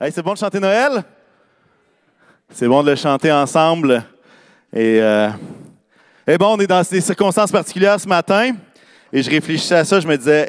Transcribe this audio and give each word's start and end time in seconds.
Hey, 0.00 0.12
c'est 0.12 0.22
bon 0.22 0.32
de 0.34 0.38
chanter 0.38 0.60
Noël? 0.60 1.02
C'est 2.52 2.68
bon 2.68 2.84
de 2.84 2.90
le 2.90 2.94
chanter 2.94 3.32
ensemble. 3.32 4.04
Et, 4.72 5.00
euh, 5.02 5.28
et 6.24 6.38
bon, 6.38 6.54
on 6.54 6.60
est 6.60 6.68
dans 6.68 6.82
des 6.88 7.00
circonstances 7.00 7.50
particulières 7.50 7.98
ce 7.98 8.06
matin. 8.06 8.52
Et 9.12 9.24
je 9.24 9.28
réfléchissais 9.28 9.74
à 9.74 9.84
ça, 9.84 9.98
je 9.98 10.06
me 10.06 10.16
disais, 10.16 10.48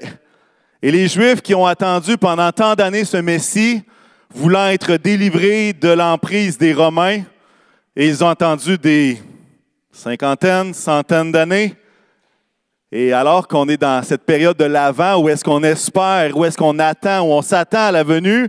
et 0.84 0.92
les 0.92 1.08
Juifs 1.08 1.42
qui 1.42 1.56
ont 1.56 1.66
attendu 1.66 2.16
pendant 2.16 2.52
tant 2.52 2.76
d'années 2.76 3.06
ce 3.06 3.18
Messie, 3.18 3.82
voulant 4.36 4.68
être 4.68 4.98
délivrés 4.98 5.74
de 5.74 5.90
l'emprise 5.90 6.56
des 6.56 6.76
Romains, 6.76 7.24
et 7.96 8.08
ils 8.08 8.24
ont 8.24 8.30
attendu 8.30 8.78
des 8.78 9.20
cinquantaines, 9.92 10.76
centaines 10.76 11.32
d'années. 11.32 11.76
Et 12.92 13.14
alors 13.14 13.48
qu'on 13.48 13.68
est 13.68 13.78
dans 13.78 14.04
cette 14.04 14.26
période 14.28 14.58
de 14.58 14.66
l'avant, 14.66 15.18
où 15.18 15.28
est-ce 15.28 15.44
qu'on 15.44 15.64
espère, 15.64 16.38
où 16.38 16.46
est-ce 16.46 16.58
qu'on 16.58 16.78
attend, 16.78 17.22
où 17.22 17.32
on 17.32 17.42
s'attend 17.42 17.88
à 17.88 17.92
la 17.92 18.04
venue, 18.04 18.48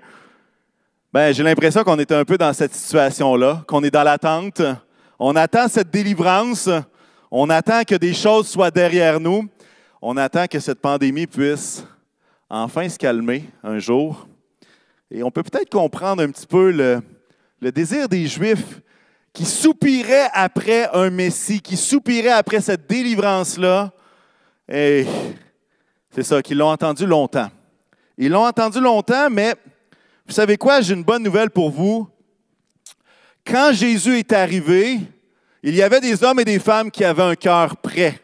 ben, 1.12 1.34
j'ai 1.34 1.42
l'impression 1.42 1.82
qu'on 1.82 1.98
est 1.98 2.12
un 2.12 2.24
peu 2.24 2.38
dans 2.38 2.52
cette 2.52 2.72
situation-là, 2.72 3.64
qu'on 3.66 3.82
est 3.82 3.90
dans 3.90 4.04
l'attente. 4.04 4.62
On 5.18 5.34
attend 5.34 5.66
cette 5.66 5.90
délivrance. 5.90 6.68
On 7.32 7.50
attend 7.50 7.82
que 7.82 7.96
des 7.96 8.14
choses 8.14 8.48
soient 8.48 8.70
derrière 8.70 9.18
nous. 9.18 9.48
On 10.00 10.16
attend 10.16 10.46
que 10.46 10.60
cette 10.60 10.80
pandémie 10.80 11.26
puisse 11.26 11.84
enfin 12.48 12.88
se 12.88 12.96
calmer 12.96 13.44
un 13.64 13.80
jour. 13.80 14.28
Et 15.10 15.24
on 15.24 15.32
peut 15.32 15.42
peut-être 15.42 15.68
comprendre 15.68 16.22
un 16.22 16.30
petit 16.30 16.46
peu 16.46 16.70
le, 16.70 17.00
le 17.60 17.72
désir 17.72 18.08
des 18.08 18.28
Juifs 18.28 18.80
qui 19.32 19.44
soupiraient 19.44 20.28
après 20.32 20.88
un 20.92 21.10
Messie, 21.10 21.60
qui 21.60 21.76
soupiraient 21.76 22.30
après 22.30 22.60
cette 22.60 22.88
délivrance-là. 22.88 23.92
Et 24.68 25.06
c'est 26.10 26.22
ça, 26.22 26.40
qu'ils 26.40 26.58
l'ont 26.58 26.70
entendu 26.70 27.04
longtemps. 27.04 27.50
Ils 28.16 28.30
l'ont 28.30 28.46
entendu 28.46 28.80
longtemps, 28.80 29.28
mais 29.28 29.56
vous 30.30 30.36
savez 30.36 30.56
quoi? 30.56 30.80
J'ai 30.80 30.94
une 30.94 31.02
bonne 31.02 31.24
nouvelle 31.24 31.50
pour 31.50 31.72
vous. 31.72 32.08
Quand 33.44 33.72
Jésus 33.72 34.16
est 34.16 34.32
arrivé, 34.32 35.00
il 35.60 35.74
y 35.74 35.82
avait 35.82 36.00
des 36.00 36.22
hommes 36.22 36.38
et 36.38 36.44
des 36.44 36.60
femmes 36.60 36.88
qui 36.88 37.02
avaient 37.04 37.24
un 37.24 37.34
cœur 37.34 37.76
prêt. 37.76 38.20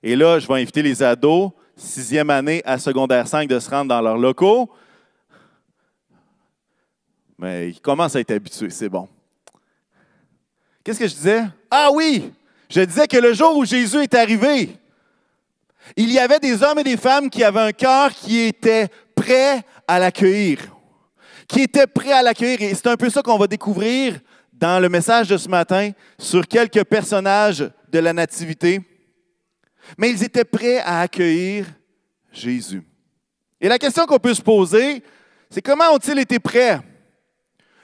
Et 0.00 0.14
là, 0.14 0.38
je 0.38 0.46
vais 0.46 0.60
inviter 0.62 0.80
les 0.80 1.02
ados, 1.02 1.50
sixième 1.74 2.30
année 2.30 2.62
à 2.64 2.78
secondaire 2.78 3.26
5, 3.26 3.48
de 3.48 3.58
se 3.58 3.68
rendre 3.68 3.88
dans 3.88 4.00
leurs 4.00 4.16
locaux. 4.16 4.70
Mais 7.36 7.70
ils 7.70 7.80
commencent 7.80 8.14
à 8.14 8.20
être 8.20 8.30
habitués, 8.30 8.70
c'est 8.70 8.88
bon. 8.88 9.08
Qu'est-ce 10.84 11.00
que 11.00 11.08
je 11.08 11.14
disais? 11.14 11.42
Ah 11.68 11.90
oui! 11.92 12.32
Je 12.68 12.80
disais 12.82 13.08
que 13.08 13.16
le 13.16 13.34
jour 13.34 13.56
où 13.56 13.64
Jésus 13.64 14.04
est 14.04 14.14
arrivé, 14.14 14.70
il 15.96 16.12
y 16.12 16.20
avait 16.20 16.38
des 16.38 16.62
hommes 16.62 16.78
et 16.78 16.84
des 16.84 16.96
femmes 16.96 17.28
qui 17.28 17.42
avaient 17.42 17.58
un 17.58 17.72
cœur 17.72 18.12
qui 18.12 18.38
était 18.38 18.86
prêt 19.16 19.64
à 19.88 19.98
l'accueillir 19.98 20.60
qui 21.50 21.62
étaient 21.62 21.86
prêts 21.86 22.12
à 22.12 22.22
l'accueillir. 22.22 22.62
Et 22.62 22.74
c'est 22.74 22.86
un 22.86 22.96
peu 22.96 23.10
ça 23.10 23.22
qu'on 23.22 23.36
va 23.36 23.48
découvrir 23.48 24.20
dans 24.52 24.80
le 24.80 24.88
message 24.88 25.28
de 25.28 25.36
ce 25.36 25.48
matin 25.48 25.90
sur 26.18 26.46
quelques 26.46 26.84
personnages 26.84 27.68
de 27.90 27.98
la 27.98 28.12
Nativité. 28.12 28.80
Mais 29.98 30.10
ils 30.10 30.22
étaient 30.22 30.44
prêts 30.44 30.78
à 30.78 31.00
accueillir 31.00 31.66
Jésus. 32.32 32.82
Et 33.60 33.68
la 33.68 33.78
question 33.78 34.06
qu'on 34.06 34.18
peut 34.18 34.34
se 34.34 34.42
poser, 34.42 35.02
c'est 35.50 35.60
comment 35.60 35.92
ont-ils 35.92 36.18
été 36.20 36.38
prêts? 36.38 36.80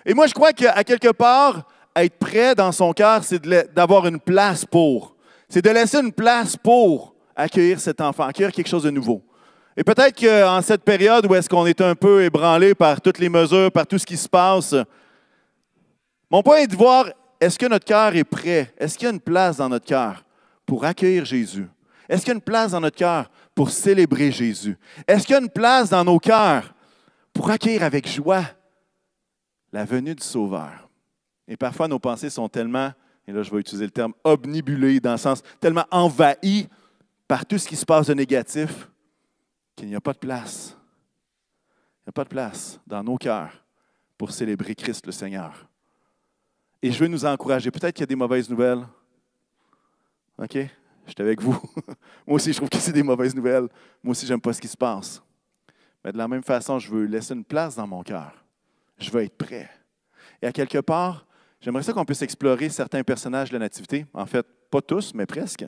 Et 0.05 0.15
moi, 0.15 0.29
je 0.29 0.35
crois 0.35 0.53
qu'à 0.53 0.85
quelque 0.85 1.11
part, 1.11 1.67
être 1.97 2.19
prêt 2.19 2.55
dans 2.55 2.71
son 2.71 2.93
cœur, 2.93 3.25
c'est 3.25 3.45
d'avoir 3.75 4.07
une 4.07 4.21
place 4.21 4.65
pour. 4.65 5.17
C'est 5.49 5.63
de 5.63 5.71
laisser 5.71 5.99
une 5.99 6.13
place 6.13 6.57
pour 6.57 7.17
accueillir 7.35 7.81
cet 7.81 8.01
enfant, 8.01 8.25
accueillir 8.25 8.53
quelque 8.53 8.69
chose 8.69 8.85
de 8.85 8.91
nouveau. 8.91 9.23
Et 9.77 9.85
peut-être 9.85 10.19
qu'en 10.19 10.63
cette 10.63 10.83
période 10.83 11.27
où 11.27 11.35
est-ce 11.35 11.49
qu'on 11.49 11.67
est 11.67 11.81
un 11.83 11.95
peu 11.95 12.23
ébranlé 12.23 12.75
par 12.75 13.01
toutes 13.01 13.19
les 13.19 13.29
mesures, 13.29 13.71
par 13.71 13.87
tout 13.87 13.99
ce 13.99 14.07
qui 14.07 14.17
se 14.17 14.29
passe, 14.29 14.75
mon 16.31 16.43
point 16.43 16.59
est 16.59 16.67
de 16.67 16.77
voir, 16.77 17.07
est-ce 17.39 17.59
que 17.59 17.67
notre 17.67 17.85
cœur 17.85 18.17
est 18.17 18.25
prêt? 18.25 18.73
Est-ce 18.79 18.97
qu'il 18.97 19.07
y 19.07 19.11
a 19.11 19.13
une 19.13 19.21
place 19.21 19.59
dans 19.59 19.69
notre 19.69 19.85
cœur 19.85 20.25
pour 20.65 20.85
accueillir 20.85 21.27
Jésus? 21.27 21.69
Est-ce 22.09 22.23
qu'il 22.23 22.29
y 22.29 22.33
a 22.33 22.37
une 22.37 22.41
place 22.41 22.73
dans 22.73 22.81
notre 22.81 22.97
cœur 22.97 23.31
pour 23.55 23.71
célébrer 23.71 24.33
Jésus? 24.33 24.79
Est-ce 25.07 25.27
qu'il 25.27 25.35
y 25.35 25.39
a 25.39 25.43
une 25.43 25.51
place 25.51 25.91
dans 25.91 26.05
nos 26.05 26.19
cœurs 26.19 26.73
pour 27.35 27.51
accueillir 27.51 27.83
avec 27.83 28.09
joie 28.09 28.45
la 29.73 29.85
venue 29.85 30.15
du 30.15 30.25
Sauveur? 30.25 30.89
Et 31.47 31.57
parfois, 31.57 31.87
nos 31.87 31.99
pensées 31.99 32.31
sont 32.31 32.49
tellement, 32.49 32.93
et 33.29 33.33
là 33.33 33.43
je 33.43 33.51
vais 33.51 33.59
utiliser 33.59 33.85
le 33.85 33.91
terme, 33.91 34.15
obnibulées, 34.25 35.01
dans 35.01 35.13
le 35.13 35.19
sens 35.19 35.43
tellement 35.61 35.85
envahies 35.91 36.67
par 37.29 37.45
tout 37.45 37.59
ce 37.59 37.69
qui 37.69 37.77
se 37.77 37.85
passe 37.85 38.07
de 38.07 38.15
négatif, 38.15 38.89
qu'il 39.77 39.89
n'y 39.89 39.95
a 39.95 40.01
pas 40.01 40.15
de 40.15 40.19
place. 40.19 40.77
Il 42.01 42.09
n'y 42.09 42.11
a 42.11 42.13
pas 42.13 42.25
de 42.25 42.31
place 42.31 42.81
dans 42.87 43.05
nos 43.05 43.17
cœurs 43.17 43.63
pour 44.17 44.33
célébrer 44.33 44.75
Christ 44.75 45.07
le 45.07 45.13
Seigneur. 45.13 45.69
Et 46.83 46.91
je 46.91 46.99
veux 46.99 47.09
nous 47.09 47.25
encourager. 47.25 47.71
Peut-être 47.71 47.95
qu'il 47.95 48.03
y 48.03 48.05
a 48.05 48.07
des 48.07 48.17
mauvaises 48.17 48.49
nouvelles. 48.49 48.87
OK? 50.39 50.55
Je 50.55 51.13
suis 51.13 51.23
avec 51.23 51.41
vous. 51.41 51.61
Moi 52.27 52.37
aussi, 52.37 52.53
je 52.53 52.57
trouve 52.57 52.69
que 52.69 52.79
c'est 52.79 52.93
des 52.93 53.03
mauvaises 53.03 53.35
nouvelles. 53.35 53.69
Moi 54.03 54.13
aussi, 54.13 54.27
je 54.27 54.33
n'aime 54.33 54.41
pas 54.41 54.53
ce 54.53 54.61
qui 54.61 54.69
se 54.69 54.77
passe. 54.77 55.23
Mais 56.05 56.13
de 56.13 56.19
la 56.19 56.29
même 56.29 56.43
façon, 56.43 56.79
je 56.79 56.91
veux 56.91 57.05
laisser 57.05 57.35
une 57.35 57.45
place 57.45 57.77
dans 57.77 57.87
mon 57.87 58.03
cœur. 58.03 58.33
Je 58.99 59.11
veux 59.11 59.23
être 59.23 59.37
prêt. 59.37 59.69
Et 60.41 60.47
à 60.47 60.53
quelque 60.53 60.79
part, 60.79 61.27
j'aimerais 61.61 61.83
ça 61.83 61.93
qu'on 61.93 62.05
puisse 62.05 62.23
explorer 62.23 62.69
certains 62.69 63.03
personnages 63.03 63.51
de 63.51 63.55
la 63.55 63.61
Nativité. 63.61 64.07
En 64.13 64.27
fait, 64.27 64.47
pas 64.71 64.81
tous, 64.81 65.15
mais 65.15 65.27
presque. 65.27 65.65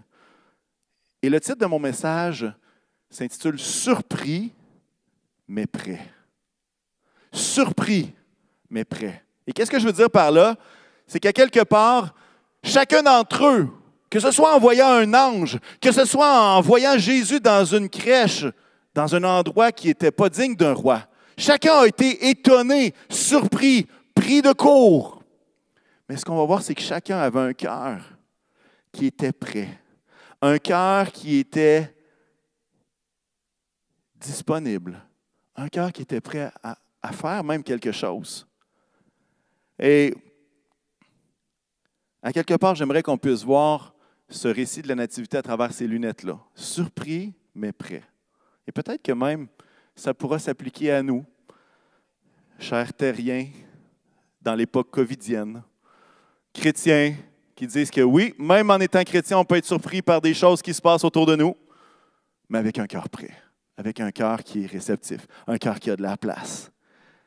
Et 1.22 1.30
le 1.30 1.40
titre 1.40 1.58
de 1.58 1.66
mon 1.66 1.78
message, 1.78 2.46
s'intitule 3.10 3.58
Surpris, 3.58 4.52
mais 5.46 5.66
prêt. 5.66 6.00
Surpris, 7.32 8.12
mais 8.70 8.84
prêt. 8.84 9.24
Et 9.46 9.52
qu'est-ce 9.52 9.70
que 9.70 9.78
je 9.78 9.86
veux 9.86 9.92
dire 9.92 10.10
par 10.10 10.30
là? 10.30 10.56
C'est 11.06 11.20
qu'à 11.20 11.32
quelque 11.32 11.64
part, 11.64 12.14
chacun 12.62 13.02
d'entre 13.02 13.46
eux, 13.46 13.68
que 14.10 14.20
ce 14.20 14.30
soit 14.30 14.54
en 14.54 14.58
voyant 14.58 14.88
un 14.88 15.12
ange, 15.14 15.58
que 15.80 15.92
ce 15.92 16.04
soit 16.04 16.40
en 16.40 16.60
voyant 16.60 16.98
Jésus 16.98 17.40
dans 17.40 17.64
une 17.64 17.88
crèche, 17.88 18.44
dans 18.94 19.14
un 19.14 19.24
endroit 19.24 19.72
qui 19.72 19.88
n'était 19.88 20.10
pas 20.10 20.28
digne 20.28 20.54
d'un 20.54 20.72
roi, 20.72 21.06
chacun 21.36 21.80
a 21.80 21.86
été 21.86 22.28
étonné, 22.28 22.94
surpris, 23.08 23.86
pris 24.14 24.42
de 24.42 24.52
court. 24.52 25.22
Mais 26.08 26.16
ce 26.16 26.24
qu'on 26.24 26.36
va 26.36 26.44
voir, 26.44 26.62
c'est 26.62 26.74
que 26.74 26.82
chacun 26.82 27.18
avait 27.18 27.40
un 27.40 27.52
cœur 27.52 28.00
qui 28.92 29.06
était 29.06 29.32
prêt, 29.32 29.68
un 30.40 30.58
cœur 30.58 31.12
qui 31.12 31.38
était 31.38 31.94
disponible, 34.20 35.02
un 35.56 35.68
cœur 35.68 35.92
qui 35.92 36.02
était 36.02 36.20
prêt 36.20 36.50
à, 36.62 37.12
faire 37.12 37.42
même 37.42 37.62
quelque 37.62 37.92
chose. 37.92 38.46
Et 39.78 40.14
à 42.22 42.32
quelque 42.32 42.54
part, 42.54 42.74
j'aimerais 42.74 43.02
qu'on 43.02 43.16
puisse 43.16 43.44
voir 43.44 43.94
ce 44.28 44.48
récit 44.48 44.82
de 44.82 44.88
la 44.88 44.94
Nativité 44.94 45.38
à 45.38 45.42
travers 45.42 45.72
ces 45.72 45.86
lunettes-là. 45.86 46.38
Surpris, 46.54 47.32
mais 47.54 47.72
prêt. 47.72 48.02
Et 48.66 48.72
peut-être 48.72 49.02
que 49.02 49.12
même 49.12 49.48
ça 49.94 50.12
pourra 50.12 50.38
s'appliquer 50.38 50.92
à 50.92 51.02
nous, 51.02 51.24
chers 52.58 52.92
terriens, 52.92 53.48
dans 54.40 54.54
l'époque 54.54 54.90
covidienne. 54.90 55.62
Chrétiens 56.52 57.16
qui 57.56 57.66
disent 57.66 57.90
que 57.90 58.00
oui, 58.00 58.34
même 58.38 58.70
en 58.70 58.78
étant 58.78 59.02
chrétien, 59.02 59.38
on 59.38 59.44
peut 59.44 59.56
être 59.56 59.64
surpris 59.64 60.02
par 60.02 60.20
des 60.20 60.34
choses 60.34 60.62
qui 60.62 60.72
se 60.72 60.80
passent 60.80 61.04
autour 61.04 61.26
de 61.26 61.34
nous, 61.34 61.56
mais 62.48 62.58
avec 62.58 62.78
un 62.78 62.86
cœur 62.86 63.08
prêt 63.08 63.47
avec 63.78 64.00
un 64.00 64.10
cœur 64.10 64.42
qui 64.42 64.64
est 64.64 64.66
réceptif, 64.66 65.20
un 65.46 65.56
cœur 65.56 65.78
qui 65.78 65.90
a 65.90 65.96
de 65.96 66.02
la 66.02 66.16
place. 66.16 66.70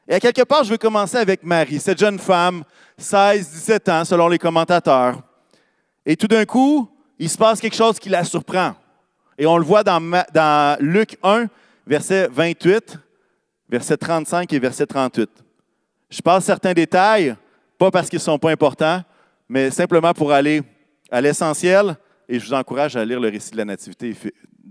Et 0.07 0.13
à 0.15 0.19
quelque 0.19 0.41
part, 0.41 0.65
je 0.65 0.69
vais 0.69 0.77
commencer 0.77 1.15
avec 1.15 1.43
Marie, 1.43 1.79
cette 1.79 1.97
jeune 1.97 2.19
femme, 2.19 2.63
16-17 2.99 3.89
ans 3.91 4.03
selon 4.03 4.27
les 4.27 4.37
commentateurs. 4.37 5.21
Et 6.05 6.17
tout 6.17 6.27
d'un 6.27 6.43
coup, 6.43 6.89
il 7.17 7.29
se 7.29 7.37
passe 7.37 7.61
quelque 7.61 7.75
chose 7.75 7.97
qui 7.97 8.09
la 8.09 8.25
surprend. 8.25 8.75
Et 9.37 9.45
on 9.45 9.57
le 9.57 9.63
voit 9.63 9.83
dans, 9.83 10.01
dans 10.33 10.77
Luc 10.81 11.17
1, 11.23 11.45
verset 11.87 12.27
28, 12.29 12.97
verset 13.69 13.95
35 13.95 14.51
et 14.51 14.59
verset 14.59 14.85
38. 14.85 15.29
Je 16.09 16.21
passe 16.21 16.43
certains 16.43 16.73
détails, 16.73 17.33
pas 17.77 17.89
parce 17.91 18.09
qu'ils 18.09 18.17
ne 18.17 18.23
sont 18.23 18.37
pas 18.37 18.51
importants, 18.51 19.01
mais 19.47 19.71
simplement 19.71 20.13
pour 20.13 20.33
aller 20.33 20.61
à 21.09 21.21
l'essentiel. 21.21 21.95
Et 22.27 22.39
je 22.39 22.45
vous 22.45 22.53
encourage 22.53 22.97
à 22.97 23.05
lire 23.05 23.21
le 23.21 23.29
récit 23.29 23.51
de 23.51 23.57
la 23.57 23.65
Nativité 23.65 24.13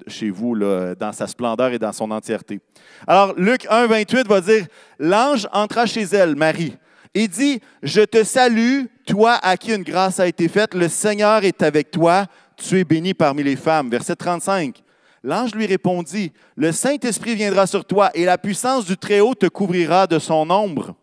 chez 0.07 0.31
vous 0.31 0.55
là, 0.55 0.95
dans 0.95 1.13
sa 1.13 1.27
splendeur 1.27 1.73
et 1.73 1.79
dans 1.79 1.93
son 1.93 2.11
entièreté. 2.11 2.61
Alors, 3.07 3.35
Luc 3.37 3.67
1, 3.69 3.87
28 3.87 4.27
va 4.27 4.41
dire, 4.41 4.67
L'ange 4.99 5.49
entra 5.53 5.87
chez 5.87 6.03
elle, 6.03 6.37
Marie, 6.37 6.77
et 7.15 7.29
dit, 7.29 7.61
Je 7.83 8.03
te 8.03 8.25
salue, 8.25 8.85
toi 9.07 9.39
à 9.43 9.57
qui 9.57 9.75
une 9.75 9.83
grâce 9.83 10.21
a 10.21 10.27
été 10.27 10.49
faite, 10.49 10.75
le 10.75 10.89
Seigneur 10.89 11.45
est 11.45 11.63
avec 11.63 11.91
toi, 11.91 12.27
tu 12.57 12.79
es 12.79 12.85
bénie 12.85 13.15
parmi 13.15 13.43
les 13.43 13.57
femmes. 13.57 13.91
Verset 13.91 14.17
35. 14.17 14.83
L'ange 15.23 15.55
lui 15.55 15.67
répondit, 15.67 16.33
Le 16.57 16.73
Saint-Esprit 16.73 17.35
viendra 17.35 17.67
sur 17.67 17.85
toi, 17.85 18.11
et 18.15 18.25
la 18.25 18.39
puissance 18.39 18.87
du 18.87 18.97
Très-Haut 18.97 19.35
te 19.35 19.47
couvrira 19.47 20.07
de 20.07 20.19
son 20.19 20.49
ombre. 20.51 20.95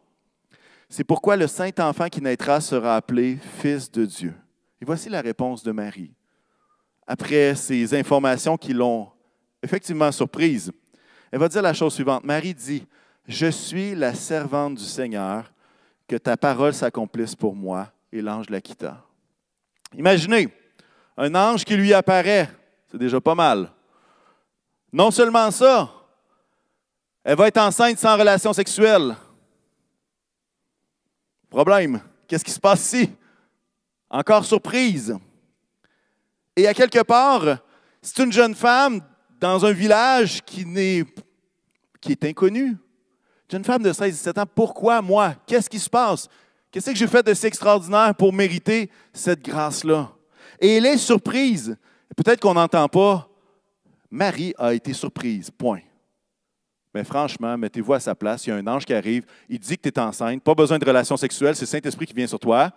C'est 0.89 1.03
pourquoi 1.03 1.35
le 1.35 1.47
Saint-Enfant 1.47 2.07
qui 2.07 2.21
naîtra 2.21 2.61
sera 2.61 2.95
appelé 2.95 3.37
Fils 3.59 3.91
de 3.91 4.05
Dieu. 4.05 4.33
Et 4.81 4.85
voici 4.85 5.09
la 5.09 5.21
réponse 5.21 5.63
de 5.63 5.71
Marie 5.71 6.13
après 7.07 7.55
ces 7.55 7.95
informations 7.95 8.57
qui 8.57 8.73
l'ont 8.73 9.09
effectivement 9.63 10.11
surprise, 10.11 10.71
elle 11.31 11.39
va 11.39 11.47
dire 11.47 11.61
la 11.61 11.73
chose 11.73 11.93
suivante. 11.93 12.23
Marie 12.23 12.53
dit, 12.53 12.85
Je 13.27 13.47
suis 13.47 13.95
la 13.95 14.13
servante 14.13 14.75
du 14.75 14.83
Seigneur, 14.83 15.51
que 16.07 16.15
ta 16.15 16.37
parole 16.37 16.73
s'accomplisse 16.73 17.35
pour 17.35 17.55
moi. 17.55 17.91
Et 18.11 18.21
l'ange 18.21 18.49
la 18.49 18.61
quitta. 18.61 19.03
Imaginez, 19.93 20.47
un 21.17 21.33
ange 21.35 21.65
qui 21.65 21.75
lui 21.75 21.93
apparaît, 21.93 22.49
c'est 22.89 22.97
déjà 22.97 23.19
pas 23.19 23.35
mal. 23.35 23.69
Non 24.93 25.11
seulement 25.11 25.51
ça, 25.51 25.91
elle 27.23 27.35
va 27.35 27.47
être 27.47 27.57
enceinte 27.57 27.99
sans 27.99 28.17
relation 28.17 28.53
sexuelle. 28.53 29.15
Problème, 31.49 32.01
qu'est-ce 32.27 32.45
qui 32.45 32.51
se 32.51 32.59
passe 32.59 32.93
ici? 32.93 33.09
Encore 34.09 34.45
surprise. 34.45 35.17
Et 36.57 36.67
à 36.67 36.73
quelque 36.73 37.03
part, 37.03 37.59
c'est 38.01 38.17
une 38.23 38.31
jeune 38.31 38.55
femme 38.55 38.99
dans 39.39 39.63
un 39.63 39.71
village 39.71 40.41
qui, 40.43 40.65
n'est, 40.65 41.03
qui 42.01 42.13
est 42.13 42.25
inconnu. 42.25 42.75
Jeune 43.49 43.63
femme 43.63 43.83
de 43.83 43.93
16-17 43.93 44.41
ans, 44.41 44.45
pourquoi 44.53 44.99
moi? 45.03 45.35
Qu'est-ce 45.45 45.69
qui 45.69 45.77
se 45.77 45.89
passe? 45.89 46.27
Qu'est-ce 46.71 46.89
que 46.89 46.97
j'ai 46.97 47.07
fait 47.07 47.23
de 47.23 47.33
si 47.35 47.45
extraordinaire 47.45 48.15
pour 48.15 48.33
mériter 48.33 48.89
cette 49.13 49.45
grâce-là? 49.45 50.11
Et 50.59 50.77
elle 50.77 50.87
est 50.87 50.97
surprise. 50.97 51.77
Peut-être 52.15 52.39
qu'on 52.39 52.55
n'entend 52.55 52.87
pas. 52.89 53.29
Marie 54.09 54.55
a 54.57 54.73
été 54.73 54.93
surprise, 54.93 55.51
point. 55.51 55.81
Mais 56.91 57.03
franchement, 57.03 57.55
mettez-vous 57.55 57.93
à 57.93 57.99
sa 57.99 58.15
place. 58.15 58.47
Il 58.47 58.49
y 58.49 58.53
a 58.53 58.55
un 58.55 58.65
ange 58.65 58.83
qui 58.83 58.95
arrive, 58.95 59.25
il 59.47 59.59
dit 59.59 59.77
que 59.77 59.83
tu 59.83 59.89
es 59.89 59.99
enceinte, 59.99 60.41
pas 60.41 60.55
besoin 60.55 60.79
de 60.79 60.85
relation 60.85 61.17
sexuelle, 61.17 61.55
c'est 61.55 61.65
le 61.65 61.67
Saint-Esprit 61.67 62.07
qui 62.07 62.13
vient 62.13 62.25
sur 62.25 62.39
toi. 62.39 62.71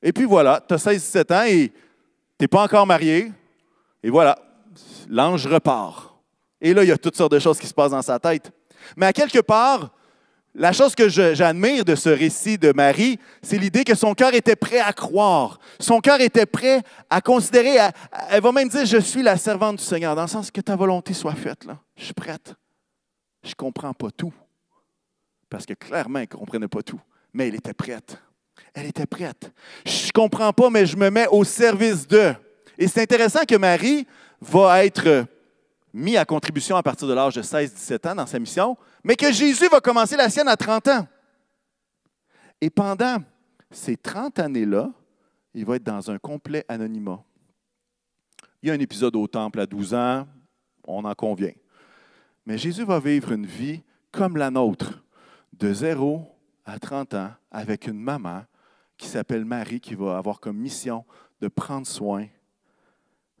Et 0.00 0.12
puis 0.12 0.24
voilà, 0.24 0.64
tu 0.66 0.74
as 0.74 0.76
16-17 0.76 1.34
ans 1.34 1.46
et 1.48 1.72
tu 2.38 2.44
n'es 2.44 2.48
pas 2.48 2.62
encore 2.62 2.86
marié. 2.86 3.32
Et 4.02 4.10
voilà, 4.10 4.38
l'ange 5.08 5.46
repart. 5.46 6.14
Et 6.60 6.74
là, 6.74 6.82
il 6.82 6.88
y 6.88 6.92
a 6.92 6.98
toutes 6.98 7.16
sortes 7.16 7.32
de 7.32 7.38
choses 7.38 7.58
qui 7.58 7.66
se 7.66 7.74
passent 7.74 7.92
dans 7.92 8.02
sa 8.02 8.18
tête. 8.18 8.50
Mais 8.96 9.06
à 9.06 9.12
quelque 9.12 9.40
part, 9.40 9.90
la 10.54 10.72
chose 10.72 10.94
que 10.94 11.08
j'admire 11.08 11.84
de 11.84 11.94
ce 11.94 12.08
récit 12.08 12.58
de 12.58 12.72
Marie, 12.72 13.18
c'est 13.42 13.58
l'idée 13.58 13.82
que 13.82 13.94
son 13.94 14.14
cœur 14.14 14.32
était 14.34 14.54
prêt 14.54 14.78
à 14.78 14.92
croire. 14.92 15.58
Son 15.80 16.00
cœur 16.00 16.20
était 16.20 16.46
prêt 16.46 16.82
à 17.10 17.20
considérer, 17.20 17.76
elle 18.30 18.40
va 18.40 18.52
même 18.52 18.68
dire, 18.68 18.86
je 18.86 18.98
suis 18.98 19.22
la 19.22 19.36
servante 19.36 19.76
du 19.76 19.84
Seigneur, 19.84 20.14
dans 20.14 20.22
le 20.22 20.28
sens 20.28 20.50
que 20.50 20.60
ta 20.60 20.76
volonté 20.76 21.12
soit 21.12 21.34
faite. 21.34 21.64
Là. 21.64 21.78
Je 21.96 22.04
suis 22.04 22.14
prête. 22.14 22.54
Je 23.42 23.50
ne 23.50 23.54
comprends 23.54 23.92
pas 23.92 24.10
tout. 24.10 24.32
Parce 25.50 25.66
que 25.66 25.74
clairement, 25.74 26.20
elle 26.20 26.28
ne 26.30 26.36
comprenait 26.38 26.68
pas 26.68 26.82
tout. 26.82 27.00
Mais 27.32 27.48
elle 27.48 27.56
était 27.56 27.74
prête. 27.74 28.16
Elle 28.74 28.86
était 28.86 29.06
prête. 29.06 29.52
Je 29.86 30.06
ne 30.06 30.12
comprends 30.12 30.52
pas, 30.52 30.68
mais 30.68 30.84
je 30.84 30.96
me 30.96 31.08
mets 31.08 31.28
au 31.28 31.44
service 31.44 32.06
d'eux. 32.06 32.34
Et 32.76 32.88
c'est 32.88 33.02
intéressant 33.02 33.44
que 33.46 33.54
Marie 33.54 34.06
va 34.40 34.84
être 34.84 35.26
mis 35.92 36.16
à 36.16 36.24
contribution 36.24 36.76
à 36.76 36.82
partir 36.82 37.06
de 37.06 37.14
l'âge 37.14 37.36
de 37.36 37.42
16-17 37.42 38.10
ans 38.10 38.14
dans 38.16 38.26
sa 38.26 38.40
mission, 38.40 38.76
mais 39.04 39.14
que 39.14 39.32
Jésus 39.32 39.68
va 39.68 39.80
commencer 39.80 40.16
la 40.16 40.28
sienne 40.28 40.48
à 40.48 40.56
30 40.56 40.88
ans. 40.88 41.08
Et 42.60 42.68
pendant 42.68 43.18
ces 43.70 43.96
30 43.96 44.40
années-là, 44.40 44.90
il 45.54 45.64
va 45.64 45.76
être 45.76 45.84
dans 45.84 46.10
un 46.10 46.18
complet 46.18 46.64
anonymat. 46.66 47.22
Il 48.60 48.68
y 48.68 48.70
a 48.72 48.74
un 48.74 48.80
épisode 48.80 49.14
au 49.14 49.28
temple 49.28 49.60
à 49.60 49.66
12 49.66 49.94
ans, 49.94 50.26
on 50.86 51.04
en 51.04 51.14
convient. 51.14 51.52
Mais 52.44 52.58
Jésus 52.58 52.84
va 52.84 52.98
vivre 52.98 53.30
une 53.32 53.46
vie 53.46 53.82
comme 54.10 54.36
la 54.36 54.50
nôtre, 54.50 55.04
de 55.52 55.72
0 55.72 56.28
à 56.64 56.78
30 56.78 57.14
ans, 57.14 57.30
avec 57.52 57.86
une 57.86 58.00
maman 58.00 58.42
qui 58.96 59.08
s'appelle 59.08 59.44
Marie, 59.44 59.80
qui 59.80 59.94
va 59.94 60.16
avoir 60.16 60.40
comme 60.40 60.56
mission 60.56 61.04
de 61.40 61.48
prendre 61.48 61.86
soin 61.86 62.26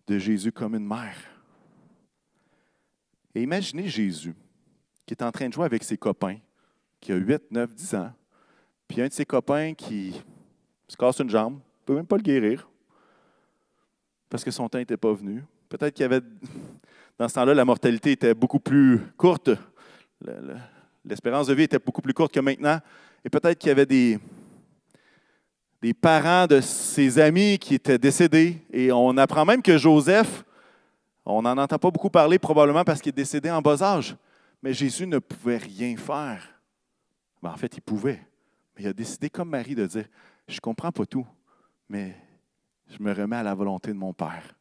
de 0.06 0.18
Jésus 0.18 0.52
comme 0.52 0.74
une 0.74 0.86
mère. 0.86 1.16
Et 3.34 3.42
imaginez 3.42 3.88
Jésus 3.88 4.34
qui 5.06 5.14
est 5.14 5.22
en 5.22 5.30
train 5.30 5.48
de 5.48 5.52
jouer 5.52 5.64
avec 5.64 5.84
ses 5.84 5.96
copains, 5.96 6.38
qui 7.00 7.12
a 7.12 7.16
8, 7.16 7.50
9, 7.50 7.74
10 7.74 7.94
ans, 7.96 8.12
puis 8.88 9.00
un 9.02 9.08
de 9.08 9.12
ses 9.12 9.24
copains 9.24 9.74
qui 9.74 10.14
se 10.88 10.96
casse 10.96 11.18
une 11.18 11.30
jambe, 11.30 11.54
ne 11.54 11.84
peut 11.84 11.94
même 11.94 12.06
pas 12.06 12.16
le 12.16 12.22
guérir, 12.22 12.68
parce 14.30 14.42
que 14.42 14.50
son 14.50 14.68
temps 14.68 14.78
n'était 14.78 14.96
pas 14.96 15.12
venu. 15.12 15.44
Peut-être 15.68 15.94
qu'il 15.94 16.02
y 16.02 16.06
avait, 16.06 16.20
dans 17.18 17.28
ce 17.28 17.34
temps-là, 17.34 17.54
la 17.54 17.64
mortalité 17.64 18.12
était 18.12 18.34
beaucoup 18.34 18.60
plus 18.60 19.00
courte, 19.16 19.50
l'espérance 21.04 21.48
de 21.48 21.54
vie 21.54 21.64
était 21.64 21.78
beaucoup 21.78 22.00
plus 22.00 22.14
courte 22.14 22.32
que 22.32 22.40
maintenant, 22.40 22.80
et 23.24 23.28
peut-être 23.28 23.58
qu'il 23.58 23.68
y 23.68 23.72
avait 23.72 23.86
des, 23.86 24.18
des 25.84 25.92
parents 25.92 26.46
de 26.46 26.62
ses 26.62 27.18
amis 27.18 27.58
qui 27.58 27.74
étaient 27.74 27.98
décédés, 27.98 28.56
et 28.72 28.90
on 28.90 29.18
apprend 29.18 29.44
même 29.44 29.60
que 29.60 29.76
Joseph, 29.76 30.42
on 31.26 31.42
n'en 31.42 31.58
entend 31.58 31.78
pas 31.78 31.90
beaucoup 31.90 32.08
parler 32.08 32.38
probablement 32.38 32.84
parce 32.84 33.02
qu'il 33.02 33.10
est 33.10 33.12
décédé 33.12 33.50
en 33.50 33.60
bas 33.60 33.82
âge. 33.82 34.16
Mais 34.62 34.72
Jésus 34.72 35.06
ne 35.06 35.18
pouvait 35.18 35.58
rien 35.58 35.94
faire. 35.98 36.42
Ben, 37.42 37.50
en 37.50 37.56
fait, 37.58 37.76
il 37.76 37.82
pouvait. 37.82 38.26
Mais 38.74 38.84
il 38.84 38.86
a 38.86 38.94
décidé, 38.94 39.28
comme 39.28 39.50
Marie, 39.50 39.74
de 39.74 39.84
dire, 39.84 40.06
je 40.48 40.54
ne 40.54 40.60
comprends 40.60 40.90
pas 40.90 41.04
tout, 41.04 41.26
mais 41.90 42.16
je 42.88 43.02
me 43.02 43.12
remets 43.12 43.36
à 43.36 43.42
la 43.42 43.54
volonté 43.54 43.90
de 43.90 43.98
mon 43.98 44.14
Père. 44.14 44.56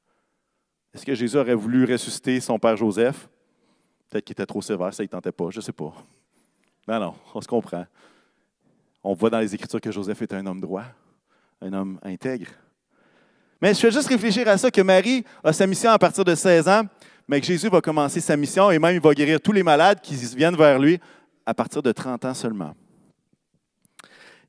Est-ce 0.94 1.06
que 1.06 1.16
Jésus 1.16 1.38
aurait 1.38 1.56
voulu 1.56 1.86
ressusciter 1.86 2.42
son 2.42 2.60
Père 2.60 2.76
Joseph? 2.76 3.30
Peut-être 4.10 4.26
qu'il 4.26 4.34
était 4.34 4.46
trop 4.46 4.62
sévère, 4.62 4.94
ça 4.94 5.04
ne 5.04 5.08
tentait 5.08 5.32
pas, 5.32 5.52
je 5.52 5.60
ne 5.60 5.64
sais 5.64 5.72
pas. 5.72 5.94
Non, 6.86 7.00
non, 7.00 7.16
on 7.34 7.40
se 7.40 7.48
comprend. 7.48 7.86
On 9.06 9.14
voit 9.14 9.30
dans 9.30 9.40
les 9.40 9.56
Écritures 9.56 9.80
que 9.80 9.90
Joseph 9.90 10.22
était 10.22 10.36
un 10.36 10.46
homme 10.46 10.60
droit, 10.60 10.84
un 11.64 11.74
homme 11.74 12.00
intègre. 12.04 12.48
Mais 13.62 13.74
je 13.74 13.80
fais 13.80 13.92
juste 13.92 14.10
réfléchir 14.10 14.48
à 14.48 14.58
ça, 14.58 14.70
que 14.70 14.82
Marie 14.82 15.24
a 15.44 15.54
sa 15.54 15.66
mission 15.66 15.90
à 15.92 15.98
partir 15.98 16.26
de 16.26 16.36
16 16.36 16.68
ans, 16.68 16.84
mais 17.28 17.40
que 17.40 17.48
Jésus 17.48 17.70
va 17.70 17.80
commencer 17.80 18.20
sa 18.20 18.36
mission 18.36 18.70
et 18.72 18.80
même 18.80 18.96
il 18.96 19.02
va 19.02 19.14
guérir 19.14 19.40
tous 19.40 19.54
les 19.54 19.64
malades 19.64 20.02
qui 20.02 20.16
viennent 20.36 20.58
vers 20.58 20.78
lui 20.78 21.00
à 21.46 21.54
partir 21.54 21.82
de 21.82 21.92
30 21.92 22.26
ans 22.26 22.34
seulement. 22.34 22.74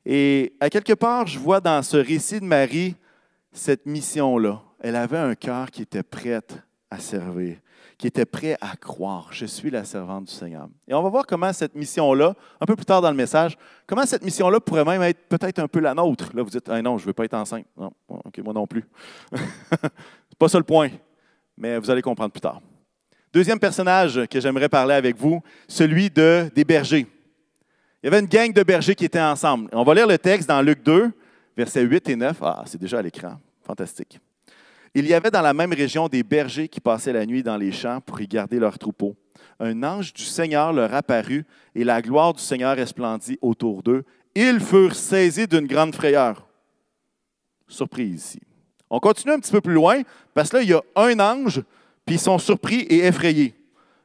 Et 0.04 0.54
à 0.60 0.68
quelque 0.68 0.92
part, 0.92 1.26
je 1.26 1.38
vois 1.38 1.60
dans 1.60 1.82
ce 1.82 1.96
récit 1.96 2.40
de 2.40 2.44
Marie 2.44 2.96
cette 3.52 3.86
mission-là. 3.86 4.60
Elle 4.80 4.96
avait 4.96 5.18
un 5.18 5.34
cœur 5.34 5.70
qui 5.70 5.82
était 5.82 6.02
prête 6.02 6.54
à 6.90 6.98
servir 6.98 7.56
qui 8.04 8.08
était 8.08 8.26
prêt 8.26 8.58
à 8.60 8.76
croire. 8.76 9.28
Je 9.30 9.46
suis 9.46 9.70
la 9.70 9.82
servante 9.82 10.26
du 10.26 10.32
Seigneur. 10.34 10.68
Et 10.86 10.92
on 10.92 11.02
va 11.02 11.08
voir 11.08 11.24
comment 11.24 11.50
cette 11.54 11.74
mission-là, 11.74 12.34
un 12.60 12.66
peu 12.66 12.76
plus 12.76 12.84
tard 12.84 13.00
dans 13.00 13.08
le 13.08 13.16
message, 13.16 13.56
comment 13.86 14.04
cette 14.04 14.22
mission-là 14.22 14.60
pourrait 14.60 14.84
même 14.84 15.00
être 15.00 15.26
peut-être 15.26 15.58
un 15.58 15.68
peu 15.68 15.80
la 15.80 15.94
nôtre. 15.94 16.28
Là, 16.34 16.42
vous 16.42 16.50
dites, 16.50 16.68
ah 16.68 16.82
non, 16.82 16.98
je 16.98 17.04
ne 17.04 17.06
veux 17.06 17.12
pas 17.14 17.24
être 17.24 17.32
enceinte. 17.32 17.64
Non, 17.74 17.94
OK, 18.06 18.36
moi 18.44 18.52
non 18.52 18.66
plus. 18.66 18.84
C'est 19.32 19.40
pas 20.38 20.48
ça 20.48 20.58
le 20.58 20.64
point, 20.64 20.90
mais 21.56 21.78
vous 21.78 21.90
allez 21.90 22.02
comprendre 22.02 22.30
plus 22.30 22.42
tard. 22.42 22.60
Deuxième 23.32 23.58
personnage 23.58 24.26
que 24.26 24.38
j'aimerais 24.38 24.68
parler 24.68 24.96
avec 24.96 25.16
vous, 25.16 25.42
celui 25.66 26.10
de, 26.10 26.50
des 26.54 26.64
bergers. 26.66 27.06
Il 28.02 28.04
y 28.04 28.08
avait 28.08 28.20
une 28.20 28.26
gang 28.26 28.52
de 28.52 28.62
bergers 28.64 28.94
qui 28.94 29.06
étaient 29.06 29.18
ensemble. 29.18 29.70
On 29.72 29.82
va 29.82 29.94
lire 29.94 30.06
le 30.06 30.18
texte 30.18 30.46
dans 30.46 30.60
Luc 30.60 30.82
2, 30.82 31.10
versets 31.56 31.80
8 31.80 32.10
et 32.10 32.16
9. 32.16 32.36
Ah, 32.42 32.64
c'est 32.66 32.78
déjà 32.78 32.98
à 32.98 33.02
l'écran. 33.02 33.40
Fantastique. 33.62 34.20
Il 34.94 35.06
y 35.06 35.14
avait 35.14 35.30
dans 35.30 35.42
la 35.42 35.52
même 35.52 35.72
région 35.72 36.06
des 36.06 36.22
bergers 36.22 36.68
qui 36.68 36.80
passaient 36.80 37.12
la 37.12 37.26
nuit 37.26 37.42
dans 37.42 37.56
les 37.56 37.72
champs 37.72 38.00
pour 38.00 38.20
y 38.20 38.28
garder 38.28 38.60
leurs 38.60 38.78
troupeaux. 38.78 39.16
Un 39.58 39.82
ange 39.82 40.12
du 40.12 40.22
Seigneur 40.22 40.72
leur 40.72 40.94
apparut 40.94 41.44
et 41.74 41.82
la 41.82 42.00
gloire 42.00 42.32
du 42.32 42.40
Seigneur 42.40 42.76
resplendit 42.76 43.36
autour 43.42 43.82
d'eux. 43.82 44.04
Ils 44.36 44.60
furent 44.60 44.94
saisis 44.94 45.48
d'une 45.48 45.66
grande 45.66 45.94
frayeur. 45.94 46.46
Surprise 47.66 48.24
ici. 48.24 48.40
On 48.88 49.00
continue 49.00 49.32
un 49.32 49.40
petit 49.40 49.50
peu 49.50 49.60
plus 49.60 49.74
loin 49.74 50.02
parce 50.32 50.50
que 50.50 50.58
là, 50.58 50.62
il 50.62 50.68
y 50.68 50.74
a 50.74 50.82
un 50.94 51.18
ange, 51.18 51.62
puis 52.06 52.14
ils 52.14 52.20
sont 52.20 52.38
surpris 52.38 52.80
et 52.82 53.06
effrayés. 53.06 53.54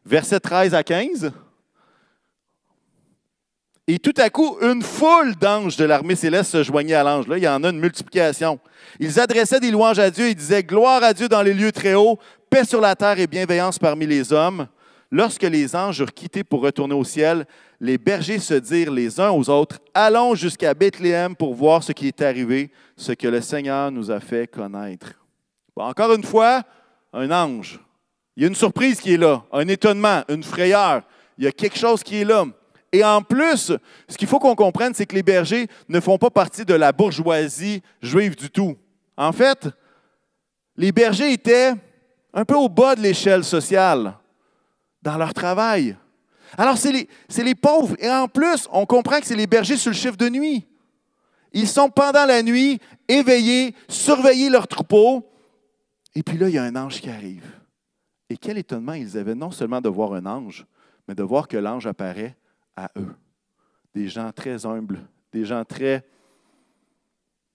Versets 0.05 0.39
13 0.39 0.73
à 0.73 0.83
15. 0.83 1.31
Et 3.91 3.97
tout 3.97 4.13
à 4.17 4.29
coup, 4.29 4.55
une 4.61 4.83
foule 4.83 5.33
d'anges 5.33 5.75
de 5.75 5.83
l'armée 5.83 6.13
céleste 6.13 6.51
se 6.51 6.61
joignait 6.61 6.93
à 6.93 7.01
l'ange. 7.01 7.27
Là, 7.27 7.39
il 7.39 7.43
y 7.43 7.47
en 7.47 7.63
a 7.63 7.69
une 7.71 7.79
multiplication. 7.79 8.59
Ils 8.99 9.19
adressaient 9.19 9.59
des 9.59 9.71
louanges 9.71 9.97
à 9.97 10.11
Dieu 10.11 10.27
et 10.27 10.35
disaient 10.35 10.61
Gloire 10.61 11.01
à 11.01 11.11
Dieu 11.11 11.27
dans 11.27 11.41
les 11.41 11.55
lieux 11.55 11.71
très 11.71 11.95
hauts, 11.95 12.19
paix 12.51 12.65
sur 12.65 12.81
la 12.81 12.95
terre 12.95 13.17
et 13.17 13.25
bienveillance 13.25 13.79
parmi 13.79 14.05
les 14.05 14.31
hommes. 14.31 14.67
Lorsque 15.09 15.41
les 15.41 15.75
anges 15.75 16.01
eurent 16.01 16.13
quitté 16.13 16.43
pour 16.43 16.61
retourner 16.61 16.93
au 16.93 17.03
ciel, 17.03 17.47
les 17.81 17.97
bergers 17.97 18.37
se 18.37 18.53
dirent 18.53 18.91
les 18.91 19.19
uns 19.19 19.31
aux 19.31 19.49
autres 19.49 19.79
Allons 19.95 20.35
jusqu'à 20.35 20.75
Bethléem 20.75 21.35
pour 21.35 21.55
voir 21.55 21.81
ce 21.81 21.91
qui 21.91 22.09
est 22.09 22.21
arrivé, 22.21 22.69
ce 22.95 23.13
que 23.13 23.27
le 23.27 23.41
Seigneur 23.41 23.89
nous 23.89 24.11
a 24.11 24.19
fait 24.19 24.45
connaître. 24.45 25.13
encore 25.75 26.13
une 26.13 26.23
fois, 26.23 26.61
un 27.11 27.31
ange. 27.31 27.79
Il 28.37 28.43
y 28.43 28.45
a 28.45 28.49
une 28.49 28.55
surprise 28.55 29.01
qui 29.01 29.15
est 29.15 29.17
là, 29.17 29.41
un 29.51 29.67
étonnement, 29.67 30.21
une 30.29 30.43
frayeur. 30.43 31.01
Il 31.39 31.45
y 31.45 31.47
a 31.47 31.51
quelque 31.51 31.79
chose 31.79 32.03
qui 32.03 32.17
est 32.17 32.25
là. 32.25 32.45
Et 32.91 33.03
en 33.03 33.21
plus, 33.21 33.71
ce 34.07 34.17
qu'il 34.17 34.27
faut 34.27 34.39
qu'on 34.39 34.55
comprenne, 34.55 34.93
c'est 34.93 35.05
que 35.05 35.15
les 35.15 35.23
bergers 35.23 35.67
ne 35.87 35.99
font 35.99 36.17
pas 36.17 36.29
partie 36.29 36.65
de 36.65 36.73
la 36.73 36.91
bourgeoisie 36.91 37.81
juive 38.01 38.35
du 38.35 38.49
tout. 38.49 38.75
En 39.15 39.31
fait, 39.31 39.67
les 40.75 40.91
bergers 40.91 41.33
étaient 41.33 41.73
un 42.33 42.45
peu 42.45 42.55
au 42.55 42.69
bas 42.69 42.95
de 42.95 43.01
l'échelle 43.01 43.43
sociale 43.43 44.15
dans 45.01 45.17
leur 45.17 45.33
travail. 45.33 45.95
Alors, 46.57 46.77
c'est 46.77 46.91
les, 46.91 47.55
pauvres. 47.55 47.95
Et 47.99 48.09
en 48.09 48.27
plus, 48.27 48.67
on 48.71 48.85
comprend 48.85 49.19
que 49.19 49.27
c'est 49.27 49.35
les 49.35 49.47
bergers 49.47 49.77
sur 49.77 49.91
le 49.91 49.95
chiffre 49.95 50.17
de 50.17 50.29
nuit. 50.29 50.65
Ils 51.53 51.67
sont 51.67 51.89
pendant 51.89 52.25
la 52.25 52.41
nuit 52.41 52.79
éveillés, 53.07 53.75
surveiller 53.87 54.49
leurs 54.49 54.67
troupeaux. 54.67 55.29
Et 56.15 56.23
puis 56.23 56.37
là, 56.37 56.49
il 56.49 56.55
y 56.55 56.57
a 56.57 56.63
un 56.63 56.75
ange 56.75 57.01
qui 57.01 57.09
arrive. 57.09 57.45
Et 58.29 58.37
quel 58.37 58.57
étonnement 58.57 58.93
ils 58.93 59.17
avaient 59.17 59.35
non 59.35 59.51
seulement 59.51 59.81
de 59.81 59.89
voir 59.89 60.13
un 60.13 60.25
ange, 60.25 60.65
mais 61.07 61.15
de 61.15 61.23
voir 61.23 61.47
que 61.47 61.57
l'ange 61.57 61.87
apparaît 61.87 62.35
à 62.85 62.91
eux. 62.97 63.15
Des 63.93 64.07
gens 64.07 64.31
très 64.31 64.65
humbles 64.65 64.99
des 65.31 65.45
gens 65.45 65.63
très 65.63 66.05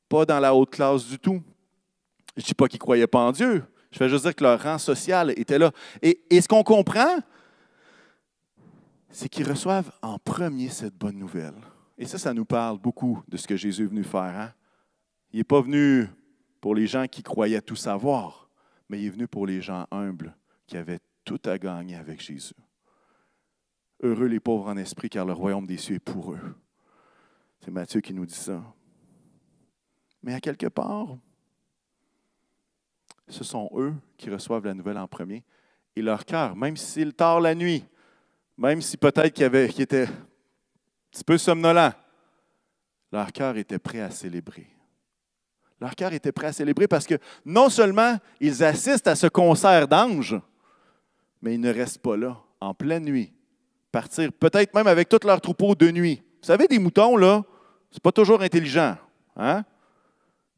pas 0.08 0.24
dans 0.24 0.40
la 0.40 0.54
haute 0.54 0.70
classe 0.70 1.06
du 1.06 1.18
tout. 1.18 1.42
Je 2.36 2.42
ne 2.42 2.46
dis 2.46 2.54
pas 2.54 2.68
qu'ils 2.68 2.78
ne 2.78 2.82
croyaient 2.82 3.06
pas 3.06 3.20
en 3.20 3.32
Dieu. 3.32 3.64
Je 3.90 3.98
vais 3.98 4.08
juste 4.08 4.24
dire 4.24 4.34
que 4.34 4.42
leur 4.42 4.60
rang 4.60 4.78
social 4.78 5.32
était 5.36 5.58
là. 5.58 5.70
Et, 6.02 6.20
et 6.30 6.40
ce 6.40 6.48
qu'on 6.48 6.62
comprend, 6.62 7.18
c'est 9.08 9.28
qu'ils 9.28 9.48
reçoivent 9.48 9.92
en 10.02 10.18
premier 10.18 10.68
cette 10.68 10.96
bonne 10.96 11.18
nouvelle. 11.18 11.54
Et 11.96 12.06
ça, 12.06 12.18
ça 12.18 12.34
nous 12.34 12.44
parle 12.44 12.78
beaucoup 12.78 13.22
de 13.28 13.36
ce 13.36 13.46
que 13.46 13.56
Jésus 13.56 13.84
est 13.84 13.88
venu 13.88 14.02
faire. 14.02 14.20
Hein? 14.22 14.52
Il 15.32 15.38
n'est 15.38 15.44
pas 15.44 15.60
venu 15.60 16.08
pour 16.60 16.74
les 16.74 16.86
gens 16.86 17.06
qui 17.06 17.22
croyaient 17.22 17.62
tout 17.62 17.76
savoir, 17.76 18.48
mais 18.88 19.00
il 19.00 19.06
est 19.06 19.10
venu 19.10 19.28
pour 19.28 19.46
les 19.46 19.60
gens 19.60 19.86
humbles 19.92 20.34
qui 20.66 20.76
avaient 20.76 21.00
tout 21.24 21.40
à 21.44 21.56
gagner 21.56 21.94
avec 21.94 22.20
Jésus. 22.20 22.54
Heureux 24.04 24.26
les 24.26 24.38
pauvres 24.38 24.68
en 24.68 24.76
esprit, 24.76 25.08
car 25.08 25.24
le 25.24 25.32
royaume 25.32 25.66
des 25.66 25.78
cieux 25.78 25.94
est 25.94 25.98
pour 25.98 26.34
eux. 26.34 26.54
C'est 27.60 27.70
Matthieu 27.70 28.02
qui 28.02 28.12
nous 28.12 28.26
dit 28.26 28.34
ça. 28.34 28.62
Mais 30.22 30.34
à 30.34 30.40
quelque 30.40 30.66
part, 30.66 31.16
ce 33.28 33.42
sont 33.42 33.70
eux 33.76 33.94
qui 34.18 34.28
reçoivent 34.28 34.66
la 34.66 34.74
nouvelle 34.74 34.98
en 34.98 35.08
premier. 35.08 35.42
Et 35.96 36.02
leur 36.02 36.26
cœur, 36.26 36.54
même 36.54 36.76
s'il 36.76 37.14
tard 37.14 37.40
la 37.40 37.54
nuit, 37.54 37.82
même 38.58 38.82
si 38.82 38.98
peut-être 38.98 39.32
qu'ils 39.32 39.80
étaient 39.80 40.06
un 40.06 40.14
petit 41.10 41.24
peu 41.24 41.38
somnolents, 41.38 41.94
leur 43.10 43.32
cœur 43.32 43.56
était 43.56 43.78
prêt 43.78 44.00
à 44.00 44.10
célébrer. 44.10 44.66
Leur 45.80 45.94
cœur 45.94 46.12
était 46.12 46.32
prêt 46.32 46.48
à 46.48 46.52
célébrer 46.52 46.88
parce 46.88 47.06
que 47.06 47.14
non 47.46 47.70
seulement 47.70 48.18
ils 48.38 48.62
assistent 48.62 49.08
à 49.08 49.16
ce 49.16 49.28
concert 49.28 49.88
d'anges, 49.88 50.38
mais 51.40 51.54
ils 51.54 51.60
ne 51.60 51.72
restent 51.72 52.02
pas 52.02 52.18
là, 52.18 52.38
en 52.60 52.74
pleine 52.74 53.04
nuit, 53.04 53.32
partir 53.94 54.32
peut-être 54.32 54.74
même 54.74 54.88
avec 54.88 55.08
tout 55.08 55.20
leur 55.24 55.40
troupeau 55.40 55.76
de 55.76 55.88
nuit. 55.90 56.20
Vous 56.40 56.46
savez, 56.46 56.66
des 56.66 56.80
moutons, 56.80 57.16
là, 57.16 57.44
c'est 57.92 58.02
pas 58.02 58.10
toujours 58.10 58.42
intelligent. 58.42 58.96
Hein? 59.36 59.62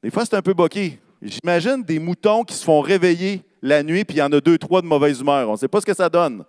Des 0.02 0.10
fois, 0.10 0.24
c'est 0.24 0.36
un 0.36 0.42
peu 0.42 0.54
boqué. 0.54 0.98
J'imagine 1.20 1.82
des 1.82 1.98
moutons 1.98 2.44
qui 2.44 2.54
se 2.54 2.64
font 2.64 2.80
réveiller 2.80 3.42
la 3.60 3.82
nuit, 3.82 4.04
puis 4.04 4.16
il 4.16 4.20
y 4.20 4.22
en 4.22 4.32
a 4.32 4.40
deux, 4.40 4.56
trois 4.56 4.80
de 4.80 4.86
mauvaise 4.86 5.20
humeur. 5.20 5.48
On 5.50 5.52
ne 5.52 5.56
sait 5.58 5.68
pas 5.68 5.82
ce 5.82 5.86
que 5.86 5.94
ça 5.94 6.08
donne. 6.08 6.44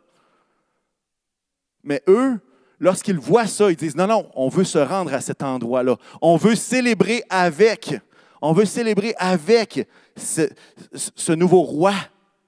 Mais 1.84 2.02
eux, 2.08 2.40
lorsqu'ils 2.80 3.20
voient 3.20 3.48
ça, 3.48 3.70
ils 3.70 3.76
disent, 3.76 3.96
non, 3.96 4.08
non, 4.08 4.30
on 4.34 4.48
veut 4.48 4.64
se 4.64 4.78
rendre 4.78 5.14
à 5.14 5.20
cet 5.20 5.44
endroit-là. 5.44 5.98
On 6.22 6.38
veut 6.38 6.56
célébrer 6.56 7.22
avec. 7.30 8.00
On 8.42 8.54
veut 8.54 8.66
célébrer 8.66 9.14
avec 9.18 9.88
ce, 10.16 11.32
nouveau 11.34 11.64
roi 11.64 11.94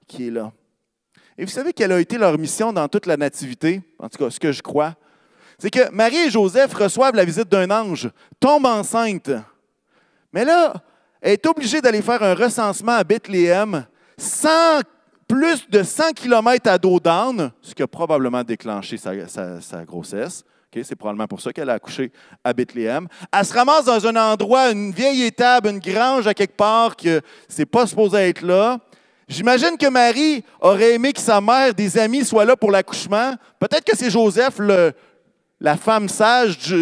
qui 0.08 0.28
est 0.28 0.32
là. 0.32 0.54
Et 1.40 1.46
vous 1.46 1.52
savez 1.52 1.72
quelle 1.72 1.94
a 1.94 2.00
été 2.02 2.18
leur 2.18 2.38
mission 2.38 2.74
dans 2.74 2.90
toute 2.90 3.06
la 3.06 3.16
nativité, 3.16 3.82
en 3.98 4.10
tout 4.10 4.18
cas 4.18 4.30
ce 4.30 4.42
que 4.42 4.52
je 4.52 4.62
crois, 4.62 4.96
c'est 5.58 5.70
que 5.70 5.90
Marie 5.90 6.18
et 6.18 6.30
Joseph 6.30 6.74
reçoivent 6.74 7.16
la 7.16 7.24
visite 7.24 7.48
d'un 7.48 7.72
ange, 7.72 8.10
tombent 8.42 8.66
enceintes. 8.66 9.32
Mais 10.34 10.44
là, 10.44 10.74
elle 11.22 11.32
est 11.32 11.46
obligée 11.46 11.80
d'aller 11.80 12.02
faire 12.02 12.22
un 12.24 12.34
recensement 12.34 12.92
à 12.92 13.06
Bethléem 13.06 13.86
sans 14.18 14.82
plus 15.30 15.70
de 15.70 15.82
100 15.82 16.12
km 16.12 16.70
à 16.70 16.78
dos 16.78 17.00
d'âne, 17.00 17.54
ce 17.62 17.74
qui 17.74 17.84
a 17.84 17.88
probablement 17.88 18.44
déclenché 18.44 18.98
sa, 18.98 19.86
grossesse. 19.86 20.44
c'est 20.74 20.96
probablement 20.98 21.28
pour 21.28 21.40
ça 21.40 21.54
qu'elle 21.54 21.70
a 21.70 21.76
accouché 21.76 22.12
à 22.44 22.52
Bethléem. 22.52 23.08
Elle 23.32 23.46
se 23.46 23.54
ramasse 23.54 23.86
dans 23.86 24.06
un 24.06 24.34
endroit, 24.34 24.72
une 24.72 24.92
vieille 24.92 25.24
étable, 25.24 25.70
une 25.70 25.80
grange 25.80 26.28
à 26.28 26.34
quelque 26.34 26.58
part 26.58 26.98
que 26.98 27.22
c'est 27.48 27.66
pas 27.66 27.88
supposé 27.88 28.18
être 28.18 28.42
là. 28.42 28.82
J'imagine 29.30 29.78
que 29.78 29.88
Marie 29.88 30.44
aurait 30.60 30.96
aimé 30.96 31.14
que 31.14 31.22
sa 31.22 31.40
mère, 31.40 31.74
des 31.76 31.98
amis 32.00 32.26
soient 32.26 32.46
là 32.46 32.58
pour 32.58 32.72
l'accouchement. 32.72 33.36
Peut-être 33.60 33.86
que 33.86 33.96
c'est 33.96 34.10
Joseph, 34.10 34.60
la 35.60 35.78
femme 35.78 36.10
sage. 36.10 36.74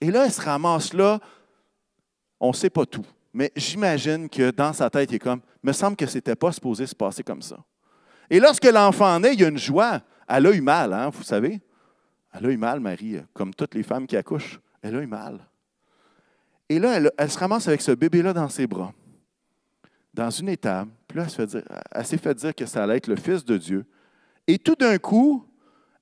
Et 0.00 0.10
là, 0.10 0.24
elle 0.24 0.32
se 0.32 0.40
ramasse 0.40 0.94
là. 0.94 1.18
On 2.38 2.48
ne 2.50 2.54
sait 2.54 2.70
pas 2.70 2.86
tout. 2.86 3.04
Mais 3.34 3.50
j'imagine 3.56 4.28
que 4.28 4.52
dans 4.52 4.72
sa 4.72 4.88
tête, 4.88 5.10
il 5.10 5.16
est 5.16 5.18
comme, 5.18 5.40
me 5.64 5.72
semble 5.72 5.96
que 5.96 6.06
ce 6.06 6.16
n'était 6.16 6.36
pas 6.36 6.52
supposé 6.52 6.86
se 6.86 6.94
passer 6.94 7.24
comme 7.24 7.42
ça. 7.42 7.58
Et 8.30 8.38
lorsque 8.38 8.64
l'enfant 8.64 9.18
naît, 9.18 9.34
il 9.34 9.40
y 9.40 9.44
a 9.44 9.48
une 9.48 9.58
joie. 9.58 10.00
Elle 10.28 10.46
a 10.46 10.52
eu 10.52 10.60
mal, 10.60 10.92
hein, 10.92 11.10
vous 11.12 11.24
savez. 11.24 11.60
Elle 12.32 12.46
a 12.46 12.50
eu 12.50 12.56
mal, 12.56 12.78
Marie, 12.78 13.18
comme 13.34 13.52
toutes 13.52 13.74
les 13.74 13.82
femmes 13.82 14.06
qui 14.06 14.16
accouchent. 14.16 14.60
Elle 14.80 14.96
a 14.96 15.02
eu 15.02 15.06
mal. 15.06 15.40
Et 16.68 16.78
là, 16.78 17.00
elle, 17.18 17.30
se 17.30 17.38
ramasse 17.38 17.68
avec 17.68 17.82
ce 17.82 17.92
bébé-là 17.92 18.32
dans 18.32 18.48
ses 18.48 18.66
bras, 18.66 18.92
dans 20.14 20.30
une 20.30 20.48
étable. 20.48 20.90
Puis 21.08 21.18
là, 21.18 21.26
elle 21.92 22.06
s'est 22.06 22.18
fait 22.18 22.34
dire 22.34 22.54
que 22.54 22.66
ça 22.66 22.84
allait 22.84 22.96
être 22.96 23.06
le 23.06 23.16
Fils 23.16 23.44
de 23.44 23.56
Dieu. 23.56 23.84
Et 24.46 24.58
tout 24.58 24.74
d'un 24.74 24.98
coup, 24.98 25.46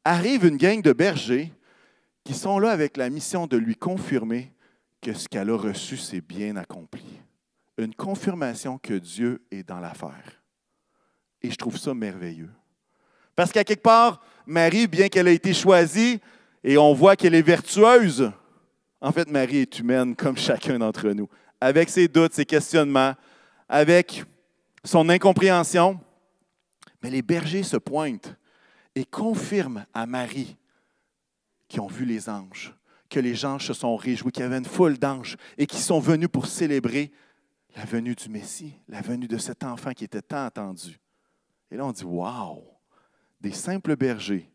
arrive 0.04 0.46
une 0.46 0.56
gang 0.56 0.82
de 0.82 0.92
bergers 0.92 1.52
qui 2.24 2.34
sont 2.34 2.58
là 2.58 2.70
avec 2.70 2.96
la 2.96 3.10
mission 3.10 3.46
de 3.46 3.56
lui 3.56 3.76
confirmer 3.76 4.52
que 5.00 5.12
ce 5.12 5.28
qu'elle 5.28 5.50
a 5.50 5.56
reçu, 5.56 5.96
c'est 5.96 6.20
bien 6.20 6.56
accompli. 6.56 7.04
Une 7.78 7.94
confirmation 7.94 8.78
que 8.78 8.94
Dieu 8.94 9.42
est 9.50 9.66
dans 9.66 9.80
l'affaire. 9.80 10.42
Et 11.42 11.50
je 11.50 11.56
trouve 11.56 11.78
ça 11.78 11.94
merveilleux. 11.94 12.50
Parce 13.34 13.52
qu'à 13.52 13.64
quelque 13.64 13.82
part, 13.82 14.20
Marie, 14.46 14.86
bien 14.86 15.08
qu'elle 15.08 15.28
ait 15.28 15.34
été 15.34 15.54
choisie, 15.54 16.20
et 16.62 16.76
on 16.76 16.92
voit 16.92 17.16
qu'elle 17.16 17.34
est 17.34 17.42
vertueuse, 17.42 18.30
en 19.00 19.12
fait, 19.12 19.30
Marie 19.30 19.58
est 19.58 19.78
humaine 19.78 20.14
comme 20.14 20.36
chacun 20.36 20.78
d'entre 20.78 21.08
nous, 21.10 21.28
avec 21.60 21.88
ses 21.88 22.08
doutes, 22.08 22.34
ses 22.34 22.44
questionnements, 22.44 23.14
avec 23.70 24.24
son 24.84 25.08
incompréhension. 25.08 25.98
Mais 27.02 27.08
les 27.08 27.22
bergers 27.22 27.62
se 27.62 27.78
pointent 27.78 28.36
et 28.94 29.06
confirment 29.06 29.86
à 29.94 30.04
Marie 30.04 30.58
qu'ils 31.68 31.80
ont 31.80 31.86
vu 31.86 32.04
les 32.04 32.28
anges, 32.28 32.74
que 33.08 33.20
les 33.20 33.44
anges 33.46 33.68
se 33.68 33.72
sont 33.72 33.96
réjouis, 33.96 34.32
qu'il 34.32 34.42
y 34.42 34.46
avait 34.46 34.58
une 34.58 34.64
foule 34.64 34.98
d'anges 34.98 35.36
et 35.56 35.66
qui 35.66 35.78
sont 35.78 36.00
venus 36.00 36.28
pour 36.28 36.46
célébrer 36.46 37.12
la 37.76 37.84
venue 37.84 38.16
du 38.16 38.28
Messie, 38.28 38.74
la 38.88 39.00
venue 39.00 39.28
de 39.28 39.38
cet 39.38 39.62
enfant 39.62 39.92
qui 39.92 40.04
était 40.04 40.20
tant 40.20 40.44
attendu. 40.44 40.98
Et 41.70 41.76
là, 41.76 41.86
on 41.86 41.92
dit 41.92 42.04
Waouh 42.04 42.64
Des 43.40 43.52
simples 43.52 43.94
bergers 43.96 44.50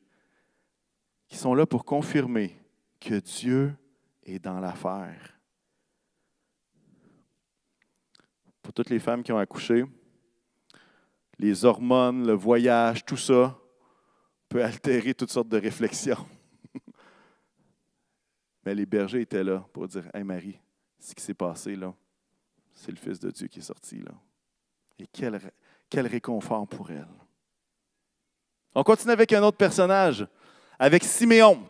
qui 1.29 1.37
sont 1.37 1.55
là 1.55 1.65
pour 1.65 1.85
confirmer 1.85 2.53
que 2.99 3.15
Dieu 3.15 3.73
est 4.23 4.39
dans 4.39 4.59
l'affaire. 4.59 5.34
Pour 8.65 8.73
toutes 8.73 8.89
les 8.89 8.97
femmes 8.97 9.21
qui 9.21 9.31
ont 9.31 9.37
accouché, 9.37 9.85
les 11.37 11.65
hormones, 11.65 12.25
le 12.25 12.33
voyage, 12.33 13.05
tout 13.05 13.15
ça 13.15 13.55
peut 14.49 14.63
altérer 14.63 15.13
toutes 15.13 15.29
sortes 15.29 15.49
de 15.49 15.59
réflexions. 15.59 16.25
Mais 18.65 18.73
les 18.73 18.87
bergers 18.87 19.21
étaient 19.21 19.43
là 19.43 19.63
pour 19.71 19.87
dire 19.87 20.05
Hey 20.15 20.23
Marie, 20.23 20.57
ce 20.99 21.13
qui 21.13 21.23
s'est 21.23 21.35
passé 21.35 21.75
là, 21.75 21.93
c'est 22.73 22.89
le 22.89 22.97
Fils 22.97 23.19
de 23.19 23.29
Dieu 23.29 23.47
qui 23.47 23.59
est 23.59 23.61
sorti 23.61 23.99
là. 23.99 24.13
Et 24.97 25.05
quel, 25.13 25.39
quel 25.87 26.07
réconfort 26.07 26.67
pour 26.67 26.89
elle. 26.89 27.05
On 28.73 28.81
continue 28.81 29.13
avec 29.13 29.31
un 29.31 29.43
autre 29.43 29.57
personnage, 29.57 30.25
avec 30.79 31.03
Siméon. 31.03 31.61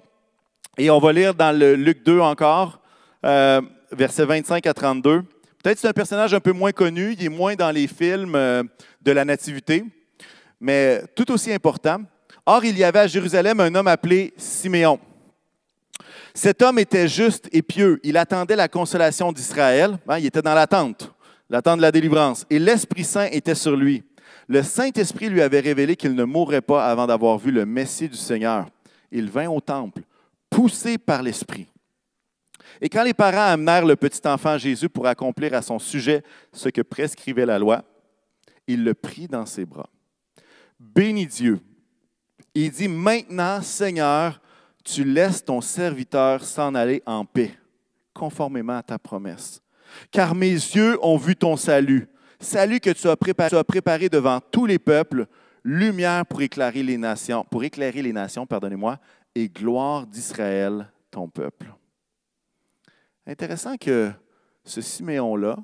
Et 0.77 0.89
on 0.89 0.99
va 0.99 1.11
lire 1.11 1.35
dans 1.35 1.51
le 1.51 1.75
Luc 1.75 2.03
2 2.03 2.21
encore, 2.21 2.79
euh, 3.25 3.61
versets 3.91 4.25
25 4.25 4.65
à 4.65 4.73
32. 4.73 5.25
Peut-être 5.65 5.79
c'est 5.79 5.87
un 5.87 5.93
personnage 5.93 6.31
un 6.31 6.39
peu 6.39 6.51
moins 6.51 6.71
connu, 6.71 7.13
il 7.13 7.25
est 7.25 7.27
moins 7.27 7.55
dans 7.55 7.71
les 7.71 7.87
films 7.87 8.35
euh, 8.35 8.61
de 9.01 9.11
la 9.11 9.25
Nativité, 9.25 9.83
mais 10.59 11.01
tout 11.15 11.31
aussi 11.31 11.51
important. 11.51 12.03
Or, 12.45 12.63
il 12.63 12.77
y 12.77 12.83
avait 12.83 12.99
à 12.99 13.07
Jérusalem 13.07 13.59
un 13.59 13.73
homme 13.73 13.87
appelé 13.87 14.31
Siméon. 14.37 14.99
Cet 16.35 16.61
homme 16.61 16.77
était 16.77 17.07
juste 17.07 17.49
et 17.51 17.63
pieux. 17.63 17.99
Il 18.03 18.15
attendait 18.15 18.55
la 18.55 18.67
consolation 18.67 19.31
d'Israël. 19.31 19.97
Hein, 20.07 20.19
il 20.19 20.27
était 20.27 20.43
dans 20.43 20.53
l'attente, 20.53 21.11
l'attente 21.49 21.77
de 21.77 21.81
la 21.81 21.91
délivrance. 21.91 22.45
Et 22.51 22.59
l'Esprit 22.59 23.03
Saint 23.03 23.29
était 23.31 23.55
sur 23.55 23.75
lui. 23.75 24.03
Le 24.47 24.61
Saint-Esprit 24.61 25.29
lui 25.29 25.41
avait 25.41 25.61
révélé 25.61 25.95
qu'il 25.95 26.13
ne 26.13 26.25
mourrait 26.25 26.61
pas 26.61 26.85
avant 26.85 27.07
d'avoir 27.07 27.39
vu 27.39 27.49
le 27.49 27.65
Messie 27.65 28.07
du 28.07 28.17
Seigneur. 28.17 28.67
Il 29.11 29.31
vint 29.31 29.49
au 29.49 29.61
temple, 29.61 30.03
poussé 30.47 30.99
par 30.99 31.23
l'Esprit. 31.23 31.65
Et 32.81 32.89
quand 32.89 33.03
les 33.03 33.13
parents 33.13 33.53
amenèrent 33.53 33.85
le 33.85 33.95
petit 33.95 34.27
enfant 34.27 34.57
Jésus 34.57 34.89
pour 34.89 35.07
accomplir 35.07 35.53
à 35.53 35.61
son 35.61 35.79
sujet 35.79 36.23
ce 36.51 36.69
que 36.69 36.81
prescrivait 36.81 37.45
la 37.45 37.59
loi, 37.59 37.83
il 38.67 38.83
le 38.83 38.93
prit 38.93 39.27
dans 39.27 39.45
ses 39.45 39.65
bras. 39.65 39.89
Bénis 40.79 41.27
Dieu. 41.27 41.59
Il 42.53 42.71
dit, 42.71 42.87
maintenant, 42.87 43.61
Seigneur, 43.61 44.41
tu 44.83 45.03
laisses 45.03 45.43
ton 45.43 45.61
serviteur 45.61 46.43
s'en 46.43 46.75
aller 46.75 47.01
en 47.05 47.25
paix, 47.25 47.51
conformément 48.13 48.77
à 48.77 48.83
ta 48.83 48.97
promesse. 48.97 49.61
Car 50.11 50.35
mes 50.35 50.51
yeux 50.51 50.97
ont 51.01 51.17
vu 51.17 51.35
ton 51.35 51.57
salut, 51.57 52.07
salut 52.39 52.79
que 52.79 52.91
tu 52.91 53.07
as 53.07 53.15
préparé, 53.63 54.09
devant 54.09 54.39
tous 54.39 54.65
les 54.65 54.79
peuples, 54.79 55.25
lumière 55.63 56.25
pour 56.25 56.41
éclairer 56.41 56.83
les 56.83 56.97
nations, 56.97 57.45
pour 57.49 57.63
éclairer 57.63 58.01
les 58.01 58.13
nations, 58.13 58.45
pardonnez-moi, 58.45 58.99
et 59.33 59.49
gloire 59.49 60.05
d'Israël, 60.05 60.89
ton 61.11 61.27
peuple. 61.27 61.67
Intéressant 63.27 63.77
que 63.77 64.11
ce 64.63 64.81
Siméon-là 64.81 65.57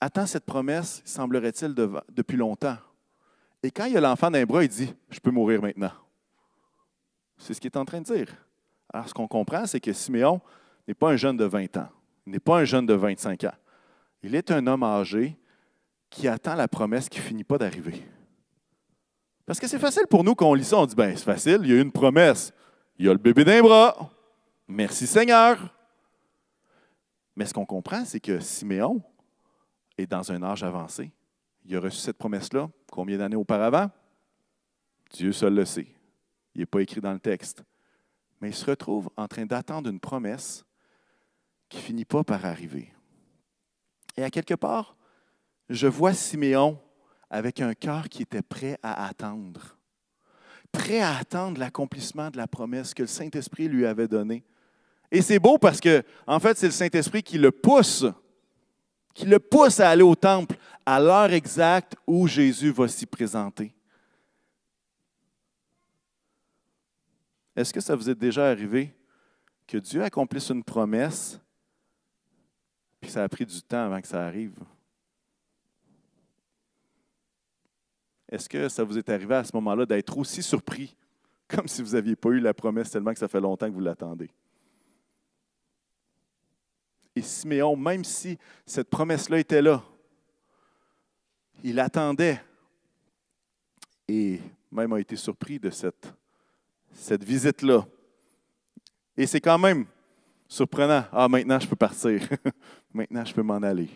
attend 0.00 0.26
cette 0.26 0.44
promesse, 0.44 1.02
semblerait-il, 1.04 1.74
depuis 2.10 2.36
longtemps. 2.36 2.76
Et 3.62 3.70
quand 3.70 3.86
il 3.86 3.96
a 3.96 4.00
l'enfant 4.00 4.30
d'un 4.30 4.44
bras, 4.44 4.62
il 4.62 4.68
dit, 4.68 4.94
je 5.10 5.18
peux 5.18 5.30
mourir 5.30 5.60
maintenant. 5.60 5.92
C'est 7.36 7.54
ce 7.54 7.60
qu'il 7.60 7.70
est 7.70 7.76
en 7.76 7.84
train 7.84 8.00
de 8.00 8.04
dire. 8.04 8.28
Alors, 8.92 9.08
ce 9.08 9.14
qu'on 9.14 9.28
comprend, 9.28 9.66
c'est 9.66 9.80
que 9.80 9.92
Siméon, 9.92 10.40
n'est 10.86 10.94
pas 10.94 11.10
un 11.10 11.16
jeune 11.16 11.36
de 11.36 11.44
20 11.44 11.76
ans. 11.76 11.88
Il 12.26 12.32
n'est 12.32 12.40
pas 12.40 12.58
un 12.58 12.64
jeune 12.64 12.86
de 12.86 12.94
25 12.94 13.44
ans. 13.44 13.54
Il 14.22 14.34
est 14.34 14.50
un 14.50 14.66
homme 14.66 14.82
âgé 14.82 15.38
qui 16.10 16.26
attend 16.26 16.54
la 16.54 16.66
promesse 16.66 17.08
qui 17.08 17.18
ne 17.18 17.24
finit 17.24 17.44
pas 17.44 17.58
d'arriver. 17.58 18.02
Parce 19.44 19.60
que 19.60 19.66
c'est 19.66 19.78
facile 19.78 20.06
pour 20.08 20.24
nous 20.24 20.34
quand 20.34 20.48
on 20.48 20.54
lit 20.54 20.64
ça, 20.64 20.78
on 20.78 20.86
dit, 20.86 20.94
ben 20.94 21.16
c'est 21.16 21.24
facile, 21.24 21.60
il 21.62 21.70
y 21.70 21.78
a 21.78 21.80
une 21.80 21.92
promesse. 21.92 22.52
Il 22.98 23.06
y 23.06 23.08
a 23.08 23.12
le 23.12 23.18
bébé 23.18 23.44
d'un 23.44 23.60
bras. 23.60 24.10
Merci 24.66 25.06
Seigneur. 25.06 25.74
Mais 27.38 27.46
ce 27.46 27.54
qu'on 27.54 27.64
comprend, 27.64 28.04
c'est 28.04 28.18
que 28.18 28.40
Siméon 28.40 29.00
est 29.96 30.08
dans 30.08 30.32
un 30.32 30.42
âge 30.42 30.64
avancé. 30.64 31.12
Il 31.64 31.76
a 31.76 31.80
reçu 31.80 31.98
cette 31.98 32.18
promesse-là 32.18 32.68
combien 32.90 33.16
d'années 33.16 33.36
auparavant? 33.36 33.92
Dieu 35.12 35.30
seul 35.30 35.54
le 35.54 35.64
sait. 35.64 35.86
Il 36.56 36.58
n'est 36.58 36.66
pas 36.66 36.82
écrit 36.82 37.00
dans 37.00 37.12
le 37.12 37.20
texte. 37.20 37.62
Mais 38.40 38.48
il 38.48 38.54
se 38.54 38.68
retrouve 38.68 39.08
en 39.16 39.28
train 39.28 39.46
d'attendre 39.46 39.88
une 39.88 40.00
promesse 40.00 40.64
qui 41.68 41.78
finit 41.78 42.04
pas 42.04 42.24
par 42.24 42.44
arriver. 42.44 42.92
Et 44.16 44.24
à 44.24 44.30
quelque 44.30 44.54
part, 44.54 44.96
je 45.68 45.86
vois 45.86 46.14
Siméon 46.14 46.76
avec 47.30 47.60
un 47.60 47.74
cœur 47.74 48.08
qui 48.08 48.22
était 48.22 48.42
prêt 48.42 48.80
à 48.82 49.06
attendre, 49.06 49.78
prêt 50.72 50.98
à 50.98 51.16
attendre 51.16 51.60
l'accomplissement 51.60 52.30
de 52.30 52.36
la 52.36 52.48
promesse 52.48 52.94
que 52.94 53.04
le 53.04 53.08
Saint-Esprit 53.08 53.68
lui 53.68 53.86
avait 53.86 54.08
donnée. 54.08 54.44
Et 55.10 55.22
c'est 55.22 55.38
beau 55.38 55.58
parce 55.58 55.80
que, 55.80 56.02
en 56.26 56.38
fait, 56.38 56.56
c'est 56.56 56.66
le 56.66 56.72
Saint-Esprit 56.72 57.22
qui 57.22 57.38
le 57.38 57.50
pousse, 57.50 58.04
qui 59.14 59.26
le 59.26 59.38
pousse 59.38 59.80
à 59.80 59.90
aller 59.90 60.02
au 60.02 60.14
temple 60.14 60.56
à 60.84 61.00
l'heure 61.00 61.32
exacte 61.32 61.96
où 62.06 62.26
Jésus 62.26 62.70
va 62.70 62.88
s'y 62.88 63.06
présenter. 63.06 63.74
Est-ce 67.56 67.72
que 67.72 67.80
ça 67.80 67.96
vous 67.96 68.08
est 68.08 68.14
déjà 68.14 68.48
arrivé 68.48 68.94
que 69.66 69.78
Dieu 69.78 70.02
accomplisse 70.02 70.48
une 70.50 70.62
promesse, 70.62 71.40
puis 73.00 73.10
ça 73.10 73.24
a 73.24 73.28
pris 73.28 73.44
du 73.44 73.60
temps 73.62 73.86
avant 73.86 74.00
que 74.00 74.06
ça 74.06 74.24
arrive? 74.24 74.56
Est-ce 78.30 78.48
que 78.48 78.68
ça 78.68 78.84
vous 78.84 78.98
est 78.98 79.08
arrivé 79.08 79.34
à 79.34 79.44
ce 79.44 79.50
moment-là 79.54 79.86
d'être 79.86 80.16
aussi 80.18 80.42
surpris, 80.42 80.94
comme 81.48 81.66
si 81.66 81.82
vous 81.82 81.92
n'aviez 81.92 82.14
pas 82.14 82.28
eu 82.28 82.40
la 82.40 82.54
promesse 82.54 82.90
tellement 82.90 83.12
que 83.12 83.18
ça 83.18 83.28
fait 83.28 83.40
longtemps 83.40 83.66
que 83.66 83.74
vous 83.74 83.80
l'attendez? 83.80 84.30
Et 87.18 87.22
Siméon, 87.22 87.74
même 87.74 88.04
si 88.04 88.38
cette 88.64 88.88
promesse-là 88.88 89.40
était 89.40 89.60
là, 89.60 89.82
il 91.64 91.80
attendait 91.80 92.40
et 94.06 94.40
même 94.70 94.92
a 94.92 95.00
été 95.00 95.16
surpris 95.16 95.58
de 95.58 95.68
cette, 95.68 96.14
visite-là. 97.24 97.84
Et 99.16 99.26
c'est 99.26 99.40
quand 99.40 99.58
même 99.58 99.86
surprenant. 100.46 101.06
Ah, 101.10 101.26
maintenant 101.28 101.58
je 101.58 101.66
peux 101.66 101.74
partir. 101.74 102.22
maintenant 102.94 103.24
je 103.24 103.34
peux 103.34 103.42
m'en 103.42 103.56
aller. 103.56 103.90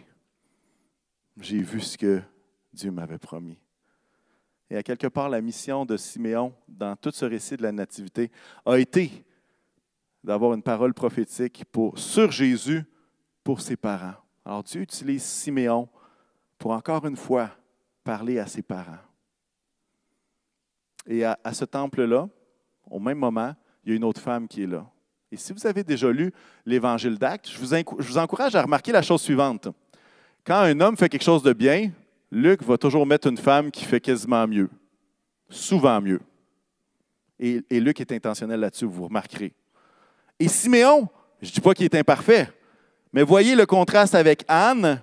J'ai 1.40 1.62
vu 1.62 1.80
ce 1.80 1.96
que 1.96 2.20
Dieu 2.72 2.90
m'avait 2.90 3.18
promis. 3.18 3.56
Et 4.68 4.76
à 4.76 4.82
quelque 4.82 5.06
part, 5.06 5.28
la 5.28 5.40
mission 5.40 5.86
de 5.86 5.96
Siméon 5.96 6.52
dans 6.66 6.96
tout 6.96 7.12
ce 7.12 7.24
récit 7.24 7.56
de 7.56 7.62
la 7.62 7.70
Nativité 7.70 8.32
a 8.66 8.80
été 8.80 9.24
d'avoir 10.24 10.54
une 10.54 10.62
parole 10.64 10.92
prophétique 10.92 11.64
pour, 11.70 11.96
sur 12.00 12.32
Jésus 12.32 12.84
pour 13.44 13.60
ses 13.60 13.76
parents. 13.76 14.14
Alors 14.44 14.62
Dieu 14.62 14.82
utilise 14.82 15.22
Siméon 15.22 15.88
pour 16.58 16.72
encore 16.72 17.06
une 17.06 17.16
fois 17.16 17.50
parler 18.04 18.38
à 18.38 18.46
ses 18.46 18.62
parents. 18.62 18.98
Et 21.06 21.24
à, 21.24 21.38
ce 21.52 21.64
temple-là, 21.64 22.28
au 22.88 23.00
même 23.00 23.18
moment, 23.18 23.54
il 23.84 23.90
y 23.90 23.92
a 23.92 23.96
une 23.96 24.04
autre 24.04 24.20
femme 24.20 24.46
qui 24.46 24.62
est 24.62 24.66
là. 24.66 24.86
Et 25.32 25.36
si 25.36 25.52
vous 25.52 25.66
avez 25.66 25.82
déjà 25.82 26.10
lu 26.12 26.32
l'Évangile 26.64 27.18
d'Actes, 27.18 27.48
je 27.50 27.58
vous, 27.58 28.18
encourage 28.18 28.54
à 28.54 28.62
remarquer 28.62 28.92
la 28.92 29.02
chose 29.02 29.22
suivante. 29.22 29.68
Quand 30.44 30.60
un 30.60 30.78
homme 30.80 30.96
fait 30.96 31.08
quelque 31.08 31.24
chose 31.24 31.42
de 31.42 31.52
bien, 31.52 31.90
Luc 32.30 32.62
va 32.62 32.76
toujours 32.76 33.06
mettre 33.06 33.28
une 33.28 33.38
femme 33.38 33.70
qui 33.70 33.84
fait 33.84 34.00
quasiment 34.00 34.46
mieux, 34.46 34.70
souvent 35.48 36.00
mieux. 36.00 36.20
Et, 37.38 37.80
Luc 37.80 38.00
est 38.00 38.12
intentionnel 38.12 38.60
là-dessus, 38.60 38.84
vous 38.84 39.06
remarquerez. 39.06 39.52
Et 40.38 40.46
Siméon, 40.46 41.08
je 41.40 41.48
ne 41.48 41.52
dis 41.52 41.60
pas 41.60 41.74
qu'il 41.74 41.86
est 41.86 41.94
imparfait, 41.96 42.48
mais 43.12 43.22
voyez 43.22 43.54
le 43.54 43.66
contraste 43.66 44.14
avec 44.14 44.44
Anne. 44.48 45.02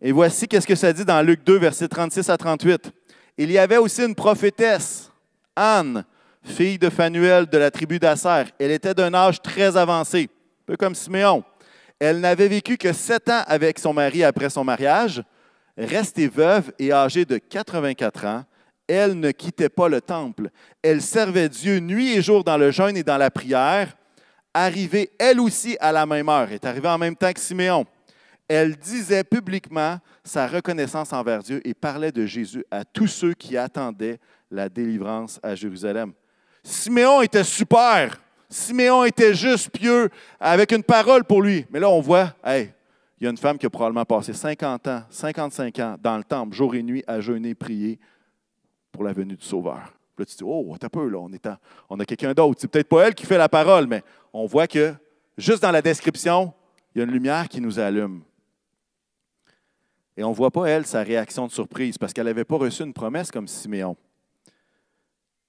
Et 0.00 0.12
voici 0.12 0.46
qu'est-ce 0.48 0.66
que 0.66 0.74
ça 0.74 0.92
dit 0.92 1.04
dans 1.04 1.22
Luc 1.22 1.44
2, 1.44 1.58
versets 1.58 1.88
36 1.88 2.28
à 2.28 2.36
38. 2.36 2.90
Il 3.38 3.50
y 3.50 3.58
avait 3.58 3.76
aussi 3.76 4.02
une 4.02 4.14
prophétesse, 4.14 5.10
Anne, 5.54 6.04
fille 6.42 6.78
de 6.78 6.90
Phanuel 6.90 7.46
de 7.46 7.58
la 7.58 7.70
tribu 7.70 7.98
d'Asser. 7.98 8.44
Elle 8.58 8.70
était 8.70 8.94
d'un 8.94 9.12
âge 9.14 9.40
très 9.40 9.76
avancé, 9.76 10.24
un 10.24 10.64
peu 10.66 10.76
comme 10.76 10.94
Siméon. 10.94 11.44
Elle 11.98 12.20
n'avait 12.20 12.48
vécu 12.48 12.76
que 12.76 12.92
sept 12.92 13.28
ans 13.28 13.42
avec 13.46 13.78
son 13.78 13.92
mari 13.92 14.22
après 14.22 14.50
son 14.50 14.64
mariage. 14.64 15.22
Restée 15.78 16.28
veuve 16.28 16.72
et 16.78 16.92
âgée 16.92 17.24
de 17.24 17.38
84 17.38 18.24
ans, 18.26 18.44
elle 18.88 19.18
ne 19.18 19.30
quittait 19.30 19.68
pas 19.68 19.88
le 19.88 20.00
temple. 20.00 20.50
Elle 20.82 21.02
servait 21.02 21.48
Dieu 21.48 21.80
nuit 21.80 22.12
et 22.12 22.22
jour 22.22 22.44
dans 22.44 22.56
le 22.56 22.70
jeûne 22.70 22.96
et 22.96 23.02
dans 23.02 23.18
la 23.18 23.30
prière. 23.30 23.96
Arrivée 24.58 25.10
elle 25.18 25.38
aussi 25.38 25.76
à 25.80 25.92
la 25.92 26.06
même 26.06 26.30
heure, 26.30 26.50
est 26.50 26.64
arrivée 26.64 26.88
en 26.88 26.96
même 26.96 27.14
temps 27.14 27.30
que 27.30 27.38
Siméon. 27.38 27.84
Elle 28.48 28.74
disait 28.74 29.22
publiquement 29.22 29.98
sa 30.24 30.46
reconnaissance 30.46 31.12
envers 31.12 31.42
Dieu 31.42 31.60
et 31.62 31.74
parlait 31.74 32.10
de 32.10 32.24
Jésus 32.24 32.64
à 32.70 32.82
tous 32.82 33.06
ceux 33.06 33.34
qui 33.34 33.58
attendaient 33.58 34.18
la 34.50 34.70
délivrance 34.70 35.38
à 35.42 35.54
Jérusalem. 35.54 36.14
Siméon 36.62 37.20
était 37.20 37.44
super. 37.44 38.18
Siméon 38.48 39.04
était 39.04 39.34
juste 39.34 39.68
pieux, 39.68 40.08
avec 40.40 40.72
une 40.72 40.82
parole 40.82 41.24
pour 41.24 41.42
lui. 41.42 41.66
Mais 41.70 41.78
là, 41.78 41.90
on 41.90 42.00
voit, 42.00 42.34
hey, 42.42 42.70
il 43.20 43.24
y 43.24 43.26
a 43.26 43.30
une 43.30 43.36
femme 43.36 43.58
qui 43.58 43.66
a 43.66 43.70
probablement 43.70 44.06
passé 44.06 44.32
50 44.32 44.88
ans, 44.88 45.02
55 45.10 45.78
ans 45.80 45.96
dans 46.02 46.16
le 46.16 46.24
temple, 46.24 46.56
jour 46.56 46.74
et 46.74 46.82
nuit, 46.82 47.04
à 47.06 47.20
jeûner, 47.20 47.54
prier 47.54 47.98
pour 48.90 49.04
la 49.04 49.12
venue 49.12 49.36
du 49.36 49.44
Sauveur. 49.44 49.92
Là, 50.18 50.24
tu 50.24 50.34
dis, 50.34 50.44
oh, 50.46 50.74
t'as 50.80 50.88
peu, 50.88 51.06
là, 51.08 51.18
on 51.90 52.00
a 52.00 52.04
quelqu'un 52.06 52.32
d'autre. 52.32 52.58
C'est 52.58 52.68
peut-être 52.68 52.88
pas 52.88 53.06
elle 53.06 53.14
qui 53.14 53.26
fait 53.26 53.36
la 53.36 53.50
parole, 53.50 53.86
mais 53.86 54.02
on 54.36 54.46
voit 54.46 54.66
que 54.66 54.94
juste 55.38 55.62
dans 55.62 55.70
la 55.70 55.82
description, 55.82 56.52
il 56.94 56.98
y 56.98 57.00
a 57.00 57.04
une 57.04 57.12
lumière 57.12 57.48
qui 57.48 57.60
nous 57.60 57.78
allume. 57.78 58.22
Et 60.16 60.24
on 60.24 60.30
ne 60.30 60.34
voit 60.34 60.50
pas, 60.50 60.66
elle, 60.66 60.86
sa 60.86 61.02
réaction 61.02 61.46
de 61.46 61.52
surprise, 61.52 61.98
parce 61.98 62.12
qu'elle 62.12 62.26
n'avait 62.26 62.44
pas 62.44 62.56
reçu 62.56 62.82
une 62.82 62.94
promesse 62.94 63.30
comme 63.30 63.48
Siméon. 63.48 63.96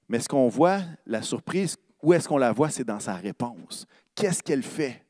Mais 0.09 0.19
ce 0.19 0.27
qu'on 0.27 0.47
voit, 0.47 0.81
la 1.05 1.21
surprise, 1.21 1.77
où 2.01 2.13
est-ce 2.13 2.27
qu'on 2.27 2.37
la 2.37 2.51
voit, 2.51 2.69
c'est 2.69 2.83
dans 2.83 2.99
sa 2.99 3.15
réponse. 3.15 3.85
Qu'est-ce 4.15 4.43
qu'elle 4.43 4.63
fait? 4.63 5.03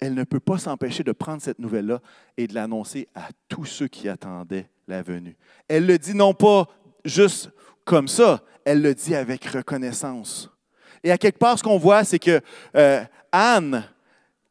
elle 0.00 0.14
ne 0.14 0.24
peut 0.24 0.40
pas 0.40 0.58
s'empêcher 0.58 1.04
de 1.04 1.12
prendre 1.12 1.42
cette 1.42 1.58
nouvelle-là 1.58 2.00
et 2.36 2.46
de 2.46 2.54
l'annoncer 2.54 3.06
à 3.14 3.28
tous 3.48 3.66
ceux 3.66 3.86
qui 3.86 4.08
attendaient 4.08 4.68
la 4.88 5.02
venue. 5.02 5.36
Elle 5.68 5.86
le 5.86 5.98
dit 5.98 6.14
non 6.14 6.32
pas 6.32 6.66
juste 7.04 7.50
comme 7.84 8.08
ça, 8.08 8.42
elle 8.64 8.82
le 8.82 8.94
dit 8.94 9.14
avec 9.14 9.44
reconnaissance. 9.44 10.50
Et 11.02 11.10
à 11.10 11.18
quelque 11.18 11.38
part, 11.38 11.58
ce 11.58 11.62
qu'on 11.62 11.78
voit, 11.78 12.04
c'est 12.04 12.18
que 12.18 12.40
euh, 12.76 13.04
Anne 13.32 13.84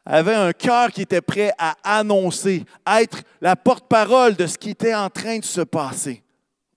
avait 0.05 0.33
un 0.33 0.51
cœur 0.53 0.91
qui 0.91 1.01
était 1.01 1.21
prêt 1.21 1.51
à 1.57 1.75
annoncer, 1.83 2.65
à 2.85 3.01
être 3.01 3.21
la 3.41 3.55
porte-parole 3.55 4.35
de 4.35 4.47
ce 4.47 4.57
qui 4.57 4.71
était 4.71 4.95
en 4.95 5.09
train 5.09 5.39
de 5.39 5.45
se 5.45 5.61
passer, 5.61 6.23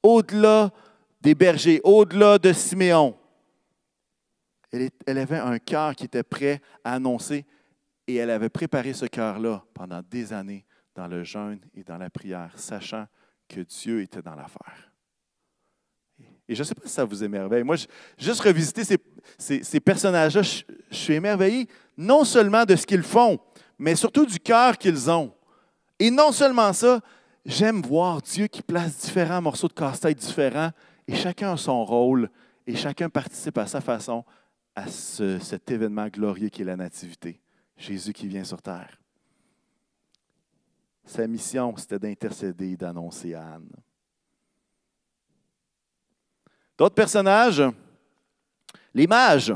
au-delà 0.03 0.71
des 1.21 1.35
bergers, 1.35 1.81
au-delà 1.85 2.39
de 2.39 2.53
Siméon. 2.53 3.17
Elle, 4.73 4.91
elle 5.07 5.19
avait 5.19 5.39
un 5.39 5.59
cœur 5.59 5.95
qui 5.95 6.05
était 6.05 6.23
prêt 6.23 6.61
à 6.85 6.95
annoncer 6.95 7.47
et 8.07 8.17
elle 8.17 8.31
avait 8.31 8.49
préparé 8.49 8.93
ce 8.93 9.07
cœur-là 9.07 9.65
pendant 9.73 10.03
des 10.11 10.33
années 10.33 10.65
dans 10.95 11.07
le 11.07 11.25
jeûne 11.25 11.61
et 11.75 11.85
dans 11.85 11.99
la 11.99 12.11
prière, 12.11 12.53
sachant 12.57 13.07
que 13.49 13.61
Dieu 13.61 14.03
était 14.03 14.23
dans 14.23 14.35
l'affaire. 14.35 14.92
Et 16.49 16.55
je 16.55 16.61
ne 16.61 16.65
sais 16.65 16.75
pas 16.75 16.83
si 16.85 16.93
ça 16.93 17.05
vous 17.05 17.23
émerveille. 17.23 17.63
Moi, 17.63 17.77
juste 18.19 18.41
revisiter 18.41 18.83
ces, 19.39 19.81
personnages-là, 19.81 20.43
je, 20.43 20.63
je, 20.91 20.97
suis 20.97 21.15
émerveillé 21.15 21.69
non 21.97 22.25
seulement 22.25 22.65
de 22.65 22.77
ce 22.77 22.87
qu'ils 22.87 23.03
font, 23.03 23.39
mais 23.79 23.95
surtout 23.95 24.27
du 24.27 24.39
cœur 24.39 24.77
qu'ils 24.77 25.11
ont. 25.11 25.33
Et 25.99 26.11
non 26.11 26.33
seulement 26.33 26.73
ça, 26.73 27.01
j'aime 27.47 27.81
voir 27.83 28.21
Dieu 28.23 28.47
qui 28.49 28.63
place 28.63 28.99
différents 28.99 29.41
morceaux 29.41 29.69
de 29.69 29.73
casse-tête 29.73 30.19
différents, 30.19 30.71
et 31.07 31.15
chacun 31.15 31.53
a 31.53 31.57
son 31.57 31.85
rôle, 31.85 32.29
et 32.67 32.77
chacun 32.77 33.09
participe 33.09 33.59
à 33.59 33.67
sa 33.67 33.81
façon 33.81 34.25
à 34.75 34.87
cet 34.89 35.71
événement 35.71 36.09
glorieux 36.09 36.49
qui 36.49 36.63
est 36.63 36.65
la 36.65 36.77
Nativité. 36.77 37.41
Jésus 37.77 38.13
qui 38.13 38.27
vient 38.29 38.45
sur 38.45 38.63
terre. 38.63 38.99
Sa 41.05 41.27
mission, 41.27 41.75
c'était 41.77 41.99
d'intercéder 41.99 42.71
et 42.71 42.77
d'annoncer 42.77 43.35
à 43.35 43.55
Anne. 43.55 43.71
D'autres 46.79 46.95
personnages, 46.95 47.63
les 48.95 49.07
mages, 49.07 49.55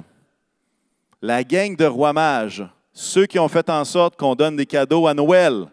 la 1.21 1.43
gang 1.43 1.75
de 1.75 1.85
rois 1.85 2.13
mages, 2.13 2.65
ceux 2.93 3.27
qui 3.27 3.39
ont 3.39 3.49
fait 3.49 3.69
en 3.69 3.85
sorte 3.85 4.17
qu'on 4.17 4.35
donne 4.35 4.57
des 4.57 4.67
cadeaux 4.67 5.07
à 5.07 5.15
Noël. 5.15 5.67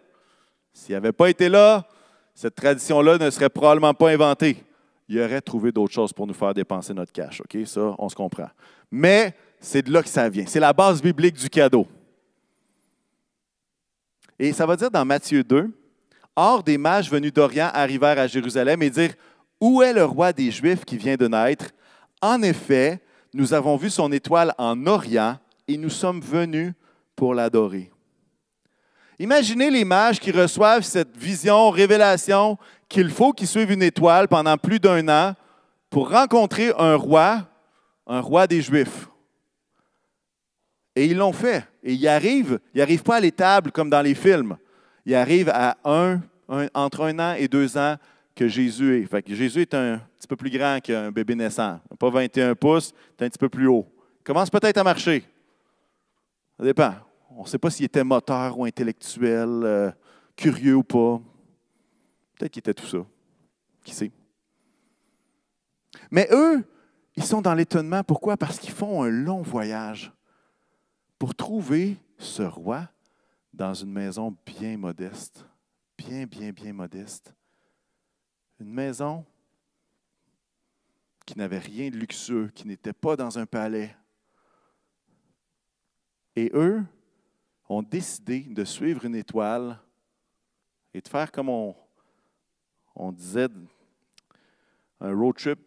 S'ils 0.73 0.95
n'avaient 0.95 1.11
pas 1.11 1.29
été 1.29 1.49
là, 1.49 1.85
cette 2.33 2.55
tradition-là 2.55 3.17
ne 3.17 3.29
serait 3.29 3.49
probablement 3.49 3.93
pas 3.93 4.09
inventée. 4.09 4.63
Ils 5.07 5.21
auraient 5.21 5.41
trouvé 5.41 5.71
d'autres 5.71 5.93
choses 5.93 6.13
pour 6.13 6.25
nous 6.25 6.33
faire 6.33 6.53
dépenser 6.53 6.93
notre 6.93 7.11
cash. 7.11 7.41
OK? 7.41 7.65
Ça, 7.65 7.95
on 7.97 8.09
se 8.09 8.15
comprend. 8.15 8.49
Mais 8.89 9.35
c'est 9.59 9.81
de 9.81 9.91
là 9.91 10.01
que 10.01 10.09
ça 10.09 10.27
vient. 10.29 10.45
C'est 10.47 10.59
la 10.59 10.73
base 10.73 11.01
biblique 11.01 11.35
du 11.35 11.49
cadeau. 11.49 11.87
Et 14.39 14.51
ça 14.51 14.65
va 14.65 14.75
dire 14.75 14.89
dans 14.89 15.05
Matthieu 15.05 15.43
2, 15.43 15.69
Or, 16.35 16.63
des 16.63 16.79
mages 16.79 17.11
venus 17.11 17.31
d'Orient 17.31 17.69
arrivèrent 17.73 18.17
à 18.17 18.27
Jérusalem 18.27 18.81
et 18.81 18.89
dirent, 18.89 19.13
Où 19.63 19.81
est 19.81 19.93
le 19.93 20.03
roi 20.03 20.33
des 20.33 20.51
Juifs 20.51 20.83
qui 20.83 20.97
vient 20.97 21.15
de 21.15 21.25
naître? 21.25 21.67
En 22.21 22.41
effet, 22.41 23.01
nous 23.33 23.53
avons 23.53 23.77
vu 23.77 23.89
son 23.89 24.11
étoile 24.11 24.53
en 24.57 24.85
Orient 24.87 25.37
et 25.69 25.77
nous 25.77 25.89
sommes 25.89 26.19
venus 26.19 26.73
pour 27.15 27.33
l'adorer. 27.33 27.89
Imaginez 29.17 29.71
les 29.71 29.85
mages 29.85 30.19
qui 30.19 30.31
reçoivent 30.31 30.83
cette 30.83 31.15
vision, 31.15 31.69
révélation, 31.69 32.57
qu'il 32.89 33.09
faut 33.09 33.31
qu'ils 33.31 33.47
suivent 33.47 33.71
une 33.71 33.83
étoile 33.83 34.27
pendant 34.27 34.57
plus 34.57 34.81
d'un 34.81 35.07
an 35.07 35.33
pour 35.89 36.09
rencontrer 36.09 36.73
un 36.77 36.95
roi, 36.95 37.47
un 38.05 38.19
roi 38.19 38.47
des 38.47 38.61
Juifs. 38.61 39.07
Et 40.93 41.05
ils 41.05 41.15
l'ont 41.15 41.31
fait. 41.31 41.65
Et 41.83 41.93
ils 41.93 42.07
arrivent, 42.09 42.59
ils 42.73 42.79
n'arrivent 42.79 43.03
pas 43.03 43.15
à 43.15 43.21
l'étable 43.21 43.71
comme 43.71 43.89
dans 43.89 44.01
les 44.01 44.13
films. 44.13 44.57
Ils 45.05 45.15
arrivent 45.15 45.51
à 45.53 45.77
un, 45.85 46.19
entre 46.73 47.05
un 47.05 47.17
an 47.19 47.35
et 47.35 47.47
deux 47.47 47.77
ans 47.77 47.95
que 48.35 48.47
Jésus 48.47 49.01
est. 49.01 49.05
Fait 49.05 49.23
Jésus 49.27 49.61
est 49.61 49.73
un 49.73 50.01
petit 50.17 50.27
peu 50.27 50.35
plus 50.35 50.49
grand 50.49 50.79
qu'un 50.81 51.11
bébé 51.11 51.35
naissant. 51.35 51.79
Pas 51.99 52.09
21 52.09 52.55
pouces, 52.55 52.93
c'est 53.17 53.25
un 53.25 53.29
petit 53.29 53.37
peu 53.37 53.49
plus 53.49 53.67
haut. 53.67 53.87
Il 54.19 54.23
commence 54.23 54.49
peut-être 54.49 54.77
à 54.77 54.83
marcher. 54.83 55.23
Ça 56.57 56.63
dépend. 56.63 56.93
On 57.29 57.43
ne 57.43 57.47
sait 57.47 57.57
pas 57.57 57.69
s'il 57.69 57.85
était 57.85 58.03
moteur 58.03 58.57
ou 58.57 58.65
intellectuel, 58.65 59.49
euh, 59.63 59.91
curieux 60.35 60.75
ou 60.75 60.83
pas. 60.83 61.19
Peut-être 62.37 62.51
qu'il 62.51 62.59
était 62.59 62.73
tout 62.73 62.85
ça. 62.85 63.05
Qui 63.83 63.93
sait? 63.93 64.11
Mais 66.11 66.27
eux, 66.31 66.63
ils 67.15 67.23
sont 67.23 67.41
dans 67.41 67.53
l'étonnement. 67.53 68.03
Pourquoi? 68.03 68.37
Parce 68.37 68.59
qu'ils 68.59 68.73
font 68.73 69.03
un 69.03 69.09
long 69.09 69.41
voyage 69.41 70.11
pour 71.17 71.35
trouver 71.35 71.97
ce 72.17 72.43
roi 72.43 72.87
dans 73.53 73.73
une 73.73 73.91
maison 73.91 74.35
bien 74.45 74.77
modeste. 74.77 75.45
Bien, 75.97 76.25
bien, 76.25 76.51
bien 76.51 76.73
modeste. 76.73 77.33
Une 78.59 78.71
maison 78.71 79.25
qui 81.25 81.37
n'avait 81.37 81.59
rien 81.59 81.89
de 81.89 81.97
luxueux, 81.97 82.51
qui 82.53 82.67
n'était 82.67 82.93
pas 82.93 83.15
dans 83.15 83.37
un 83.37 83.45
palais. 83.45 83.95
Et 86.35 86.51
eux 86.53 86.83
ont 87.69 87.81
décidé 87.81 88.41
de 88.41 88.63
suivre 88.63 89.05
une 89.05 89.15
étoile 89.15 89.79
et 90.93 91.01
de 91.01 91.07
faire 91.07 91.31
comme 91.31 91.49
on, 91.49 91.75
on 92.95 93.11
disait, 93.11 93.47
un 94.99 95.13
road 95.13 95.35
trip, 95.35 95.59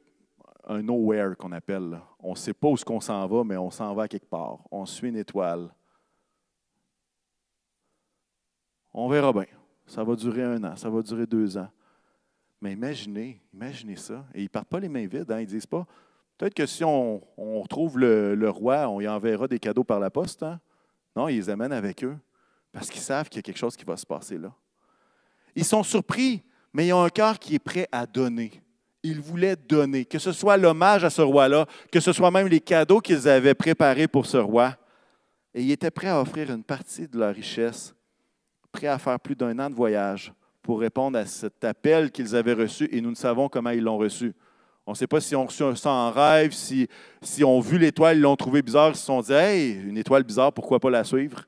un 0.65 0.83
nowhere 0.83 1.37
qu'on 1.37 1.53
appelle. 1.53 2.01
On 2.19 2.31
ne 2.31 2.37
sait 2.37 2.55
pas 2.55 2.69
où 2.69 2.77
qu'on 2.77 3.01
s'en 3.01 3.27
va, 3.27 3.45
mais 3.45 3.57
on 3.57 3.71
s'en 3.71 3.95
va 3.95 4.09
quelque 4.09 4.29
part. 4.29 4.59
On 4.71 4.85
suit 4.87 5.09
une 5.09 5.17
étoile. 5.17 5.73
On 8.93 9.09
verra 9.09 9.33
bien. 9.33 9.47
Ça 9.87 10.03
va 10.03 10.17
durer 10.17 10.43
un 10.43 10.65
an, 10.65 10.77
ça 10.77 10.91
va 10.91 11.03
durer 11.03 11.27
deux 11.27 11.57
ans. 11.57 11.71
Mais 12.61 12.73
imaginez, 12.73 13.41
imaginez 13.53 13.97
ça. 13.97 14.25
Et 14.35 14.41
ils 14.41 14.45
ne 14.45 14.49
partent 14.49 14.69
pas 14.69 14.81
les 14.81 14.89
mains 14.89 15.07
vides. 15.07 15.31
Hein. 15.31 15.41
Ils 15.41 15.47
ne 15.47 15.51
disent 15.51 15.67
pas, 15.67 15.87
peut-être 16.39 16.55
que 16.55 16.67
si 16.67 16.85
on, 16.85 17.23
on 17.37 17.65
le, 17.97 18.49
roi, 18.49 18.89
on 18.89 19.01
y 19.01 19.09
enverra 19.09 19.47
des 19.47 19.59
cadeaux 19.59 19.85
par 19.85 20.01
la 20.01 20.11
poste. 20.11 20.43
Hein. 20.43 20.61
Non, 21.15 21.29
ils 21.29 21.37
les 21.37 21.51
amènent 21.51 21.73
avec 21.73 22.05
eux 22.05 22.17
parce 22.73 22.91
qu'ils 22.91 23.01
savent 23.01 23.29
qu'il 23.29 23.39
y 23.39 23.41
a 23.41 23.43
quelque 23.43 23.59
chose 23.59 23.77
qui 23.77 23.85
va 23.85 23.97
se 23.97 24.07
passer 24.07 24.39
là. 24.39 24.53
Ils 25.55 25.65
sont 25.65 25.83
surpris, 25.83 26.43
mais 26.73 26.87
ils 26.87 26.93
ont 26.93 27.03
un 27.03 27.09
cœur 27.09 27.39
qui 27.39 27.55
est 27.55 27.59
prêt 27.59 27.89
à 27.91 28.07
donner. 28.07 28.63
Ils 29.03 29.21
voulaient 29.21 29.57
donner, 29.57 30.05
que 30.05 30.19
ce 30.19 30.33
soit 30.33 30.59
l'hommage 30.59 31.05
à 31.05 31.11
ce 31.11 31.23
roi-là, 31.23 31.67
que 31.91 32.01
ce 32.01 32.13
soit 32.13 32.31
même 32.31 32.49
les 32.49 32.61
cadeaux 32.61 33.01
qu'ils 33.01 33.29
avaient 33.29 33.55
préparés 33.55 34.09
pour 34.09 34.27
ce 34.27 34.37
roi. 34.37 34.77
Et 35.55 35.63
ils 35.63 35.71
étaient 35.71 35.91
prêts 35.91 36.09
à 36.09 36.21
offrir 36.21 36.51
une 36.51 36.65
partie 36.65 37.09
de 37.09 37.19
leur 37.19 37.35
richesse, 37.35 37.95
prêts 38.71 38.89
à 38.89 38.99
faire 38.99 39.19
plus 39.19 39.37
d'un 39.37 39.59
an 39.59 39.71
de 39.71 39.75
voyage 39.75 40.35
pour 40.67 40.81
répondre 40.81 41.17
à 41.17 41.27
cet 41.27 41.63
appel 41.63 42.11
qu'ils 42.11 42.35
avaient 42.35 42.53
reçu 42.53 42.89
et 42.91 43.01
nous 43.01 43.11
ne 43.11 43.15
savons 43.15 43.49
comment 43.49 43.71
ils 43.71 43.85
l'ont 43.85 43.99
reçu. 43.99 44.35
On 44.85 44.93
ne 44.93 44.97
sait 44.97 45.07
pas 45.07 45.21
si 45.21 45.37
on 45.37 45.47
reçu 45.47 45.63
ça 45.77 45.91
en 45.91 46.11
rêve, 46.11 46.51
si, 46.51 46.89
si 47.23 47.45
on 47.45 47.61
vu 47.61 47.79
l'étoile, 47.79 48.17
ils 48.17 48.21
l'ont 48.21 48.35
trouvé 48.35 48.63
bizarre, 48.63 48.89
ils 48.91 48.97
se 48.97 49.05
sont 49.05 49.21
dit 49.21 49.33
Hey, 49.33 49.75
une 49.75 49.97
étoile 49.97 50.25
bizarre, 50.25 50.53
pourquoi 50.53 50.81
pas 50.81 50.91
la 50.91 51.05
suivre? 51.05 51.45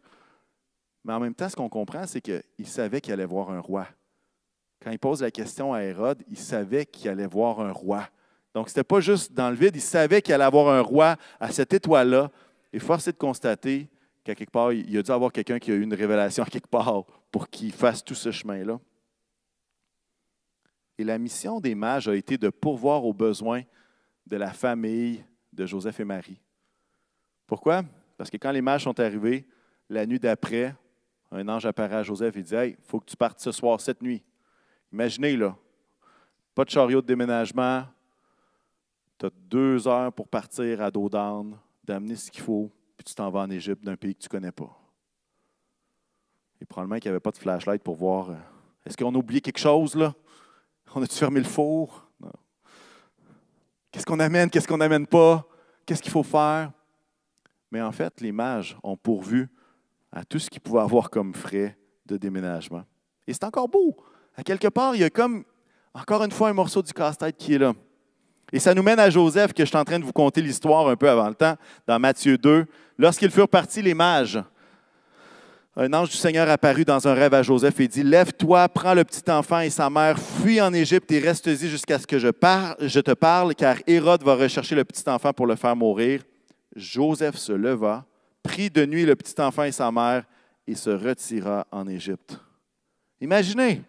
Mais 1.04 1.14
en 1.14 1.18
même 1.18 1.34
temps, 1.34 1.48
ce 1.48 1.56
qu'on 1.56 1.68
comprend, 1.68 2.06
c'est 2.06 2.20
qu'ils 2.20 2.66
savaient 2.66 3.00
qu'il 3.00 3.12
allait 3.12 3.26
voir 3.26 3.50
un 3.50 3.58
roi. 3.58 3.88
Quand 4.80 4.92
il 4.92 5.00
pose 5.00 5.20
la 5.20 5.32
question 5.32 5.74
à 5.74 5.82
Hérode, 5.82 6.22
il 6.30 6.38
savait 6.38 6.86
qu'il 6.86 7.10
allait 7.10 7.26
voir 7.26 7.58
un 7.58 7.72
roi. 7.72 8.06
Donc, 8.54 8.68
ce 8.68 8.74
n'était 8.74 8.84
pas 8.84 9.00
juste 9.00 9.32
dans 9.32 9.50
le 9.50 9.56
vide, 9.56 9.74
il 9.74 9.80
savait 9.80 10.22
qu'il 10.22 10.32
allait 10.32 10.44
avoir 10.44 10.68
un 10.68 10.80
roi 10.80 11.16
à 11.40 11.50
cette 11.50 11.72
étoile-là. 11.74 12.30
Et 12.72 12.78
force 12.78 13.08
est 13.08 13.12
de 13.12 13.18
constater 13.18 13.88
qu'à 14.22 14.36
quelque 14.36 14.52
part, 14.52 14.72
il 14.72 14.96
a 14.96 15.02
dû 15.02 15.10
avoir 15.10 15.32
quelqu'un 15.32 15.58
qui 15.58 15.72
a 15.72 15.74
eu 15.74 15.82
une 15.82 15.94
révélation 15.94 16.44
à 16.44 16.46
quelque 16.46 16.68
part 16.68 17.02
pour 17.32 17.48
qu'il 17.50 17.72
fasse 17.72 18.04
tout 18.04 18.14
ce 18.14 18.30
chemin-là. 18.30 18.78
Et 20.98 21.04
la 21.04 21.18
mission 21.18 21.60
des 21.60 21.74
mages 21.74 22.08
a 22.08 22.16
été 22.16 22.36
de 22.36 22.50
pourvoir 22.50 23.04
aux 23.04 23.14
besoins 23.14 23.62
de 24.26 24.36
la 24.36 24.52
famille 24.52 25.24
de 25.52 25.64
Joseph 25.64 26.00
et 26.00 26.04
Marie. 26.04 26.40
Pourquoi? 27.46 27.84
Parce 28.16 28.30
que 28.30 28.36
quand 28.36 28.50
les 28.50 28.60
mages 28.60 28.84
sont 28.84 28.98
arrivés, 28.98 29.46
la 29.88 30.04
nuit 30.04 30.18
d'après, 30.18 30.74
un 31.30 31.48
ange 31.48 31.66
apparaît 31.66 31.96
à 31.96 32.02
Joseph 32.02 32.36
et 32.36 32.42
dit 32.42 32.54
Hey, 32.54 32.76
il 32.78 32.84
faut 32.84 33.00
que 33.00 33.06
tu 33.06 33.16
partes 33.16 33.40
ce 33.40 33.52
soir, 33.52 33.80
cette 33.80 34.02
nuit. 34.02 34.22
Imaginez, 34.92 35.36
là, 35.36 35.56
pas 36.54 36.64
de 36.64 36.70
chariot 36.70 37.00
de 37.00 37.06
déménagement, 37.06 37.84
tu 39.18 39.26
as 39.26 39.30
deux 39.30 39.86
heures 39.86 40.12
pour 40.12 40.28
partir 40.28 40.82
à 40.82 40.90
dos 40.90 41.08
d'âne, 41.08 41.56
d'amener 41.84 42.16
ce 42.16 42.30
qu'il 42.30 42.42
faut, 42.42 42.70
puis 42.96 43.04
tu 43.04 43.14
t'en 43.14 43.30
vas 43.30 43.40
en 43.40 43.50
Égypte 43.50 43.84
d'un 43.84 43.96
pays 43.96 44.14
que 44.14 44.20
tu 44.20 44.26
ne 44.26 44.30
connais 44.30 44.52
pas. 44.52 44.76
Et 46.60 46.64
probablement 46.64 46.98
qu'il 46.98 47.10
n'y 47.10 47.14
avait 47.14 47.20
pas 47.20 47.30
de 47.30 47.38
flashlight 47.38 47.82
pour 47.82 47.94
voir. 47.94 48.30
Euh, 48.30 48.36
est-ce 48.84 48.96
qu'on 48.96 49.14
a 49.14 49.18
oublié 49.18 49.40
quelque 49.40 49.58
chose, 49.58 49.94
là? 49.94 50.14
On 50.94 51.02
a-tu 51.02 51.16
fermé 51.16 51.40
le 51.40 51.46
four? 51.46 52.08
Qu'est-ce 53.90 54.06
qu'on 54.06 54.20
amène? 54.20 54.50
Qu'est-ce 54.50 54.66
qu'on 54.66 54.78
n'amène 54.78 55.06
pas? 55.06 55.46
Qu'est-ce 55.86 56.02
qu'il 56.02 56.12
faut 56.12 56.22
faire? 56.22 56.72
Mais 57.70 57.80
en 57.80 57.92
fait, 57.92 58.20
les 58.20 58.32
mages 58.32 58.76
ont 58.82 58.96
pourvu 58.96 59.48
à 60.12 60.24
tout 60.24 60.38
ce 60.38 60.48
qu'ils 60.48 60.60
pouvaient 60.60 60.80
avoir 60.80 61.10
comme 61.10 61.34
frais 61.34 61.76
de 62.06 62.16
déménagement. 62.16 62.84
Et 63.26 63.32
c'est 63.32 63.44
encore 63.44 63.68
beau. 63.68 63.96
À 64.36 64.42
quelque 64.42 64.68
part, 64.68 64.94
il 64.94 65.00
y 65.00 65.04
a 65.04 65.10
comme, 65.10 65.44
encore 65.92 66.22
une 66.24 66.30
fois, 66.30 66.48
un 66.48 66.54
morceau 66.54 66.82
du 66.82 66.92
casse-tête 66.92 67.36
qui 67.36 67.54
est 67.54 67.58
là. 67.58 67.72
Et 68.52 68.58
ça 68.58 68.72
nous 68.72 68.82
mène 68.82 68.98
à 68.98 69.10
Joseph, 69.10 69.52
que 69.52 69.62
je 69.62 69.68
suis 69.68 69.76
en 69.76 69.84
train 69.84 69.98
de 69.98 70.04
vous 70.04 70.12
conter 70.12 70.40
l'histoire 70.40 70.88
un 70.88 70.96
peu 70.96 71.10
avant 71.10 71.28
le 71.28 71.34
temps, 71.34 71.56
dans 71.86 71.98
Matthieu 71.98 72.38
2. 72.38 72.64
Lorsqu'ils 72.96 73.30
furent 73.30 73.48
partis, 73.48 73.82
les 73.82 73.94
mages, 73.94 74.42
un 75.80 75.92
ange 75.92 76.10
du 76.10 76.16
Seigneur 76.16 76.50
apparut 76.50 76.84
dans 76.84 77.06
un 77.06 77.14
rêve 77.14 77.34
à 77.34 77.42
Joseph 77.44 77.78
et 77.78 77.86
dit, 77.86 78.02
Lève-toi, 78.02 78.68
prends 78.68 78.94
le 78.94 79.04
petit 79.04 79.30
enfant 79.30 79.60
et 79.60 79.70
sa 79.70 79.88
mère, 79.88 80.18
fuis 80.18 80.60
en 80.60 80.74
Égypte 80.74 81.10
et 81.12 81.20
reste-y 81.20 81.68
jusqu'à 81.68 82.00
ce 82.00 82.06
que 82.06 82.18
je, 82.18 82.26
je 82.80 83.00
te 83.00 83.12
parle, 83.12 83.54
car 83.54 83.76
Hérode 83.86 84.24
va 84.24 84.34
rechercher 84.34 84.74
le 84.74 84.84
petit 84.84 85.08
enfant 85.08 85.32
pour 85.32 85.46
le 85.46 85.54
faire 85.54 85.76
mourir. 85.76 86.22
Joseph 86.74 87.36
se 87.36 87.52
leva, 87.52 88.04
prit 88.42 88.70
de 88.70 88.84
nuit 88.84 89.06
le 89.06 89.14
petit 89.14 89.40
enfant 89.40 89.62
et 89.62 89.70
sa 89.70 89.92
mère 89.92 90.24
et 90.66 90.74
se 90.74 90.90
retira 90.90 91.64
en 91.70 91.86
Égypte. 91.86 92.40
Imaginez, 93.20 93.82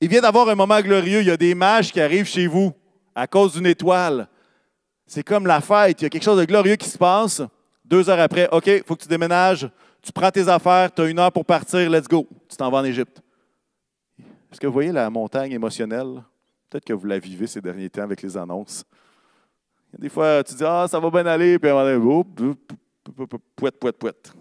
il 0.00 0.08
vient 0.08 0.22
d'avoir 0.22 0.48
un 0.48 0.54
moment 0.54 0.80
glorieux, 0.80 1.20
il 1.20 1.26
y 1.26 1.30
a 1.30 1.36
des 1.36 1.54
mages 1.54 1.92
qui 1.92 2.00
arrivent 2.00 2.26
chez 2.26 2.46
vous 2.46 2.72
à 3.14 3.26
cause 3.26 3.52
d'une 3.52 3.66
étoile. 3.66 4.28
C'est 5.06 5.22
comme 5.22 5.46
la 5.46 5.60
fête, 5.60 6.00
il 6.00 6.04
y 6.04 6.06
a 6.06 6.10
quelque 6.10 6.24
chose 6.24 6.40
de 6.40 6.46
glorieux 6.46 6.76
qui 6.76 6.88
se 6.88 6.96
passe. 6.96 7.42
Deux 7.84 8.08
heures 8.08 8.20
après, 8.20 8.48
OK, 8.50 8.66
il 8.66 8.82
faut 8.84 8.96
que 8.96 9.02
tu 9.02 9.08
déménages, 9.08 9.68
tu 10.06 10.12
prends 10.12 10.30
tes 10.30 10.48
affaires, 10.48 10.94
tu 10.94 11.02
as 11.02 11.08
une 11.08 11.18
heure 11.18 11.32
pour 11.32 11.44
partir, 11.44 11.90
let's 11.90 12.06
go. 12.06 12.28
Tu 12.48 12.56
t'en 12.56 12.70
vas 12.70 12.78
en 12.78 12.84
Égypte. 12.84 13.20
Est-ce 14.52 14.60
que 14.60 14.68
vous 14.68 14.72
voyez 14.72 14.92
la 14.92 15.10
montagne 15.10 15.50
émotionnelle? 15.50 16.22
Peut-être 16.70 16.84
que 16.84 16.92
vous 16.92 17.06
la 17.06 17.18
vivez 17.18 17.48
ces 17.48 17.60
derniers 17.60 17.90
temps 17.90 18.04
avec 18.04 18.22
les 18.22 18.36
annonces. 18.36 18.84
Des 19.98 20.08
fois, 20.08 20.44
tu 20.44 20.54
dis 20.54 20.62
Ah, 20.64 20.86
ça 20.88 21.00
va 21.00 21.10
bien 21.10 21.26
aller, 21.26 21.58
puis 21.58 21.68
à 21.68 21.76
un 21.76 21.98
moment 21.98 22.24
pouette, 23.56 23.80
pouette, 23.80 23.98
pouette. 23.98 24.32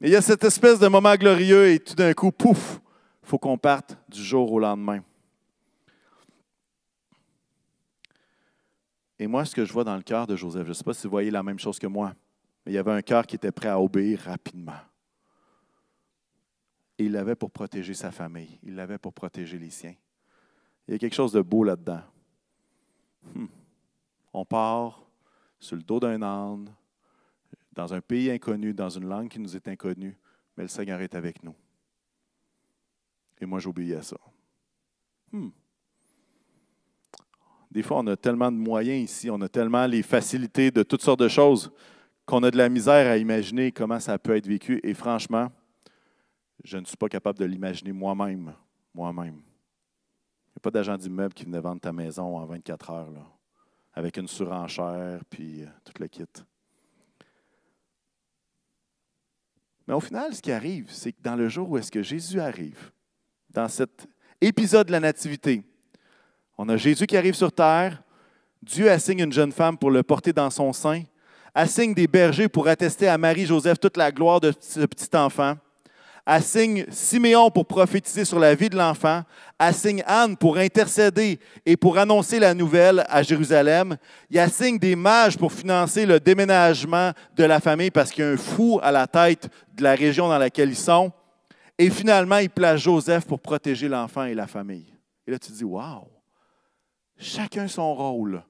Et 0.00 0.06
il 0.06 0.10
y 0.10 0.16
a 0.16 0.22
cette 0.22 0.44
espèce 0.44 0.78
de 0.78 0.86
moment 0.86 1.16
glorieux 1.16 1.70
et 1.70 1.80
tout 1.80 1.94
d'un 1.94 2.12
coup, 2.12 2.30
pouf, 2.30 2.80
il 3.24 3.28
faut 3.28 3.38
qu'on 3.38 3.58
parte 3.58 3.98
du 4.08 4.22
jour 4.22 4.52
au 4.52 4.60
lendemain. 4.60 5.00
Et 9.18 9.26
moi, 9.26 9.44
ce 9.44 9.54
que 9.54 9.64
je 9.64 9.72
vois 9.72 9.84
dans 9.84 9.96
le 9.96 10.02
cœur 10.02 10.28
de 10.28 10.36
Joseph, 10.36 10.62
je 10.62 10.68
ne 10.68 10.74
sais 10.74 10.84
pas 10.84 10.94
si 10.94 11.08
vous 11.08 11.10
voyez 11.10 11.32
la 11.32 11.42
même 11.42 11.58
chose 11.58 11.80
que 11.80 11.88
moi, 11.88 12.14
mais 12.64 12.72
il 12.72 12.74
y 12.74 12.78
avait 12.78 12.92
un 12.92 13.02
cœur 13.02 13.26
qui 13.26 13.36
était 13.36 13.52
prêt 13.52 13.68
à 13.68 13.80
obéir 13.80 14.20
rapidement. 14.20 14.78
Et 16.98 17.04
il 17.04 17.12
l'avait 17.12 17.34
pour 17.34 17.50
protéger 17.50 17.94
sa 17.94 18.10
famille, 18.10 18.58
il 18.62 18.74
l'avait 18.74 18.98
pour 18.98 19.12
protéger 19.12 19.58
les 19.58 19.70
siens. 19.70 19.94
Il 20.86 20.92
y 20.92 20.94
a 20.94 20.98
quelque 20.98 21.14
chose 21.14 21.32
de 21.32 21.40
beau 21.40 21.64
là-dedans. 21.64 22.02
Hmm. 23.34 23.46
On 24.32 24.44
part 24.44 25.02
sur 25.58 25.76
le 25.76 25.82
dos 25.82 25.98
d'un 25.98 26.22
âne, 26.22 26.72
dans 27.72 27.92
un 27.92 28.00
pays 28.00 28.30
inconnu, 28.30 28.72
dans 28.72 28.90
une 28.90 29.08
langue 29.08 29.28
qui 29.28 29.40
nous 29.40 29.56
est 29.56 29.66
inconnue, 29.66 30.16
mais 30.56 30.64
le 30.64 30.68
Seigneur 30.68 31.00
est 31.00 31.14
avec 31.14 31.42
nous. 31.42 31.54
Et 33.40 33.46
moi, 33.46 33.58
j'obéis 33.58 33.94
à 33.94 34.02
ça. 34.02 34.18
Hmm. 35.32 35.48
Des 37.70 37.82
fois, 37.82 37.98
on 37.98 38.06
a 38.06 38.16
tellement 38.16 38.52
de 38.52 38.56
moyens 38.56 39.10
ici, 39.10 39.30
on 39.30 39.40
a 39.40 39.48
tellement 39.48 39.86
les 39.86 40.02
facilités 40.02 40.70
de 40.70 40.84
toutes 40.84 41.02
sortes 41.02 41.20
de 41.20 41.28
choses 41.28 41.72
qu'on 42.26 42.42
a 42.42 42.50
de 42.50 42.56
la 42.56 42.68
misère 42.68 43.10
à 43.10 43.16
imaginer 43.16 43.72
comment 43.72 44.00
ça 44.00 44.18
peut 44.18 44.36
être 44.36 44.46
vécu. 44.46 44.80
Et 44.82 44.94
franchement, 44.94 45.50
je 46.62 46.78
ne 46.78 46.84
suis 46.84 46.96
pas 46.96 47.08
capable 47.08 47.38
de 47.38 47.44
l'imaginer 47.44 47.92
moi-même. 47.92 48.54
Moi-même. 48.94 49.36
Il 49.36 50.56
n'y 50.56 50.58
a 50.58 50.60
pas 50.62 50.70
d'agent 50.70 50.96
d'immeuble 50.96 51.34
qui 51.34 51.44
venait 51.44 51.60
vendre 51.60 51.80
ta 51.80 51.92
maison 51.92 52.36
en 52.36 52.46
24 52.46 52.90
heures, 52.90 53.38
avec 53.92 54.16
une 54.16 54.28
surenchère, 54.28 55.20
puis 55.28 55.62
euh, 55.62 55.66
tout 55.84 55.92
le 56.00 56.06
kit. 56.06 56.24
Mais 59.86 59.94
au 59.94 60.00
final, 60.00 60.34
ce 60.34 60.40
qui 60.40 60.52
arrive, 60.52 60.90
c'est 60.90 61.12
que 61.12 61.20
dans 61.20 61.36
le 61.36 61.48
jour 61.48 61.68
où 61.68 61.76
est-ce 61.76 61.90
que 61.90 62.02
Jésus 62.02 62.40
arrive, 62.40 62.90
dans 63.50 63.68
cet 63.68 64.06
épisode 64.40 64.86
de 64.86 64.92
la 64.92 65.00
Nativité, 65.00 65.62
on 66.56 66.68
a 66.68 66.76
Jésus 66.76 67.06
qui 67.06 67.16
arrive 67.16 67.34
sur 67.34 67.52
terre, 67.52 68.02
Dieu 68.62 68.90
assigne 68.90 69.20
une 69.20 69.32
jeune 69.32 69.52
femme 69.52 69.76
pour 69.76 69.90
le 69.90 70.02
porter 70.02 70.32
dans 70.32 70.50
son 70.50 70.72
sein, 70.72 71.02
assigne 71.54 71.94
des 71.94 72.06
bergers 72.06 72.48
pour 72.48 72.68
attester 72.68 73.08
à 73.08 73.16
Marie-Joseph 73.16 73.78
toute 73.78 73.96
la 73.96 74.10
gloire 74.10 74.40
de 74.40 74.52
ce 74.58 74.80
petit 74.80 75.16
enfant, 75.16 75.54
assigne 76.26 76.86
Siméon 76.90 77.50
pour 77.50 77.66
prophétiser 77.66 78.24
sur 78.24 78.38
la 78.38 78.54
vie 78.54 78.70
de 78.70 78.76
l'enfant, 78.76 79.22
assigne 79.58 80.02
Anne 80.06 80.36
pour 80.36 80.56
intercéder 80.56 81.38
et 81.66 81.76
pour 81.76 81.98
annoncer 81.98 82.38
la 82.38 82.54
nouvelle 82.54 83.04
à 83.08 83.22
Jérusalem, 83.22 83.96
il 84.30 84.38
assigne 84.38 84.78
des 84.78 84.96
mages 84.96 85.36
pour 85.36 85.52
financer 85.52 86.06
le 86.06 86.18
déménagement 86.18 87.12
de 87.36 87.44
la 87.44 87.60
famille 87.60 87.90
parce 87.90 88.10
qu'il 88.10 88.24
y 88.24 88.26
a 88.26 88.30
un 88.30 88.36
fou 88.36 88.80
à 88.82 88.90
la 88.90 89.06
tête 89.06 89.48
de 89.74 89.82
la 89.82 89.94
région 89.94 90.28
dans 90.28 90.38
laquelle 90.38 90.70
ils 90.70 90.76
sont, 90.76 91.12
et 91.78 91.90
finalement, 91.90 92.38
il 92.38 92.50
place 92.50 92.80
Joseph 92.80 93.26
pour 93.26 93.40
protéger 93.40 93.88
l'enfant 93.88 94.24
et 94.24 94.34
la 94.34 94.46
famille. 94.46 94.94
Et 95.26 95.30
là, 95.30 95.38
tu 95.38 95.50
te 95.50 95.56
dis, 95.56 95.64
waouh, 95.64 96.08
chacun 97.18 97.66
son 97.66 97.94
rôle. 97.94 98.42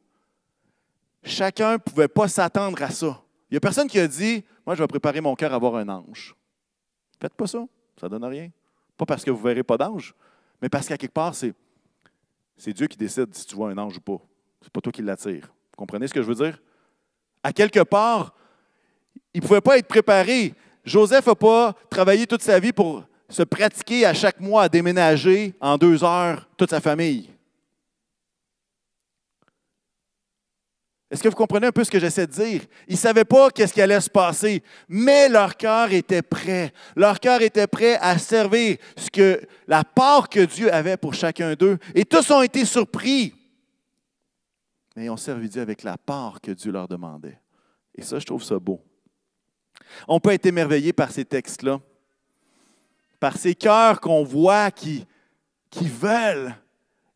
Chacun 1.24 1.72
ne 1.72 1.76
pouvait 1.78 2.08
pas 2.08 2.28
s'attendre 2.28 2.80
à 2.82 2.90
ça. 2.90 3.22
Il 3.50 3.54
n'y 3.54 3.56
a 3.56 3.60
personne 3.60 3.88
qui 3.88 3.98
a 3.98 4.06
dit, 4.06 4.44
moi, 4.66 4.74
je 4.74 4.82
vais 4.82 4.86
préparer 4.86 5.20
mon 5.20 5.34
cœur 5.34 5.52
à 5.52 5.56
avoir 5.56 5.76
un 5.76 5.88
ange. 5.88 6.36
Faites 7.20 7.34
pas 7.34 7.46
ça, 7.46 7.64
ça 7.98 8.06
ne 8.06 8.10
donne 8.10 8.24
rien. 8.24 8.50
Pas 8.96 9.06
parce 9.06 9.24
que 9.24 9.30
vous 9.30 9.38
ne 9.38 9.48
verrez 9.48 9.62
pas 9.62 9.76
d'ange, 9.76 10.14
mais 10.60 10.68
parce 10.68 10.86
qu'à 10.86 10.96
quelque 10.96 11.12
part, 11.12 11.34
c'est, 11.34 11.54
c'est 12.56 12.72
Dieu 12.72 12.86
qui 12.86 12.96
décide 12.96 13.34
si 13.34 13.46
tu 13.46 13.54
vois 13.54 13.70
un 13.70 13.78
ange 13.78 13.96
ou 13.96 14.00
pas. 14.00 14.22
Ce 14.60 14.66
n'est 14.66 14.70
pas 14.70 14.80
toi 14.80 14.92
qui 14.92 15.02
l'attire. 15.02 15.46
Vous 15.46 15.76
comprenez 15.76 16.06
ce 16.06 16.14
que 16.14 16.22
je 16.22 16.28
veux 16.28 16.34
dire? 16.34 16.60
À 17.42 17.52
quelque 17.52 17.82
part, 17.82 18.34
il 19.32 19.42
ne 19.42 19.46
pouvait 19.46 19.60
pas 19.60 19.78
être 19.78 19.88
préparé. 19.88 20.54
Joseph 20.84 21.26
n'a 21.26 21.34
pas 21.34 21.74
travaillé 21.90 22.26
toute 22.26 22.42
sa 22.42 22.58
vie 22.58 22.72
pour 22.72 23.02
se 23.28 23.42
pratiquer 23.42 24.04
à 24.04 24.14
chaque 24.14 24.40
mois 24.40 24.64
à 24.64 24.68
déménager 24.68 25.54
en 25.60 25.76
deux 25.76 26.04
heures 26.04 26.48
toute 26.56 26.70
sa 26.70 26.80
famille. 26.80 27.33
Est-ce 31.14 31.22
que 31.22 31.28
vous 31.28 31.36
comprenez 31.36 31.68
un 31.68 31.72
peu 31.72 31.84
ce 31.84 31.92
que 31.92 32.00
j'essaie 32.00 32.26
de 32.26 32.32
dire? 32.32 32.62
Ils 32.88 32.94
ne 32.94 32.98
savaient 32.98 33.24
pas 33.24 33.48
qu'est-ce 33.48 33.72
qui 33.72 33.80
allait 33.80 34.00
se 34.00 34.10
passer, 34.10 34.64
mais 34.88 35.28
leur 35.28 35.56
cœur 35.56 35.92
était 35.92 36.22
prêt. 36.22 36.72
Leur 36.96 37.20
cœur 37.20 37.40
était 37.40 37.68
prêt 37.68 37.94
à 38.00 38.18
servir 38.18 38.78
ce 38.96 39.40
la 39.68 39.84
part 39.84 40.28
que 40.28 40.40
Dieu 40.40 40.74
avait 40.74 40.96
pour 40.96 41.14
chacun 41.14 41.54
d'eux. 41.54 41.78
Et 41.94 42.04
tous 42.04 42.28
ont 42.32 42.42
été 42.42 42.64
surpris. 42.64 43.32
Mais 44.96 45.04
ils 45.04 45.10
ont 45.10 45.16
servi 45.16 45.48
Dieu 45.48 45.62
avec 45.62 45.84
la 45.84 45.96
part 45.96 46.40
que 46.40 46.50
Dieu 46.50 46.72
leur 46.72 46.88
demandait. 46.88 47.38
Et 47.94 48.02
ça, 48.02 48.18
je 48.18 48.26
trouve 48.26 48.42
ça 48.42 48.58
beau. 48.58 48.80
On 50.08 50.18
peut 50.18 50.32
être 50.32 50.46
émerveillé 50.46 50.92
par 50.92 51.12
ces 51.12 51.24
textes-là, 51.24 51.78
par 53.20 53.36
ces 53.36 53.54
cœurs 53.54 54.00
qu'on 54.00 54.24
voit 54.24 54.72
qui 54.72 55.06
veulent 55.72 56.56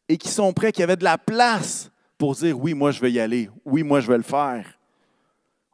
et 0.09 0.17
qui 0.17 0.29
sont 0.29 0.53
prêts, 0.53 0.71
qui 0.71 0.85
avaient 0.85 0.95
de 0.95 1.03
la 1.03 1.19
place 1.19 1.91
pour 2.19 2.35
dire 2.35 2.59
oui, 2.59 2.75
moi 2.75 2.91
je 2.91 3.01
vais 3.01 3.13
y 3.13 3.21
aller, 3.21 3.49
oui, 3.65 3.83
moi 3.83 4.01
je 4.01 4.09
vais 4.09 4.17
le 4.17 4.23
faire. 4.23 4.79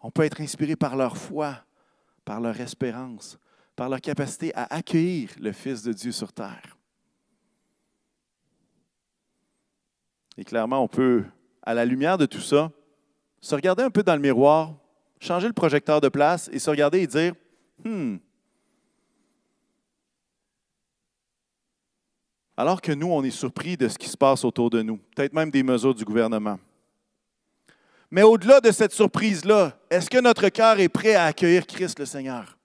On 0.03 0.11
peut 0.11 0.23
être 0.23 0.43
inspiré 0.43 0.77
par 0.77 0.97
leur 0.97 1.17
foi, 1.17 1.65
par 2.25 2.41
leur 2.41 2.61
espérance, 2.61 3.39
par 3.75 3.89
leur 3.89 4.01
capacité 4.01 4.55
à 4.55 4.73
accueillir 4.75 5.31
le 5.41 5.53
Fils 5.53 5.83
de 5.83 5.93
Dieu 5.93 6.13
sur 6.13 6.33
terre. 6.33 6.77
Et 10.37 10.45
clairement, 10.45 10.83
on 10.83 10.89
peut, 10.89 11.25
à 11.63 11.73
la 11.75 11.85
lumière 11.85 12.19
de 12.19 12.27
tout 12.27 12.41
ça, 12.41 12.71
se 13.41 13.55
regarder 13.55 13.83
un 13.83 13.91
peu 13.91 14.03
dans 14.03 14.15
le 14.15 14.21
miroir, 14.21 14.75
changer 15.21 15.47
le 15.47 15.53
projecteur 15.53 16.01
de 16.01 16.09
place 16.09 16.51
et 16.53 16.59
se 16.59 16.69
regarder 16.69 17.01
et 17.01 17.07
dire, 17.07 17.35
hmm, 17.85 18.17
alors 22.57 22.81
que 22.81 22.93
nous, 22.93 23.09
on 23.09 23.23
est 23.25 23.31
surpris 23.31 23.77
de 23.77 23.89
ce 23.89 23.99
qui 23.99 24.09
se 24.09 24.17
passe 24.17 24.45
autour 24.45 24.71
de 24.71 24.83
nous, 24.83 24.99
peut-être 25.15 25.33
même 25.33 25.51
des 25.51 25.63
mesures 25.63 25.95
du 25.95 26.05
gouvernement. 26.05 26.59
Mais 28.11 28.23
au-delà 28.23 28.61
de 28.61 28.71
cette 28.71 28.93
surprise-là, 28.93 29.77
est-ce 29.91 30.09
que 30.09 30.21
notre 30.21 30.49
cœur 30.49 30.79
est 30.79 30.89
prêt 30.89 31.15
à 31.15 31.25
accueillir 31.25 31.67
Christ 31.67 31.99
le 31.99 32.07
Seigneur? 32.07 32.57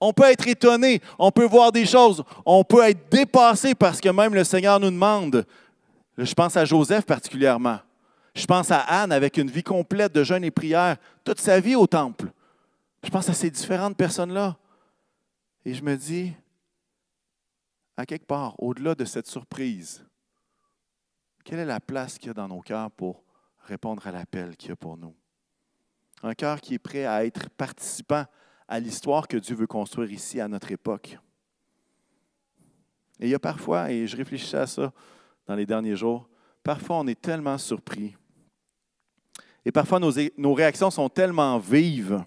On 0.00 0.12
peut 0.12 0.30
être 0.30 0.46
étonné, 0.46 1.02
on 1.18 1.30
peut 1.30 1.44
voir 1.44 1.72
des 1.72 1.84
choses, 1.84 2.22
on 2.46 2.64
peut 2.64 2.88
être 2.88 3.10
dépassé 3.10 3.74
parce 3.74 4.00
que 4.00 4.08
même 4.08 4.34
le 4.34 4.44
Seigneur 4.44 4.80
nous 4.80 4.90
demande. 4.90 5.44
Je 6.16 6.32
pense 6.32 6.56
à 6.56 6.64
Joseph 6.64 7.04
particulièrement. 7.04 7.80
Je 8.34 8.46
pense 8.46 8.70
à 8.70 8.78
Anne 8.78 9.12
avec 9.12 9.36
une 9.36 9.50
vie 9.50 9.62
complète 9.62 10.14
de 10.14 10.22
jeûne 10.22 10.44
et 10.44 10.50
prière, 10.50 10.96
toute 11.24 11.40
sa 11.40 11.58
vie 11.60 11.74
au 11.74 11.86
temple. 11.86 12.26
Je 13.02 13.10
pense 13.10 13.28
à 13.28 13.34
ces 13.34 13.50
différentes 13.50 13.96
personnes-là. 13.96 14.56
Et 15.64 15.74
je 15.74 15.82
me 15.82 15.96
dis, 15.96 16.32
à 18.00 18.06
quelque 18.06 18.26
part, 18.26 18.54
au-delà 18.62 18.94
de 18.94 19.04
cette 19.04 19.26
surprise, 19.26 20.06
quelle 21.44 21.58
est 21.58 21.66
la 21.66 21.80
place 21.80 22.18
qu'il 22.18 22.28
y 22.28 22.30
a 22.30 22.34
dans 22.34 22.48
nos 22.48 22.62
cœurs 22.62 22.90
pour 22.90 23.22
répondre 23.58 24.06
à 24.06 24.10
l'appel 24.10 24.56
qu'il 24.56 24.70
y 24.70 24.72
a 24.72 24.76
pour 24.76 24.96
nous? 24.96 25.14
Un 26.22 26.34
cœur 26.34 26.62
qui 26.62 26.74
est 26.74 26.78
prêt 26.78 27.04
à 27.04 27.26
être 27.26 27.50
participant 27.50 28.24
à 28.66 28.80
l'histoire 28.80 29.28
que 29.28 29.36
Dieu 29.36 29.54
veut 29.54 29.66
construire 29.66 30.10
ici 30.10 30.40
à 30.40 30.48
notre 30.48 30.72
époque. 30.72 31.18
Et 33.18 33.26
il 33.26 33.28
y 33.30 33.34
a 33.34 33.38
parfois, 33.38 33.90
et 33.90 34.06
je 34.06 34.16
réfléchissais 34.16 34.56
à 34.56 34.66
ça 34.66 34.92
dans 35.46 35.54
les 35.54 35.66
derniers 35.66 35.96
jours, 35.96 36.28
parfois 36.62 37.00
on 37.00 37.06
est 37.06 37.20
tellement 37.20 37.58
surpris. 37.58 38.16
Et 39.66 39.72
parfois 39.72 39.98
nos, 39.98 40.12
nos 40.38 40.54
réactions 40.54 40.90
sont 40.90 41.10
tellement 41.10 41.58
vives 41.58 42.24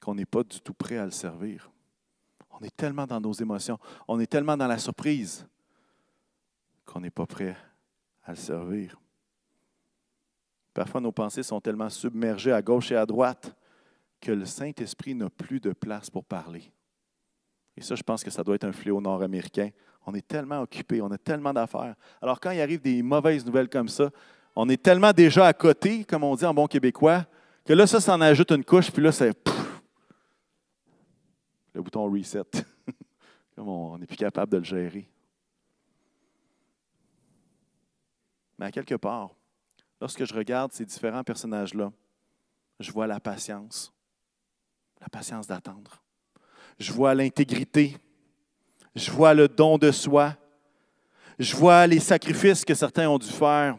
qu'on 0.00 0.14
n'est 0.14 0.24
pas 0.24 0.42
du 0.42 0.58
tout 0.60 0.72
prêt 0.72 0.96
à 0.96 1.04
le 1.04 1.10
servir. 1.10 1.70
On 2.60 2.64
est 2.64 2.76
tellement 2.76 3.06
dans 3.06 3.20
nos 3.20 3.32
émotions, 3.32 3.78
on 4.06 4.20
est 4.20 4.26
tellement 4.26 4.56
dans 4.56 4.66
la 4.66 4.78
surprise 4.78 5.46
qu'on 6.84 7.00
n'est 7.00 7.10
pas 7.10 7.26
prêt 7.26 7.56
à 8.24 8.32
le 8.32 8.36
servir. 8.36 9.00
Parfois, 10.74 11.00
nos 11.00 11.12
pensées 11.12 11.42
sont 11.42 11.60
tellement 11.60 11.88
submergées 11.88 12.52
à 12.52 12.62
gauche 12.62 12.92
et 12.92 12.96
à 12.96 13.06
droite 13.06 13.54
que 14.20 14.32
le 14.32 14.44
Saint-Esprit 14.44 15.14
n'a 15.14 15.30
plus 15.30 15.60
de 15.60 15.72
place 15.72 16.10
pour 16.10 16.24
parler. 16.24 16.70
Et 17.76 17.82
ça, 17.82 17.94
je 17.94 18.02
pense 18.02 18.22
que 18.22 18.30
ça 18.30 18.44
doit 18.44 18.56
être 18.56 18.64
un 18.64 18.72
fléau 18.72 19.00
nord-américain. 19.00 19.70
On 20.06 20.14
est 20.14 20.26
tellement 20.26 20.60
occupé, 20.60 21.00
on 21.00 21.10
a 21.10 21.18
tellement 21.18 21.52
d'affaires. 21.52 21.94
Alors, 22.20 22.38
quand 22.40 22.50
il 22.50 22.60
arrive 22.60 22.80
des 22.80 23.02
mauvaises 23.02 23.44
nouvelles 23.44 23.68
comme 23.68 23.88
ça, 23.88 24.10
on 24.54 24.68
est 24.68 24.82
tellement 24.82 25.12
déjà 25.12 25.46
à 25.46 25.52
côté, 25.52 26.04
comme 26.04 26.24
on 26.24 26.34
dit 26.34 26.44
en 26.44 26.52
bon 26.52 26.66
québécois, 26.66 27.24
que 27.64 27.72
là, 27.72 27.86
ça 27.86 28.00
s'en 28.00 28.20
ajoute 28.20 28.50
une 28.50 28.64
couche, 28.64 28.90
puis 28.90 29.02
là, 29.02 29.12
c'est 29.12 29.32
le 31.74 31.82
bouton 31.82 32.10
reset. 32.10 32.42
Comme 33.56 33.68
on 33.68 33.98
n'est 33.98 34.06
plus 34.06 34.16
capable 34.16 34.52
de 34.52 34.58
le 34.58 34.64
gérer. 34.64 35.08
Mais 38.58 38.66
à 38.66 38.72
quelque 38.72 38.94
part, 38.94 39.34
lorsque 40.00 40.24
je 40.24 40.34
regarde 40.34 40.72
ces 40.72 40.84
différents 40.84 41.24
personnages-là, 41.24 41.92
je 42.78 42.92
vois 42.92 43.06
la 43.06 43.20
patience, 43.20 43.92
la 45.00 45.08
patience 45.08 45.46
d'attendre. 45.46 46.02
Je 46.78 46.92
vois 46.92 47.14
l'intégrité, 47.14 47.96
je 48.94 49.10
vois 49.10 49.34
le 49.34 49.48
don 49.48 49.78
de 49.78 49.90
soi, 49.90 50.36
je 51.38 51.56
vois 51.56 51.86
les 51.86 52.00
sacrifices 52.00 52.64
que 52.64 52.74
certains 52.74 53.08
ont 53.08 53.18
dû 53.18 53.28
faire, 53.28 53.78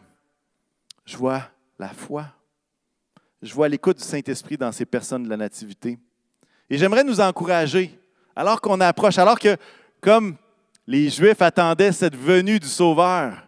je 1.04 1.16
vois 1.16 1.48
la 1.78 1.88
foi, 1.88 2.26
je 3.40 3.52
vois 3.52 3.68
l'écoute 3.68 3.98
du 3.98 4.04
Saint-Esprit 4.04 4.56
dans 4.56 4.72
ces 4.72 4.84
personnes 4.84 5.24
de 5.24 5.28
la 5.28 5.36
Nativité. 5.36 5.98
Et 6.72 6.78
j'aimerais 6.78 7.04
nous 7.04 7.20
encourager, 7.20 7.94
alors 8.34 8.58
qu'on 8.58 8.80
approche, 8.80 9.18
alors 9.18 9.38
que, 9.38 9.58
comme 10.00 10.38
les 10.86 11.10
Juifs 11.10 11.42
attendaient 11.42 11.92
cette 11.92 12.16
venue 12.16 12.58
du 12.58 12.66
Sauveur, 12.66 13.46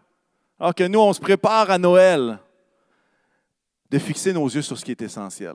alors 0.61 0.75
que 0.75 0.85
nous, 0.85 0.99
on 0.99 1.11
se 1.11 1.23
prépare 1.23 1.71
à 1.71 1.79
Noël, 1.79 2.39
de 3.91 3.99
fixer 3.99 4.35
nos 4.35 4.47
yeux 4.47 4.61
sur 4.61 4.77
ce 4.77 4.85
qui 4.85 4.91
est 4.91 5.01
essentiel. 5.01 5.55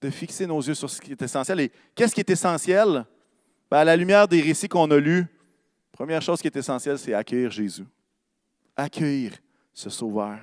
De 0.00 0.10
fixer 0.10 0.48
nos 0.48 0.60
yeux 0.60 0.74
sur 0.74 0.90
ce 0.90 1.00
qui 1.00 1.12
est 1.12 1.22
essentiel. 1.22 1.60
Et 1.60 1.72
qu'est-ce 1.94 2.12
qui 2.12 2.22
est 2.22 2.30
essentiel? 2.30 3.06
Ben, 3.70 3.78
à 3.78 3.84
la 3.84 3.94
lumière 3.94 4.26
des 4.26 4.40
récits 4.40 4.68
qu'on 4.68 4.90
a 4.90 4.96
lus, 4.96 5.26
première 5.92 6.22
chose 6.22 6.40
qui 6.40 6.48
est 6.48 6.56
essentielle, 6.56 6.98
c'est 6.98 7.14
accueillir 7.14 7.52
Jésus. 7.52 7.86
Accueillir 8.74 9.34
ce 9.72 9.90
Sauveur. 9.90 10.40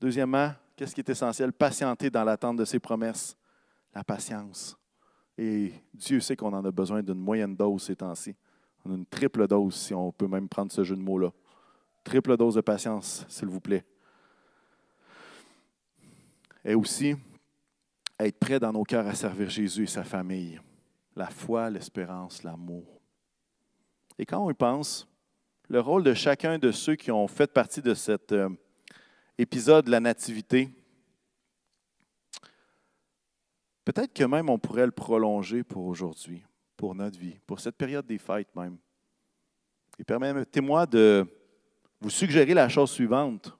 Deuxièmement, 0.00 0.52
qu'est-ce 0.74 0.96
qui 0.96 1.00
est 1.00 1.10
essentiel? 1.10 1.52
Patienter 1.52 2.10
dans 2.10 2.24
l'attente 2.24 2.56
de 2.56 2.64
ses 2.64 2.80
promesses 2.80 3.36
la 3.94 4.04
patience. 4.04 4.76
Et 5.38 5.72
Dieu 5.94 6.20
sait 6.20 6.36
qu'on 6.36 6.52
en 6.52 6.64
a 6.64 6.70
besoin 6.70 7.02
d'une 7.02 7.18
moyenne 7.18 7.56
dose 7.56 7.84
ces 7.84 7.96
temps-ci. 7.96 8.34
On 8.84 8.92
a 8.92 8.94
une 8.94 9.06
triple 9.06 9.46
dose, 9.46 9.74
si 9.74 9.94
on 9.94 10.12
peut 10.12 10.26
même 10.26 10.48
prendre 10.48 10.72
ce 10.72 10.84
jeu 10.84 10.96
de 10.96 11.02
mots-là. 11.02 11.30
Triple 12.04 12.36
dose 12.36 12.54
de 12.54 12.60
patience, 12.60 13.24
s'il 13.28 13.48
vous 13.48 13.60
plaît. 13.60 13.84
Et 16.64 16.74
aussi, 16.74 17.14
être 18.18 18.38
prêt 18.38 18.60
dans 18.60 18.72
nos 18.72 18.84
cœurs 18.84 19.06
à 19.06 19.14
servir 19.14 19.48
Jésus 19.48 19.84
et 19.84 19.86
sa 19.86 20.04
famille. 20.04 20.60
la 21.16 21.26
foi, 21.26 21.68
l'espérance, 21.68 22.42
l'amour. 22.42 23.00
Et 24.18 24.24
quand 24.24 24.44
on 24.44 24.50
y 24.50 24.54
pense, 24.54 25.08
le 25.68 25.80
rôle 25.80 26.02
de 26.02 26.14
chacun 26.14 26.58
de 26.58 26.70
ceux 26.72 26.94
qui 26.94 27.10
ont 27.10 27.28
fait 27.28 27.52
partie 27.52 27.82
de 27.82 27.94
cet 27.94 28.32
euh, 28.32 28.48
épisode 29.38 29.86
de 29.86 29.90
la 29.90 30.00
Nativité, 30.00 30.68
peut-être 33.92 34.12
que 34.12 34.24
même 34.24 34.48
on 34.48 34.58
pourrait 34.58 34.86
le 34.86 34.92
prolonger 34.92 35.64
pour 35.64 35.86
aujourd'hui, 35.86 36.44
pour 36.76 36.94
notre 36.94 37.18
vie, 37.18 37.38
pour 37.44 37.58
cette 37.58 37.76
période 37.76 38.06
des 38.06 38.18
fêtes 38.18 38.54
même. 38.54 38.78
Et 39.98 40.04
permettez-moi 40.04 40.86
de 40.86 41.26
vous 42.00 42.10
suggérer 42.10 42.54
la 42.54 42.68
chose 42.68 42.90
suivante. 42.92 43.56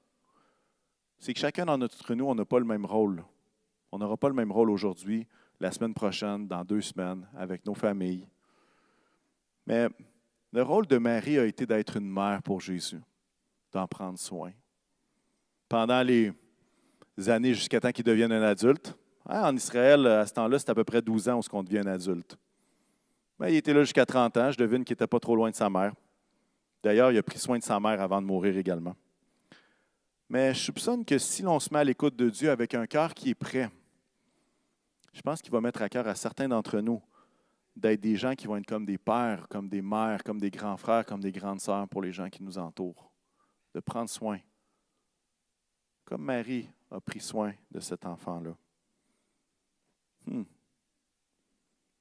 C'est 1.18 1.34
que 1.34 1.40
chacun 1.40 1.66
d'entre 1.66 2.14
nous, 2.14 2.26
on 2.26 2.34
n'a 2.36 2.44
pas 2.44 2.60
le 2.60 2.64
même 2.64 2.86
rôle. 2.86 3.24
On 3.90 3.98
n'aura 3.98 4.16
pas 4.16 4.28
le 4.28 4.34
même 4.34 4.52
rôle 4.52 4.70
aujourd'hui, 4.70 5.26
la 5.58 5.72
semaine 5.72 5.94
prochaine, 5.94 6.46
dans 6.46 6.64
deux 6.64 6.80
semaines, 6.80 7.26
avec 7.36 7.66
nos 7.66 7.74
familles. 7.74 8.28
Mais 9.66 9.88
le 10.52 10.62
rôle 10.62 10.86
de 10.86 10.96
Marie 10.96 11.38
a 11.38 11.44
été 11.44 11.66
d'être 11.66 11.96
une 11.96 12.08
mère 12.08 12.40
pour 12.42 12.60
Jésus, 12.60 13.00
d'en 13.72 13.88
prendre 13.88 14.18
soin. 14.18 14.52
Pendant 15.68 16.02
les 16.02 16.32
années 17.26 17.52
jusqu'à 17.52 17.80
temps 17.80 17.90
qu'il 17.90 18.04
devienne 18.04 18.32
un 18.32 18.42
adulte, 18.42 18.96
en 19.30 19.56
Israël, 19.56 20.06
à 20.06 20.26
ce 20.26 20.32
temps-là, 20.34 20.58
c'est 20.58 20.70
à 20.70 20.74
peu 20.74 20.84
près 20.84 21.00
12 21.00 21.28
ans 21.28 21.38
où 21.38 21.42
on 21.52 21.62
devient 21.62 21.78
un 21.78 21.86
adulte. 21.86 22.36
Mais 23.38 23.54
il 23.54 23.56
était 23.56 23.72
là 23.72 23.82
jusqu'à 23.82 24.04
30 24.04 24.36
ans. 24.36 24.50
Je 24.50 24.58
devine 24.58 24.84
qu'il 24.84 24.94
n'était 24.94 25.06
pas 25.06 25.20
trop 25.20 25.36
loin 25.36 25.50
de 25.50 25.54
sa 25.54 25.70
mère. 25.70 25.92
D'ailleurs, 26.82 27.12
il 27.12 27.18
a 27.18 27.22
pris 27.22 27.38
soin 27.38 27.58
de 27.58 27.62
sa 27.62 27.78
mère 27.78 28.00
avant 28.00 28.20
de 28.20 28.26
mourir 28.26 28.56
également. 28.56 28.96
Mais 30.28 30.54
je 30.54 30.60
soupçonne 30.60 31.04
que 31.04 31.18
si 31.18 31.42
l'on 31.42 31.58
se 31.58 31.72
met 31.72 31.80
à 31.80 31.84
l'écoute 31.84 32.16
de 32.16 32.28
Dieu 32.30 32.50
avec 32.50 32.74
un 32.74 32.86
cœur 32.86 33.14
qui 33.14 33.30
est 33.30 33.34
prêt, 33.34 33.70
je 35.12 35.20
pense 35.22 35.42
qu'il 35.42 35.52
va 35.52 35.60
mettre 35.60 35.82
à 35.82 35.88
cœur 35.88 36.06
à 36.06 36.14
certains 36.14 36.48
d'entre 36.48 36.78
nous 36.80 37.02
d'être 37.76 38.00
des 38.00 38.16
gens 38.16 38.34
qui 38.34 38.46
vont 38.46 38.56
être 38.56 38.66
comme 38.66 38.84
des 38.84 38.98
pères, 38.98 39.46
comme 39.48 39.68
des 39.68 39.82
mères, 39.82 40.22
comme 40.22 40.38
des 40.38 40.50
grands 40.50 40.76
frères, 40.76 41.06
comme 41.06 41.20
des 41.20 41.32
grandes 41.32 41.60
sœurs 41.60 41.88
pour 41.88 42.02
les 42.02 42.12
gens 42.12 42.28
qui 42.28 42.42
nous 42.42 42.58
entourent. 42.58 43.10
De 43.74 43.80
prendre 43.80 44.10
soin. 44.10 44.38
Comme 46.04 46.22
Marie 46.22 46.68
a 46.90 47.00
pris 47.00 47.20
soin 47.20 47.52
de 47.70 47.80
cet 47.80 48.04
enfant-là. 48.04 48.54
Hmm. 50.30 50.44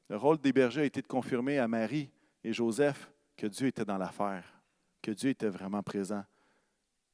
Le 0.08 0.16
rôle 0.16 0.38
des 0.38 0.54
bergers 0.54 0.82
a 0.82 0.86
été 0.86 1.02
de 1.02 1.08
confirmer 1.08 1.60
à 1.60 1.68
Marie 1.68 2.10
et 2.46 2.54
Joseph 2.54 3.12
que 3.36 3.48
Dieu 3.48 3.68
était 3.68 3.86
dans 3.86 3.98
l'affaire 3.98 4.60
que 5.02 5.12
Dieu 5.12 5.30
était 5.30 5.50
vraiment 5.50 5.84
présent, 5.84 6.24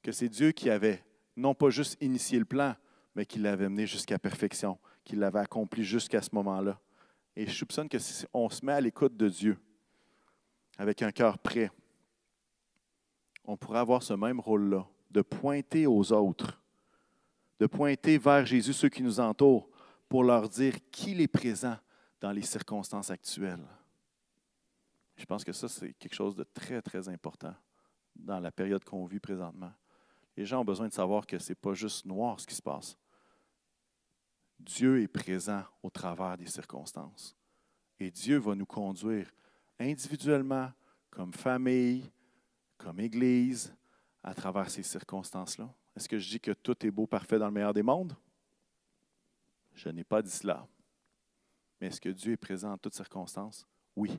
que 0.02 0.12
c'est 0.12 0.30
Dieu 0.30 0.52
qui 0.52 0.70
avait 0.70 1.04
non 1.36 1.54
pas 1.54 1.70
juste 1.70 1.98
initié 2.02 2.40
le 2.40 2.46
plan, 2.46 2.76
mais 3.16 3.26
qui 3.26 3.40
l'avait 3.40 3.70
mené 3.70 3.88
jusqu'à 3.88 4.20
perfection, 4.20 4.78
qui 5.04 5.16
l'avait 5.16 5.40
accompli 5.40 5.84
jusqu'à 5.84 6.22
ce 6.22 6.30
moment-là. 6.34 6.80
Et 7.36 7.46
je 7.46 7.52
soupçonne 7.52 7.90
que 7.90 8.00
si 8.00 8.26
on 8.34 8.50
se 8.50 8.66
met 8.66 8.74
à 8.74 8.82
l'écoute 8.82 9.16
de 9.16 9.30
Dieu, 9.30 9.58
avec 10.78 11.02
un 11.02 11.12
cœur 11.12 11.38
prêt, 11.38 11.72
on 13.46 13.58
pourrait 13.58 13.80
avoir 13.80 14.04
ce 14.04 14.14
même 14.14 14.40
rôle-là, 14.40 14.88
de 15.12 15.22
pointer 15.22 15.88
aux 15.88 16.12
autres, 16.12 16.62
de 17.60 17.68
pointer 17.68 18.18
vers 18.18 18.46
Jésus 18.46 18.74
ceux 18.74 18.90
qui 18.90 19.04
nous 19.04 19.20
entourent, 19.20 19.70
pour 20.16 20.24
leur 20.24 20.48
dire 20.48 20.76
qu'il 20.92 21.20
est 21.20 21.28
présent 21.28 21.76
dans 22.22 22.32
les 22.32 22.42
circonstances 22.42 23.10
actuelles. 23.10 23.68
Je 25.18 25.26
pense 25.26 25.44
que 25.44 25.52
ça, 25.52 25.68
c'est 25.68 25.92
quelque 25.96 26.14
chose 26.14 26.38
de 26.38 26.46
très, 26.46 26.82
très 26.82 27.10
important 27.10 27.54
dans 28.16 28.40
la 28.40 28.50
période 28.50 28.82
qu'on 28.86 29.04
vit 29.04 29.20
présentement. 29.20 29.74
Les 30.38 30.46
gens 30.46 30.62
ont 30.62 30.64
besoin 30.64 30.88
de 30.88 30.94
savoir 30.94 31.28
que 31.28 31.38
ce 31.38 31.52
n'est 31.52 31.58
pas 31.58 31.74
juste 31.74 32.06
noir 32.06 32.40
ce 32.40 32.48
qui 32.48 32.56
se 32.56 32.62
passe. 32.62 32.98
Dieu 34.58 35.02
est 35.02 35.10
présent 35.10 35.66
au 35.84 35.90
travers 35.90 36.38
des 36.38 36.48
circonstances. 36.48 37.36
Et 38.00 38.10
Dieu 38.10 38.38
va 38.38 38.56
nous 38.56 38.66
conduire 38.66 39.30
individuellement, 39.78 40.72
comme 41.10 41.34
famille, 41.34 42.10
comme 42.78 43.02
Église, 43.02 43.76
à 44.24 44.34
travers 44.34 44.70
ces 44.70 44.84
circonstances-là. 44.84 45.70
Est-ce 45.94 46.08
que 46.08 46.20
je 46.20 46.30
dis 46.30 46.40
que 46.40 46.52
tout 46.52 46.86
est 46.86 46.92
beau, 46.92 47.06
parfait 47.06 47.38
dans 47.38 47.48
le 47.48 47.52
meilleur 47.52 47.74
des 47.74 47.84
mondes? 47.84 48.16
Je 49.76 49.90
n'ai 49.90 50.04
pas 50.04 50.22
dit 50.22 50.32
cela. 50.32 50.68
Mais 51.80 51.88
est-ce 51.88 52.02
que 52.02 52.10
Dieu 52.10 52.34
est 52.34 52.38
présent 52.38 52.72
en 52.72 52.78
toutes 52.78 52.96
circonstances? 52.96 53.68
Oui. 53.96 54.12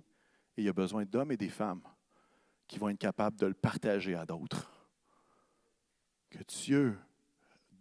Et 0.57 0.62
il 0.62 0.64
y 0.64 0.69
a 0.69 0.73
besoin 0.73 1.05
d'hommes 1.05 1.33
et 1.33 1.37
des 1.37 1.49
femmes 1.49 1.83
qui 2.66 2.79
vont 2.79 2.88
être 2.88 2.99
capables 2.99 3.37
de 3.37 3.47
le 3.47 3.55
partager 3.55 4.14
à 4.14 4.27
d'autres. 4.27 4.71
Que 6.31 6.42
Dieu 6.45 6.99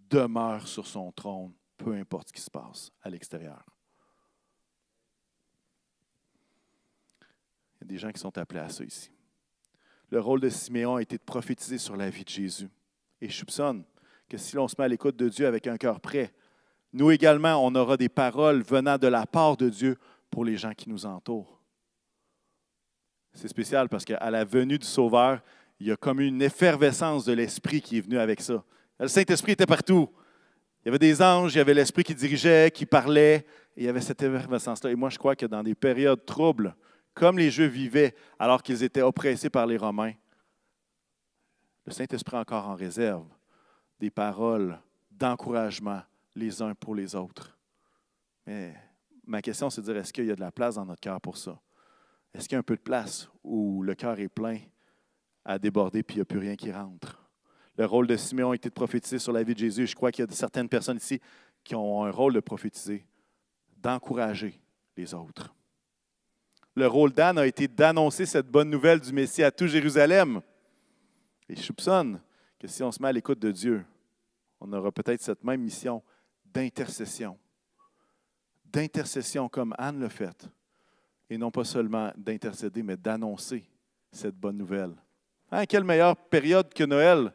demeure 0.09 0.67
sur 0.67 0.87
son 0.87 1.11
trône, 1.11 1.53
peu 1.77 1.93
importe 1.93 2.29
ce 2.29 2.33
qui 2.33 2.41
se 2.41 2.49
passe 2.49 2.91
à 3.01 3.09
l'extérieur. 3.09 3.63
Il 7.21 7.81
y 7.81 7.83
a 7.83 7.87
des 7.87 7.97
gens 7.97 8.11
qui 8.11 8.19
sont 8.19 8.37
appelés 8.37 8.61
à 8.61 8.69
ça 8.69 8.83
ici. 8.83 9.11
Le 10.09 10.19
rôle 10.19 10.39
de 10.39 10.49
Siméon 10.49 10.95
a 10.95 11.01
été 11.01 11.17
de 11.17 11.23
prophétiser 11.23 11.77
sur 11.77 11.97
la 11.97 12.09
vie 12.09 12.23
de 12.23 12.29
Jésus. 12.29 12.69
Et 13.19 13.27
je 13.27 13.35
soupçonne 13.35 13.83
que 14.29 14.37
si 14.37 14.55
l'on 14.55 14.67
se 14.67 14.75
met 14.77 14.85
à 14.85 14.87
l'écoute 14.87 15.15
de 15.15 15.29
Dieu 15.29 15.47
avec 15.47 15.67
un 15.67 15.77
cœur 15.77 15.99
prêt, 15.99 16.33
nous 16.95 17.11
également, 17.11 17.63
on 17.65 17.75
aura 17.75 17.97
des 17.97 18.07
paroles 18.07 18.61
venant 18.61 18.97
de 18.97 19.07
la 19.07 19.25
part 19.25 19.57
de 19.57 19.69
Dieu 19.69 19.97
pour 20.29 20.45
les 20.45 20.55
gens 20.55 20.73
qui 20.73 20.89
nous 20.89 21.05
entourent. 21.05 21.61
C'est 23.33 23.49
spécial 23.49 23.89
parce 23.89 24.05
qu'à 24.05 24.31
la 24.31 24.45
venue 24.45 24.79
du 24.79 24.85
Sauveur, 24.85 25.41
il 25.77 25.87
y 25.87 25.91
a 25.91 25.97
comme 25.97 26.21
une 26.21 26.41
effervescence 26.41 27.25
de 27.25 27.33
l'Esprit 27.33 27.81
qui 27.81 27.97
est 27.97 28.01
venu 28.01 28.17
avec 28.17 28.39
ça. 28.39 28.63
Le 28.97 29.09
Saint-Esprit 29.09 29.51
était 29.51 29.65
partout. 29.65 30.09
Il 30.81 30.85
y 30.85 30.89
avait 30.89 30.99
des 30.99 31.21
anges, 31.21 31.53
il 31.53 31.57
y 31.57 31.61
avait 31.61 31.73
l'Esprit 31.73 32.05
qui 32.05 32.15
dirigeait, 32.15 32.71
qui 32.71 32.85
parlait, 32.85 33.45
et 33.75 33.81
il 33.81 33.83
y 33.83 33.89
avait 33.89 33.99
cette 33.99 34.23
effervescence-là. 34.23 34.89
Et 34.91 34.95
moi, 34.95 35.09
je 35.09 35.17
crois 35.17 35.35
que 35.35 35.45
dans 35.45 35.63
des 35.63 35.75
périodes 35.75 36.25
troubles, 36.25 36.73
comme 37.13 37.37
les 37.37 37.51
Juifs 37.51 37.73
vivaient 37.73 38.15
alors 38.39 38.63
qu'ils 38.63 38.83
étaient 38.83 39.01
oppressés 39.01 39.49
par 39.49 39.67
les 39.67 39.75
Romains, 39.75 40.13
le 41.85 41.91
Saint-Esprit 41.91 42.37
encore 42.37 42.69
en 42.69 42.75
réserve 42.75 43.27
des 43.99 44.09
paroles 44.09 44.79
d'encouragement 45.11 46.01
les 46.35 46.61
uns 46.61 46.75
pour 46.75 46.95
les 46.95 47.15
autres. 47.15 47.57
Mais 48.45 48.75
ma 49.25 49.41
question, 49.41 49.69
c'est 49.69 49.81
de 49.81 49.85
dire, 49.85 49.97
est-ce 49.97 50.13
qu'il 50.13 50.25
y 50.25 50.31
a 50.31 50.35
de 50.35 50.41
la 50.41 50.51
place 50.51 50.75
dans 50.75 50.85
notre 50.85 51.01
cœur 51.01 51.19
pour 51.21 51.37
ça? 51.37 51.59
Est-ce 52.33 52.49
qu'il 52.49 52.55
y 52.55 52.57
a 52.57 52.59
un 52.59 52.63
peu 52.63 52.75
de 52.75 52.81
place 52.81 53.29
où 53.43 53.81
le 53.81 53.95
cœur 53.95 54.19
est 54.19 54.29
plein 54.29 54.59
à 55.45 55.57
déborder 55.57 56.03
puis 56.03 56.15
il 56.15 56.17
n'y 56.19 56.23
a 56.23 56.25
plus 56.25 56.39
rien 56.39 56.55
qui 56.55 56.71
rentre? 56.71 57.21
Le 57.77 57.85
rôle 57.85 58.07
de 58.07 58.15
Simeon 58.15 58.51
a 58.51 58.55
été 58.55 58.69
de 58.69 58.73
prophétiser 58.73 59.19
sur 59.19 59.33
la 59.33 59.43
vie 59.43 59.53
de 59.53 59.59
Jésus. 59.59 59.87
Je 59.87 59.95
crois 59.95 60.11
qu'il 60.11 60.25
y 60.25 60.27
a 60.27 60.31
certaines 60.31 60.69
personnes 60.69 60.97
ici 60.97 61.19
qui 61.63 61.75
ont 61.75 62.03
un 62.03 62.11
rôle 62.11 62.33
de 62.33 62.39
prophétiser, 62.39 63.05
d'encourager 63.77 64.61
les 64.95 65.13
autres. 65.13 65.53
Le 66.75 66.87
rôle 66.87 67.11
d'Anne 67.13 67.37
a 67.37 67.47
été 67.47 67.67
d'annoncer 67.67 68.25
cette 68.25 68.47
bonne 68.47 68.69
nouvelle 68.69 68.99
du 68.99 69.13
Messie 69.13 69.43
à 69.43 69.51
tout 69.51 69.67
Jérusalem. 69.67 70.41
Et 71.47 71.55
je 71.55 71.61
soupçonne 71.61 72.19
que 72.59 72.67
si 72.67 72.83
on 72.83 72.91
se 72.91 73.01
met 73.01 73.07
à 73.07 73.13
l'écoute 73.13 73.39
de 73.39 73.51
Dieu, 73.51 73.85
on 74.59 74.71
aura 74.73 74.91
peut-être 74.91 75.21
cette 75.21 75.43
même 75.43 75.61
mission 75.61 76.03
d'intercession. 76.55 77.37
D'intercession 78.63 79.49
comme 79.49 79.75
Anne 79.77 79.99
l'a 79.99 80.09
fait 80.09 80.47
et 81.29 81.37
non 81.37 81.51
pas 81.51 81.65
seulement 81.65 82.11
d'intercéder, 82.15 82.81
mais 82.81 82.95
d'annoncer 82.97 83.69
cette 84.11 84.35
bonne 84.35 84.57
nouvelle. 84.57 84.95
Hein, 85.51 85.65
quelle 85.65 85.83
meilleure 85.83 86.15
période 86.15 86.73
que 86.73 86.83
Noël 86.83 87.33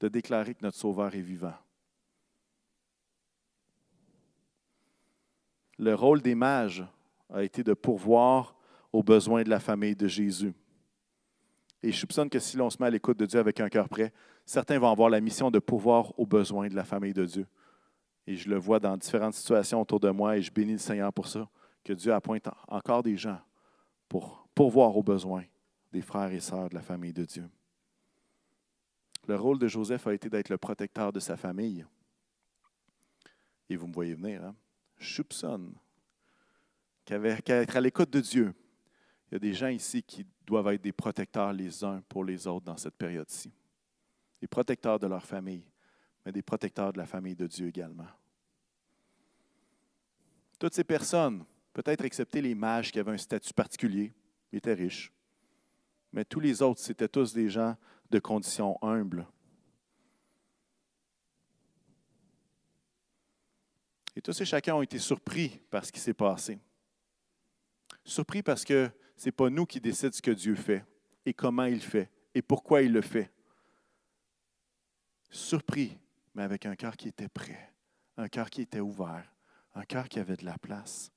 de 0.00 0.08
déclarer 0.08 0.54
que 0.54 0.62
notre 0.62 0.78
Sauveur 0.78 1.14
est 1.14 1.20
vivant. 1.20 1.54
Le 5.78 5.94
rôle 5.94 6.22
des 6.22 6.34
mages 6.34 6.84
a 7.32 7.42
été 7.42 7.62
de 7.62 7.74
pourvoir 7.74 8.56
aux 8.92 9.02
besoins 9.02 9.42
de 9.42 9.50
la 9.50 9.60
famille 9.60 9.96
de 9.96 10.06
Jésus. 10.06 10.54
Et 11.82 11.92
je 11.92 11.98
soupçonne 11.98 12.30
que 12.30 12.38
si 12.38 12.56
l'on 12.56 12.70
se 12.70 12.78
met 12.80 12.86
à 12.86 12.90
l'écoute 12.90 13.18
de 13.18 13.26
Dieu 13.26 13.40
avec 13.40 13.60
un 13.60 13.68
cœur 13.68 13.88
prêt, 13.88 14.12
certains 14.46 14.78
vont 14.78 14.90
avoir 14.90 15.10
la 15.10 15.20
mission 15.20 15.50
de 15.50 15.58
pourvoir 15.58 16.18
aux 16.18 16.26
besoins 16.26 16.68
de 16.68 16.74
la 16.74 16.84
famille 16.84 17.12
de 17.12 17.24
Dieu. 17.24 17.46
Et 18.26 18.36
je 18.36 18.48
le 18.48 18.56
vois 18.56 18.80
dans 18.80 18.96
différentes 18.96 19.34
situations 19.34 19.80
autour 19.80 20.00
de 20.00 20.10
moi 20.10 20.36
et 20.36 20.42
je 20.42 20.50
bénis 20.50 20.72
le 20.72 20.78
Seigneur 20.78 21.12
pour 21.12 21.28
ça 21.28 21.48
que 21.82 21.92
Dieu 21.92 22.12
appointe 22.12 22.48
encore 22.68 23.02
des 23.02 23.16
gens 23.16 23.40
pour 24.08 24.48
pourvoir 24.54 24.96
aux 24.96 25.02
besoins 25.02 25.44
des 25.92 26.00
frères 26.00 26.32
et 26.32 26.40
sœurs 26.40 26.70
de 26.70 26.74
la 26.74 26.82
famille 26.82 27.12
de 27.12 27.24
Dieu. 27.24 27.48
Le 29.26 29.36
rôle 29.36 29.58
de 29.58 29.68
Joseph 29.68 30.06
a 30.06 30.14
été 30.14 30.28
d'être 30.28 30.48
le 30.48 30.58
protecteur 30.58 31.12
de 31.12 31.20
sa 31.20 31.36
famille. 31.36 31.84
Et 33.68 33.76
vous 33.76 33.86
me 33.86 33.92
voyez 33.92 34.14
venir, 34.14 34.44
hein? 34.44 34.54
Je 34.98 35.14
soupçonne 35.14 35.74
qu'être 37.04 37.76
à 37.76 37.80
l'écoute 37.80 38.10
de 38.10 38.20
Dieu, 38.20 38.54
il 39.28 39.34
y 39.34 39.36
a 39.36 39.38
des 39.38 39.52
gens 39.52 39.68
ici 39.68 40.02
qui 40.02 40.26
doivent 40.46 40.68
être 40.68 40.82
des 40.82 40.92
protecteurs 40.92 41.52
les 41.52 41.82
uns 41.84 42.02
pour 42.08 42.24
les 42.24 42.46
autres 42.46 42.64
dans 42.64 42.76
cette 42.76 42.96
période-ci. 42.96 43.52
Des 44.40 44.46
protecteurs 44.46 44.98
de 44.98 45.06
leur 45.06 45.24
famille, 45.24 45.64
mais 46.24 46.32
des 46.32 46.42
protecteurs 46.42 46.92
de 46.92 46.98
la 46.98 47.06
famille 47.06 47.36
de 47.36 47.46
Dieu 47.46 47.68
également. 47.68 48.06
Toutes 50.58 50.74
ces 50.74 50.84
personnes 50.84 51.44
Peut-être 51.74 52.04
excepté 52.04 52.40
les 52.40 52.54
mages 52.54 52.92
qui 52.92 53.00
avaient 53.00 53.10
un 53.10 53.18
statut 53.18 53.52
particulier, 53.52 54.14
étaient 54.52 54.74
riches. 54.74 55.12
Mais 56.12 56.24
tous 56.24 56.38
les 56.38 56.62
autres, 56.62 56.80
c'était 56.80 57.08
tous 57.08 57.34
des 57.34 57.50
gens 57.50 57.76
de 58.10 58.20
conditions 58.20 58.78
humbles. 58.80 59.26
Et 64.14 64.22
tous 64.22 64.40
et 64.40 64.44
chacun 64.44 64.76
ont 64.76 64.82
été 64.82 65.00
surpris 65.00 65.60
par 65.68 65.84
ce 65.84 65.90
qui 65.90 65.98
s'est 65.98 66.14
passé. 66.14 66.60
Surpris 68.04 68.44
parce 68.44 68.64
que 68.64 68.88
ce 69.16 69.26
n'est 69.26 69.32
pas 69.32 69.50
nous 69.50 69.66
qui 69.66 69.80
décidons 69.80 70.12
ce 70.12 70.22
que 70.22 70.30
Dieu 70.30 70.54
fait 70.54 70.84
et 71.26 71.34
comment 71.34 71.64
il 71.64 71.80
fait 71.80 72.08
et 72.32 72.42
pourquoi 72.42 72.82
il 72.82 72.92
le 72.92 73.02
fait. 73.02 73.32
Surpris, 75.28 75.98
mais 76.34 76.42
avec 76.42 76.66
un 76.66 76.76
cœur 76.76 76.96
qui 76.96 77.08
était 77.08 77.28
prêt, 77.28 77.72
un 78.16 78.28
cœur 78.28 78.50
qui 78.50 78.62
était 78.62 78.80
ouvert, 78.80 79.24
un 79.74 79.84
cœur 79.84 80.08
qui 80.08 80.18
avait 80.18 80.36
de 80.36 80.44
la 80.44 80.58
place. 80.58 81.10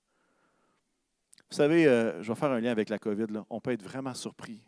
Vous 1.50 1.56
savez, 1.56 1.88
euh, 1.88 2.22
je 2.22 2.32
vais 2.32 2.38
faire 2.38 2.52
un 2.52 2.60
lien 2.60 2.72
avec 2.72 2.90
la 2.90 3.00
COVID. 3.00 3.28
Là. 3.30 3.46
On 3.50 3.62
peut 3.62 3.72
être 3.72 3.84
vraiment 3.84 4.14
surpris. 4.14 4.62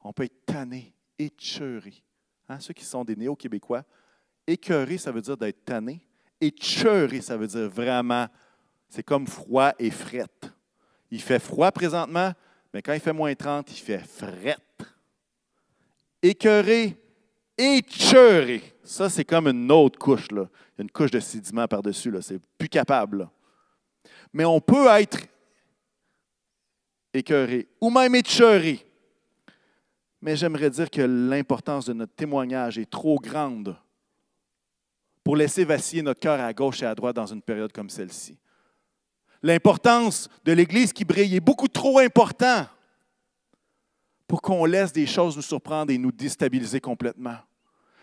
On 0.00 0.12
peut 0.12 0.24
être 0.24 0.44
tanné, 0.44 0.92
écœuré. 1.18 2.02
Hein? 2.48 2.58
Ceux 2.60 2.74
qui 2.74 2.84
sont 2.84 3.04
des 3.04 3.16
néo-québécois, 3.16 3.84
écœuré, 4.46 4.98
ça 4.98 5.12
veut 5.12 5.20
dire 5.20 5.36
d'être 5.36 5.64
tanné. 5.64 6.00
Écœuré, 6.40 7.20
ça 7.20 7.36
veut 7.36 7.46
dire 7.46 7.68
vraiment, 7.68 8.26
c'est 8.88 9.02
comme 9.02 9.26
froid 9.26 9.72
et 9.78 9.90
fret. 9.90 10.26
Il 11.10 11.22
fait 11.22 11.38
froid 11.38 11.70
présentement, 11.70 12.32
mais 12.74 12.82
quand 12.82 12.92
il 12.92 13.00
fait 13.00 13.12
moins 13.12 13.34
30, 13.34 13.70
il 13.70 13.80
fait 13.80 13.98
fret. 13.98 14.58
Écœuré, 16.20 17.00
écœuré. 17.56 18.62
Ça, 18.82 19.08
c'est 19.08 19.24
comme 19.24 19.48
une 19.48 19.70
autre 19.70 19.98
couche. 19.98 20.28
Une 20.78 20.90
couche 20.90 21.10
de 21.10 21.20
sédiment 21.20 21.66
par-dessus. 21.66 22.12
C'est 22.20 22.40
plus 22.58 22.68
capable. 22.68 23.28
Mais 24.32 24.44
on 24.44 24.60
peut 24.60 24.86
être 24.88 25.18
écœuré 27.12 27.68
ou 27.80 27.90
même 27.90 28.14
écœuré. 28.14 28.84
Mais 30.20 30.36
j'aimerais 30.36 30.70
dire 30.70 30.90
que 30.90 31.02
l'importance 31.02 31.86
de 31.86 31.92
notre 31.92 32.14
témoignage 32.14 32.78
est 32.78 32.90
trop 32.90 33.18
grande 33.18 33.76
pour 35.22 35.36
laisser 35.36 35.64
vaciller 35.64 36.02
notre 36.02 36.20
cœur 36.20 36.40
à 36.40 36.52
gauche 36.52 36.82
et 36.82 36.86
à 36.86 36.94
droite 36.94 37.16
dans 37.16 37.26
une 37.26 37.42
période 37.42 37.72
comme 37.72 37.90
celle-ci. 37.90 38.38
L'importance 39.42 40.28
de 40.44 40.52
l'Église 40.52 40.92
qui 40.92 41.04
brille 41.04 41.36
est 41.36 41.40
beaucoup 41.40 41.68
trop 41.68 41.98
important 41.98 42.66
pour 44.26 44.42
qu'on 44.42 44.64
laisse 44.64 44.92
des 44.92 45.06
choses 45.06 45.36
nous 45.36 45.42
surprendre 45.42 45.92
et 45.92 45.98
nous 45.98 46.12
déstabiliser 46.12 46.80
complètement. 46.80 47.36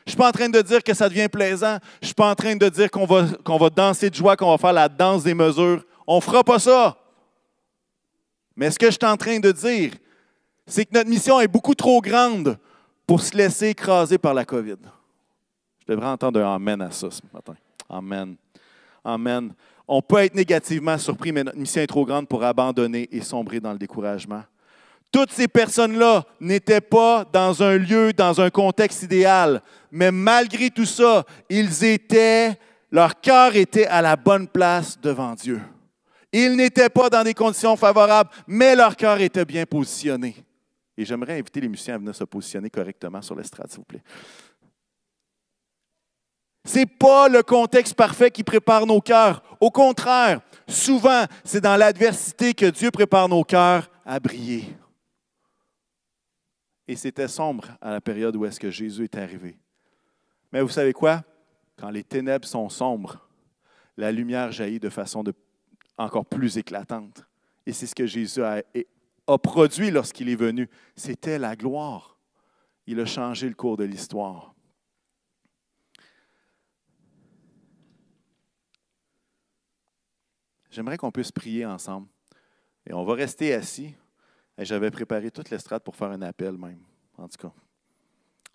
Je 0.05 0.09
ne 0.09 0.11
suis 0.11 0.17
pas 0.17 0.29
en 0.29 0.31
train 0.31 0.49
de 0.49 0.61
dire 0.61 0.83
que 0.83 0.93
ça 0.93 1.07
devient 1.07 1.29
plaisant. 1.29 1.77
Je 2.01 2.05
ne 2.05 2.07
suis 2.07 2.13
pas 2.13 2.29
en 2.29 2.35
train 2.35 2.55
de 2.55 2.67
dire 2.67 2.91
qu'on 2.91 3.05
va, 3.05 3.25
qu'on 3.43 3.57
va 3.57 3.69
danser 3.69 4.09
de 4.09 4.15
joie, 4.15 4.35
qu'on 4.35 4.51
va 4.51 4.57
faire 4.57 4.73
la 4.73 4.89
danse 4.89 5.23
des 5.23 5.33
mesures. 5.33 5.83
On 6.05 6.17
ne 6.17 6.21
fera 6.21 6.43
pas 6.43 6.59
ça. 6.59 6.97
Mais 8.55 8.69
ce 8.69 8.77
que 8.77 8.87
je 8.87 8.91
suis 8.91 9.05
en 9.05 9.15
train 9.15 9.39
de 9.39 9.51
dire, 9.51 9.93
c'est 10.67 10.85
que 10.85 10.93
notre 10.93 11.09
mission 11.09 11.39
est 11.39 11.47
beaucoup 11.47 11.73
trop 11.73 12.01
grande 12.01 12.57
pour 13.07 13.21
se 13.21 13.35
laisser 13.35 13.69
écraser 13.69 14.17
par 14.17 14.33
la 14.33 14.45
COVID. 14.45 14.77
Je 15.79 15.93
devrais 15.93 16.07
entendre 16.07 16.41
un 16.41 16.55
Amen 16.55 16.81
à 16.81 16.91
ça 16.91 17.09
ce 17.09 17.21
matin. 17.33 17.55
Amen. 17.89 18.35
Amen. 19.03 19.53
On 19.87 20.01
peut 20.01 20.17
être 20.17 20.35
négativement 20.35 20.97
surpris, 20.97 21.31
mais 21.31 21.43
notre 21.43 21.57
mission 21.57 21.81
est 21.81 21.87
trop 21.87 22.05
grande 22.05 22.27
pour 22.27 22.43
abandonner 22.43 23.07
et 23.11 23.21
sombrer 23.21 23.59
dans 23.59 23.73
le 23.73 23.77
découragement. 23.77 24.43
Toutes 25.13 25.31
ces 25.31 25.47
personnes-là 25.47 26.25
n'étaient 26.39 26.81
pas 26.81 27.23
dans 27.31 27.61
un 27.61 27.77
lieu, 27.77 28.13
dans 28.13 28.41
un 28.41 28.49
contexte 28.49 29.03
idéal, 29.03 29.61
mais 29.91 30.11
malgré 30.11 30.71
tout 30.71 30.87
ça, 30.87 31.23
ils 31.51 31.83
étaient, 31.83 32.57
leur 32.91 33.21
cœur 33.21 33.55
était 33.55 33.85
à 33.85 34.01
la 34.01 34.15
bonne 34.15 34.47
place 34.47 34.99
devant 34.99 35.35
Dieu. 35.35 35.61
Ils 36.31 36.55
n'étaient 36.55 36.89
pas 36.89 37.11
dans 37.11 37.23
des 37.23 37.35
conditions 37.35 37.77
favorables, 37.77 38.31
mais 38.47 38.75
leur 38.75 38.95
cœur 38.95 39.21
était 39.21 39.45
bien 39.45 39.67
positionné. 39.67 40.35
Et 40.97 41.05
j'aimerais 41.05 41.37
inviter 41.37 41.61
les 41.61 41.69
musiciens 41.69 41.93
à 41.93 41.97
venir 41.99 42.15
se 42.15 42.23
positionner 42.23 42.71
correctement 42.71 43.21
sur 43.21 43.35
l'estrade, 43.35 43.69
s'il 43.69 43.81
vous 43.81 43.85
plaît. 43.85 44.03
Ce 46.65 46.79
n'est 46.79 46.87
pas 46.87 47.29
le 47.29 47.43
contexte 47.43 47.93
parfait 47.93 48.31
qui 48.31 48.43
prépare 48.43 48.87
nos 48.87 48.99
cœurs. 48.99 49.43
Au 49.59 49.69
contraire, 49.69 50.41
souvent, 50.67 51.25
c'est 51.43 51.61
dans 51.61 51.77
l'adversité 51.77 52.55
que 52.55 52.65
Dieu 52.65 52.89
prépare 52.89 53.29
nos 53.29 53.43
cœurs 53.43 53.91
à 54.03 54.19
briller. 54.19 54.65
Et 56.87 56.95
c'était 56.95 57.27
sombre 57.27 57.69
à 57.81 57.91
la 57.91 58.01
période 58.01 58.35
où 58.35 58.45
est-ce 58.45 58.59
que 58.59 58.69
Jésus 58.69 59.05
est 59.05 59.15
arrivé. 59.15 59.57
Mais 60.51 60.61
vous 60.61 60.69
savez 60.69 60.93
quoi? 60.93 61.23
Quand 61.77 61.89
les 61.89 62.03
ténèbres 62.03 62.47
sont 62.47 62.69
sombres, 62.69 63.27
la 63.97 64.11
lumière 64.11 64.51
jaillit 64.51 64.79
de 64.79 64.89
façon 64.89 65.23
encore 65.97 66.25
plus 66.25 66.57
éclatante. 66.57 67.23
Et 67.65 67.73
c'est 67.73 67.87
ce 67.87 67.95
que 67.95 68.05
Jésus 68.05 68.43
a, 68.43 68.61
a 69.27 69.37
produit 69.37 69.91
lorsqu'il 69.91 70.29
est 70.29 70.35
venu. 70.35 70.69
C'était 70.95 71.39
la 71.39 71.55
gloire. 71.55 72.17
Il 72.85 72.99
a 72.99 73.05
changé 73.05 73.47
le 73.47 73.55
cours 73.55 73.77
de 73.77 73.85
l'histoire. 73.85 74.53
J'aimerais 80.69 80.97
qu'on 80.97 81.11
puisse 81.11 81.31
prier 81.31 81.65
ensemble. 81.65 82.07
Et 82.85 82.93
on 82.93 83.05
va 83.05 83.13
rester 83.13 83.53
assis. 83.53 83.95
Et 84.57 84.65
j'avais 84.65 84.91
préparé 84.91 85.31
toute 85.31 85.49
l'estrade 85.49 85.81
pour 85.81 85.95
faire 85.95 86.11
un 86.11 86.21
appel 86.21 86.57
même. 86.57 86.81
En 87.17 87.27
tout 87.27 87.37
cas, 87.47 87.53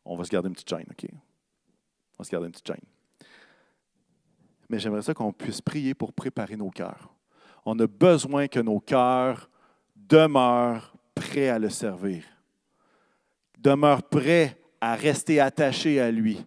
on 0.05 0.16
va 0.16 0.24
se 0.24 0.30
garder 0.30 0.49
une 0.49 0.55
petite 0.55 0.68
chaîne, 0.68 0.86
OK? 0.90 1.07
On 1.11 2.18
va 2.18 2.24
se 2.24 2.30
garder 2.30 2.46
une 2.46 2.53
petite 2.53 2.66
chaîne. 2.66 2.76
Mais 4.68 4.78
j'aimerais 4.78 5.03
ça 5.03 5.14
qu'on 5.14 5.32
puisse 5.32 5.61
prier 5.61 5.94
pour 5.94 6.12
préparer 6.12 6.57
nos 6.57 6.70
cœurs. 6.70 7.12
On 7.64 7.78
a 7.78 7.86
besoin 7.86 8.49
que 8.49 8.61
nos 8.61 8.80
cœurs 8.80 9.51
demeurent 9.96 10.94
prêts 11.14 11.49
à 11.49 11.59
le 11.59 11.70
servir. 11.70 12.24
Demeurent 13.59 14.03
prêts 14.03 14.61
à 14.80 14.94
rester 14.94 15.40
attachés 15.40 16.01
à 16.01 16.11
lui. 16.11 16.44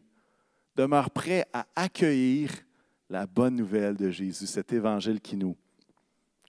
Demeurent 0.75 1.11
prêts 1.11 1.45
à 1.51 1.67
accueillir 1.75 2.51
la 3.09 3.27
bonne 3.27 3.55
nouvelle 3.55 3.95
de 3.95 4.09
Jésus, 4.09 4.47
cet 4.47 4.71
évangile 4.71 5.19
qui 5.19 5.35
nous, 5.35 5.57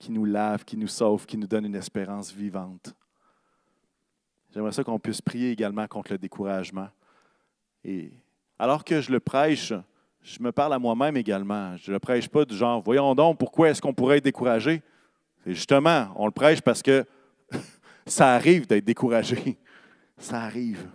qui 0.02 0.10
nous 0.10 0.24
lave, 0.24 0.64
qui 0.64 0.76
nous 0.76 0.88
sauve, 0.88 1.26
qui 1.26 1.38
nous 1.38 1.46
donne 1.46 1.64
une 1.64 1.76
espérance 1.76 2.32
vivante. 2.32 2.92
J'aimerais 4.52 4.72
ça 4.72 4.82
qu'on 4.82 4.98
puisse 4.98 5.22
prier 5.22 5.52
également 5.52 5.86
contre 5.86 6.10
le 6.10 6.18
découragement. 6.18 6.88
Et 7.84 8.10
alors 8.58 8.82
que 8.82 9.00
je 9.00 9.12
le 9.12 9.20
prêche, 9.20 9.72
je 10.20 10.42
me 10.42 10.50
parle 10.50 10.72
à 10.72 10.80
moi-même 10.80 11.16
également. 11.16 11.76
Je 11.76 11.92
ne 11.92 11.94
le 11.94 12.00
prêche 12.00 12.28
pas 12.28 12.44
du 12.44 12.56
genre, 12.56 12.82
voyons 12.82 13.14
donc, 13.14 13.38
pourquoi 13.38 13.70
est-ce 13.70 13.80
qu'on 13.80 13.94
pourrait 13.94 14.18
être 14.18 14.24
découragé? 14.24 14.82
C'est 15.44 15.54
justement, 15.54 16.08
on 16.16 16.26
le 16.26 16.32
prêche 16.32 16.60
parce 16.60 16.82
que 16.82 17.04
ça 18.04 18.34
arrive 18.34 18.66
d'être 18.66 18.84
découragé. 18.84 19.56
Ça 20.18 20.40
arrive. 20.40 20.90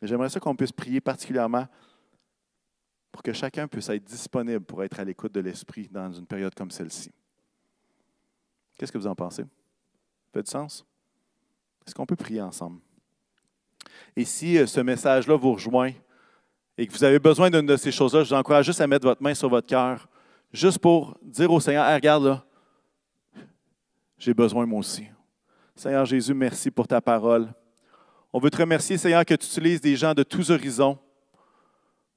J'aimerais 0.00 0.30
ça 0.30 0.40
qu'on 0.40 0.56
puisse 0.56 0.72
prier 0.72 1.02
particulièrement 1.02 1.66
pour 3.12 3.22
que 3.22 3.34
chacun 3.34 3.68
puisse 3.68 3.90
être 3.90 4.04
disponible 4.04 4.64
pour 4.64 4.82
être 4.82 4.98
à 4.98 5.04
l'écoute 5.04 5.32
de 5.32 5.40
l'Esprit 5.40 5.88
dans 5.90 6.10
une 6.10 6.26
période 6.26 6.54
comme 6.54 6.70
celle-ci. 6.70 7.12
Qu'est-ce 8.76 8.92
que 8.92 8.98
vous 8.98 9.06
en 9.06 9.14
pensez? 9.14 9.42
Ça 9.42 9.48
fait 10.32 10.42
du 10.42 10.50
sens? 10.50 10.84
Est-ce 11.86 11.94
qu'on 11.94 12.06
peut 12.06 12.16
prier 12.16 12.42
ensemble? 12.42 12.80
Et 14.16 14.24
si 14.24 14.58
euh, 14.58 14.66
ce 14.66 14.80
message-là 14.80 15.36
vous 15.36 15.52
rejoint 15.52 15.92
et 16.76 16.86
que 16.86 16.92
vous 16.92 17.04
avez 17.04 17.18
besoin 17.18 17.50
d'une 17.50 17.66
de 17.66 17.76
ces 17.76 17.92
choses-là, 17.92 18.24
je 18.24 18.30
vous 18.30 18.38
encourage 18.38 18.66
juste 18.66 18.80
à 18.80 18.86
mettre 18.86 19.06
votre 19.06 19.22
main 19.22 19.34
sur 19.34 19.48
votre 19.48 19.66
cœur, 19.66 20.08
juste 20.52 20.78
pour 20.78 21.16
dire 21.22 21.50
au 21.50 21.60
Seigneur, 21.60 21.92
regarde 21.92 22.24
là, 22.24 22.44
j'ai 24.18 24.34
besoin 24.34 24.66
moi 24.66 24.80
aussi. 24.80 25.06
Seigneur 25.74 26.06
Jésus, 26.06 26.34
merci 26.34 26.70
pour 26.70 26.86
ta 26.86 27.00
parole. 27.00 27.52
On 28.32 28.38
veut 28.38 28.50
te 28.50 28.56
remercier, 28.56 28.96
Seigneur, 28.96 29.24
que 29.24 29.34
tu 29.34 29.46
utilises 29.46 29.80
des 29.80 29.96
gens 29.96 30.14
de 30.14 30.22
tous 30.22 30.50
horizons 30.50 30.98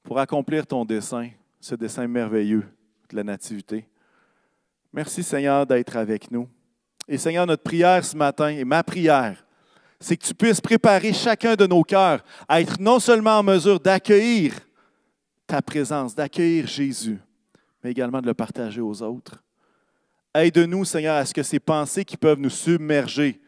pour 0.03 0.19
accomplir 0.19 0.65
ton 0.65 0.85
dessein, 0.85 1.29
ce 1.59 1.75
dessein 1.75 2.07
merveilleux 2.07 2.65
de 3.09 3.15
la 3.15 3.23
nativité. 3.23 3.88
Merci 4.91 5.23
Seigneur 5.23 5.65
d'être 5.65 5.95
avec 5.95 6.31
nous. 6.31 6.47
Et 7.07 7.17
Seigneur, 7.17 7.45
notre 7.45 7.63
prière 7.63 8.03
ce 8.03 8.15
matin 8.15 8.49
et 8.49 8.63
ma 8.63 8.83
prière, 8.83 9.43
c'est 9.99 10.15
que 10.15 10.25
tu 10.25 10.33
puisses 10.33 10.61
préparer 10.61 11.13
chacun 11.13 11.55
de 11.55 11.67
nos 11.67 11.83
cœurs 11.83 12.23
à 12.47 12.61
être 12.61 12.79
non 12.79 12.99
seulement 12.99 13.39
en 13.39 13.43
mesure 13.43 13.79
d'accueillir 13.79 14.53
ta 15.45 15.61
présence, 15.61 16.15
d'accueillir 16.15 16.67
Jésus, 16.67 17.19
mais 17.83 17.91
également 17.91 18.21
de 18.21 18.27
le 18.27 18.33
partager 18.33 18.81
aux 18.81 19.01
autres. 19.01 19.43
Aide-nous, 20.33 20.85
Seigneur, 20.85 21.15
à 21.15 21.25
ce 21.25 21.33
que 21.33 21.43
ces 21.43 21.59
pensées 21.59 22.05
qui 22.05 22.17
peuvent 22.17 22.39
nous 22.39 22.51
submerger 22.51 23.41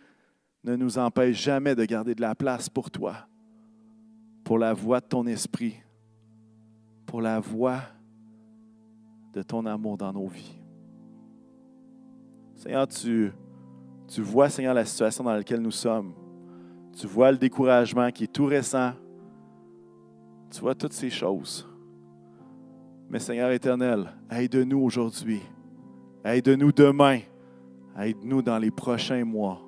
ne 0.64 0.76
nous 0.76 0.98
empêchent 0.98 1.42
jamais 1.42 1.76
de 1.76 1.86
garder 1.86 2.16
de 2.16 2.22
la 2.22 2.36
place 2.36 2.70
pour 2.70 2.90
toi, 2.90 3.28
pour 4.44 4.58
la 4.58 4.74
voix 4.74 5.00
de 5.00 5.06
ton 5.06 5.26
esprit, 5.28 5.76
pour 7.06 7.22
la 7.22 7.40
voix 7.40 7.82
de 9.34 9.44
ton 9.44 9.66
amour 9.66 9.98
dans 9.98 10.12
nos 10.12 10.28
vies. 10.28 10.61
Seigneur, 12.62 12.88
tu, 12.88 13.34
tu 14.08 14.22
vois, 14.22 14.48
Seigneur, 14.48 14.76
la 14.76 14.86
situation 14.86 15.24
dans 15.24 15.34
laquelle 15.34 15.62
nous 15.62 15.72
sommes. 15.72 16.14
Tu 16.96 17.08
vois 17.08 17.32
le 17.32 17.38
découragement 17.40 18.12
qui 18.12 18.26
est 18.26 18.32
tout 18.32 18.46
récent. 18.46 18.92
Tu 20.52 20.62
vois 20.62 20.76
toutes 20.76 20.94
ces 20.94 21.10
choses. 21.10 21.68
Mais 23.10 23.18
Seigneur 23.18 23.50
éternel, 23.50 24.14
aide-nous 24.30 24.78
aujourd'hui. 24.78 25.42
Aide-nous 26.24 26.72
demain. 26.72 27.22
Aide-nous 28.00 28.44
dans 28.44 28.60
les 28.60 28.70
prochains 28.70 29.26
mois 29.26 29.60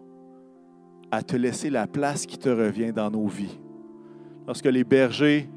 à 1.09 1.23
te 1.23 1.35
laisser 1.35 1.71
la 1.71 1.87
place 1.87 2.27
qui 2.27 2.37
te 2.37 2.49
revient 2.49 2.93
dans 2.93 3.09
nos 3.09 3.25
vies. 3.25 3.59
Lorsque 4.45 4.65
les 4.65 4.83
bergers 4.83 5.49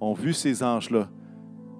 ont 0.00 0.14
vu 0.14 0.32
ces 0.32 0.64
anges-là, 0.64 1.08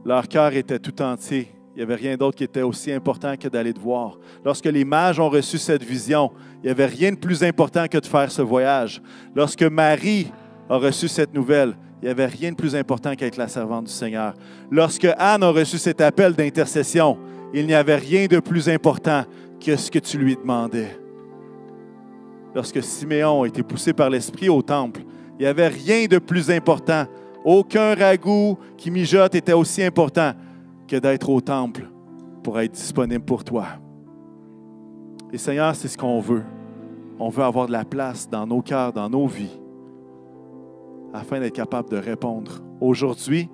leur 0.05 0.29
cœur 0.29 0.53
était 0.53 0.79
tout 0.79 1.03
entier 1.03 1.54
il 1.75 1.79
n'y 1.79 1.83
avait 1.83 1.97
rien 1.97 2.17
d'autre 2.17 2.37
qui 2.37 2.45
était 2.45 2.63
aussi 2.63 2.93
important 2.93 3.35
que 3.37 3.49
d'aller 3.49 3.73
te 3.73 3.81
voir. 3.81 4.17
Lorsque 4.45 4.67
les 4.67 4.85
mages 4.85 5.19
ont 5.19 5.29
reçu 5.29 5.59
cette 5.59 5.83
vision, 5.83 6.31
il 6.63 6.67
n'y 6.67 6.71
avait 6.71 6.87
rien 6.87 7.11
de 7.11 7.17
plus 7.17 7.43
important 7.43 7.89
que 7.89 7.99
de 7.99 8.07
faire 8.07 8.31
ce 8.31 8.43
voyage. 8.43 9.03
Lorsque 9.35 9.65
Marie 9.65 10.31
a 10.71 10.77
reçu 10.77 11.09
cette 11.09 11.35
nouvelle, 11.35 11.77
il 12.01 12.05
n'y 12.05 12.11
avait 12.11 12.27
rien 12.27 12.53
de 12.53 12.57
plus 12.57 12.77
important 12.77 13.17
qu'être 13.17 13.37
la 13.37 13.49
servante 13.49 13.87
du 13.87 13.93
Seigneur. 13.93 14.35
Lorsque 14.71 15.09
Anne 15.19 15.43
a 15.43 15.51
reçu 15.51 15.79
cet 15.79 16.01
appel 16.01 16.35
d'intercession, 16.35 17.19
il 17.53 17.67
n'y 17.67 17.75
avait 17.75 17.97
rien 17.97 18.27
de 18.27 18.39
plus 18.39 18.69
important 18.69 19.25
que 19.59 19.75
ce 19.75 19.91
que 19.91 19.99
tu 19.99 20.17
lui 20.17 20.37
demandais. 20.37 20.97
Lorsque 22.55 22.85
Siméon 22.85 23.43
a 23.43 23.49
été 23.49 23.65
poussé 23.65 23.93
par 23.93 24.11
l'Esprit 24.11 24.49
au 24.49 24.63
temple, 24.63 25.01
il 25.41 25.43
n'y 25.43 25.47
avait 25.47 25.69
rien 25.69 26.07
de 26.07 26.19
plus 26.19 26.53
important. 26.53 27.07
Aucun 27.45 27.97
ragoût 27.97 28.59
qui 28.77 28.93
mijote 28.93 29.35
était 29.35 29.53
aussi 29.53 29.83
important 29.83 30.35
que 30.89 30.97
d'être 30.97 31.29
au 31.29 31.41
temple 31.41 31.89
pour 32.43 32.61
être 32.61 32.73
disponible 32.73 33.25
pour 33.25 33.45
toi. 33.45 33.67
Et 35.33 35.39
Seigneur, 35.39 35.75
c'est 35.75 35.89
ce 35.89 35.99
qu'on 35.99 36.21
veut. 36.21 36.45
On 37.19 37.29
veut 37.29 37.43
avoir 37.43 37.67
de 37.67 37.73
la 37.73 37.85
place 37.85 38.29
dans 38.29 38.47
nos 38.47 38.61
cœurs, 38.61 38.93
dans 38.93 39.09
nos 39.09 39.27
vies, 39.27 39.59
afin 41.13 41.41
d'être 41.41 41.55
capable 41.55 41.91
de 41.91 41.97
répondre 41.97 42.63
aujourd'hui, 42.81 43.49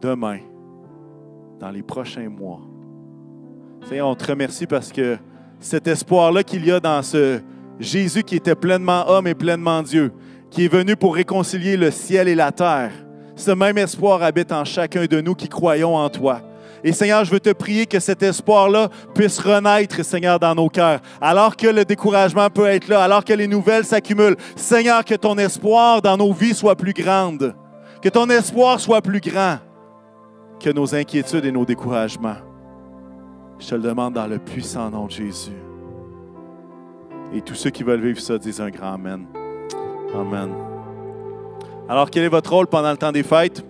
demain, 0.00 0.38
dans 1.58 1.70
les 1.70 1.82
prochains 1.82 2.28
mois. 2.28 2.60
Seigneur, 3.88 4.08
on 4.08 4.14
te 4.14 4.26
remercie 4.26 4.66
parce 4.66 4.92
que 4.92 5.18
cet 5.58 5.86
espoir-là 5.86 6.42
qu'il 6.42 6.64
y 6.64 6.72
a 6.72 6.80
dans 6.80 7.02
ce 7.02 7.40
Jésus 7.78 8.22
qui 8.22 8.36
était 8.36 8.54
pleinement 8.54 9.08
homme 9.08 9.26
et 9.26 9.34
pleinement 9.34 9.82
Dieu, 9.82 10.12
qui 10.50 10.64
est 10.64 10.72
venu 10.72 10.96
pour 10.96 11.14
réconcilier 11.14 11.76
le 11.76 11.90
ciel 11.90 12.28
et 12.28 12.34
la 12.34 12.52
terre, 12.52 12.92
ce 13.36 13.50
même 13.50 13.78
espoir 13.78 14.22
habite 14.22 14.52
en 14.52 14.64
chacun 14.64 15.06
de 15.06 15.20
nous 15.20 15.34
qui 15.34 15.48
croyons 15.48 15.96
en 15.96 16.08
toi. 16.08 16.40
Et 16.84 16.92
Seigneur, 16.92 17.24
je 17.24 17.30
veux 17.30 17.40
te 17.40 17.52
prier 17.52 17.86
que 17.86 18.00
cet 18.00 18.22
espoir-là 18.22 18.88
puisse 19.14 19.38
renaître, 19.38 20.04
Seigneur, 20.04 20.40
dans 20.40 20.54
nos 20.54 20.68
cœurs. 20.68 21.00
Alors 21.20 21.56
que 21.56 21.68
le 21.68 21.84
découragement 21.84 22.50
peut 22.50 22.66
être 22.66 22.88
là, 22.88 23.04
alors 23.04 23.24
que 23.24 23.32
les 23.32 23.46
nouvelles 23.46 23.84
s'accumulent, 23.84 24.36
Seigneur, 24.56 25.04
que 25.04 25.14
ton 25.14 25.38
espoir 25.38 26.02
dans 26.02 26.16
nos 26.16 26.32
vies 26.32 26.54
soit 26.54 26.74
plus 26.76 26.92
grande. 26.92 27.54
Que 28.02 28.08
ton 28.08 28.28
espoir 28.30 28.80
soit 28.80 29.00
plus 29.00 29.20
grand 29.20 29.58
que 30.62 30.70
nos 30.70 30.94
inquiétudes 30.94 31.44
et 31.44 31.52
nos 31.52 31.64
découragements. 31.64 32.36
Je 33.58 33.68
te 33.68 33.74
le 33.74 33.82
demande 33.82 34.14
dans 34.14 34.26
le 34.26 34.38
puissant 34.38 34.90
nom 34.90 35.06
de 35.06 35.10
Jésus. 35.10 35.52
Et 37.34 37.40
tous 37.40 37.54
ceux 37.54 37.70
qui 37.70 37.82
veulent 37.82 38.00
vivre 38.00 38.20
ça 38.20 38.38
disent 38.38 38.60
un 38.60 38.70
grand 38.70 38.94
Amen. 38.94 39.26
Amen. 40.14 40.71
Alors, 41.92 42.08
quel 42.08 42.24
est 42.24 42.28
votre 42.28 42.50
rôle 42.50 42.68
pendant 42.68 42.90
le 42.90 42.96
temps 42.96 43.12
des 43.12 43.22
fêtes? 43.22 43.62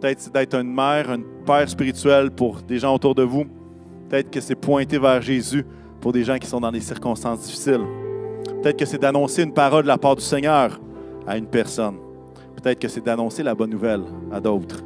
Peut-être 0.00 0.30
d'être 0.30 0.54
une 0.54 0.72
mère, 0.72 1.10
un 1.10 1.22
père 1.44 1.68
spirituel 1.68 2.30
pour 2.30 2.62
des 2.62 2.78
gens 2.78 2.94
autour 2.94 3.16
de 3.16 3.24
vous. 3.24 3.46
Peut-être 4.08 4.30
que 4.30 4.40
c'est 4.40 4.54
pointer 4.54 4.96
vers 4.96 5.20
Jésus 5.20 5.66
pour 6.00 6.12
des 6.12 6.22
gens 6.22 6.38
qui 6.38 6.46
sont 6.46 6.60
dans 6.60 6.70
des 6.70 6.80
circonstances 6.80 7.40
difficiles. 7.40 7.84
Peut-être 8.62 8.78
que 8.78 8.84
c'est 8.84 8.98
d'annoncer 8.98 9.42
une 9.42 9.52
parole 9.52 9.82
de 9.82 9.88
la 9.88 9.98
part 9.98 10.14
du 10.14 10.22
Seigneur 10.22 10.78
à 11.26 11.36
une 11.36 11.48
personne. 11.48 11.96
Peut-être 12.54 12.78
que 12.78 12.86
c'est 12.86 13.04
d'annoncer 13.04 13.42
la 13.42 13.56
bonne 13.56 13.70
nouvelle 13.70 14.04
à 14.30 14.38
d'autres. 14.38 14.84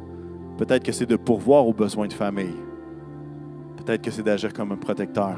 Peut-être 0.57 0.83
que 0.83 0.91
c'est 0.91 1.05
de 1.05 1.17
pourvoir 1.17 1.67
aux 1.67 1.73
besoins 1.73 2.07
de 2.07 2.13
famille. 2.13 2.57
Peut-être 3.77 4.01
que 4.01 4.09
c'est 4.09 4.23
d'agir 4.23 4.51
comme 4.51 4.71
un 4.71 4.77
protecteur. 4.77 5.35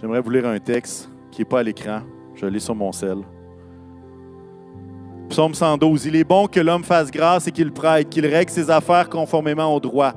J'aimerais 0.00 0.20
vous 0.20 0.30
lire 0.30 0.46
un 0.46 0.60
texte 0.60 1.10
qui 1.32 1.40
n'est 1.40 1.46
pas 1.46 1.58
à 1.58 1.62
l'écran. 1.64 2.02
Je 2.36 2.46
lis 2.46 2.60
sur 2.60 2.76
mon 2.76 2.92
sel. 2.92 3.24
Psaume 5.30 5.54
112. 5.54 6.06
Il 6.06 6.16
est 6.16 6.24
bon 6.24 6.48
que 6.48 6.58
l'homme 6.58 6.82
fasse 6.82 7.08
grâce 7.10 7.46
et 7.46 7.52
qu'il 7.52 7.70
prête, 7.70 8.08
qu'il 8.08 8.26
règle 8.26 8.50
ses 8.50 8.68
affaires 8.68 9.08
conformément 9.08 9.72
au 9.72 9.78
droit, 9.78 10.12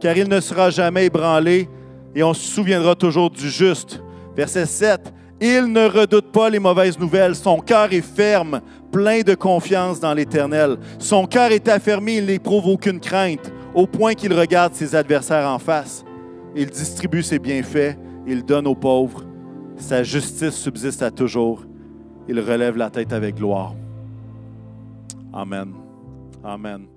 car 0.00 0.16
il 0.16 0.26
ne 0.26 0.40
sera 0.40 0.70
jamais 0.70 1.04
ébranlé 1.06 1.68
et 2.14 2.22
on 2.22 2.32
se 2.32 2.50
souviendra 2.50 2.94
toujours 2.94 3.30
du 3.30 3.50
juste. 3.50 4.02
Verset 4.34 4.64
7. 4.64 5.12
Il 5.38 5.66
ne 5.66 5.86
redoute 5.86 6.32
pas 6.32 6.48
les 6.48 6.58
mauvaises 6.58 6.98
nouvelles. 6.98 7.34
Son 7.34 7.58
cœur 7.58 7.92
est 7.92 8.00
ferme, 8.00 8.62
plein 8.90 9.20
de 9.20 9.34
confiance 9.34 10.00
dans 10.00 10.14
l'Éternel. 10.14 10.78
Son 10.98 11.26
cœur 11.26 11.52
est 11.52 11.68
affermi, 11.68 12.16
il 12.16 12.26
n'éprouve 12.26 12.66
aucune 12.66 13.00
crainte, 13.00 13.52
au 13.74 13.86
point 13.86 14.14
qu'il 14.14 14.32
regarde 14.32 14.72
ses 14.72 14.94
adversaires 14.94 15.46
en 15.46 15.58
face. 15.58 16.04
Il 16.56 16.70
distribue 16.70 17.22
ses 17.22 17.38
bienfaits, 17.38 17.98
il 18.26 18.42
donne 18.42 18.66
aux 18.66 18.74
pauvres. 18.74 19.24
Sa 19.76 20.02
justice 20.02 20.54
subsiste 20.54 21.02
à 21.02 21.10
toujours. 21.10 21.66
Il 22.28 22.40
relève 22.40 22.78
la 22.78 22.88
tête 22.88 23.12
avec 23.12 23.34
gloire. 23.34 23.74
Amen. 25.34 25.74
Amen. 26.44 26.88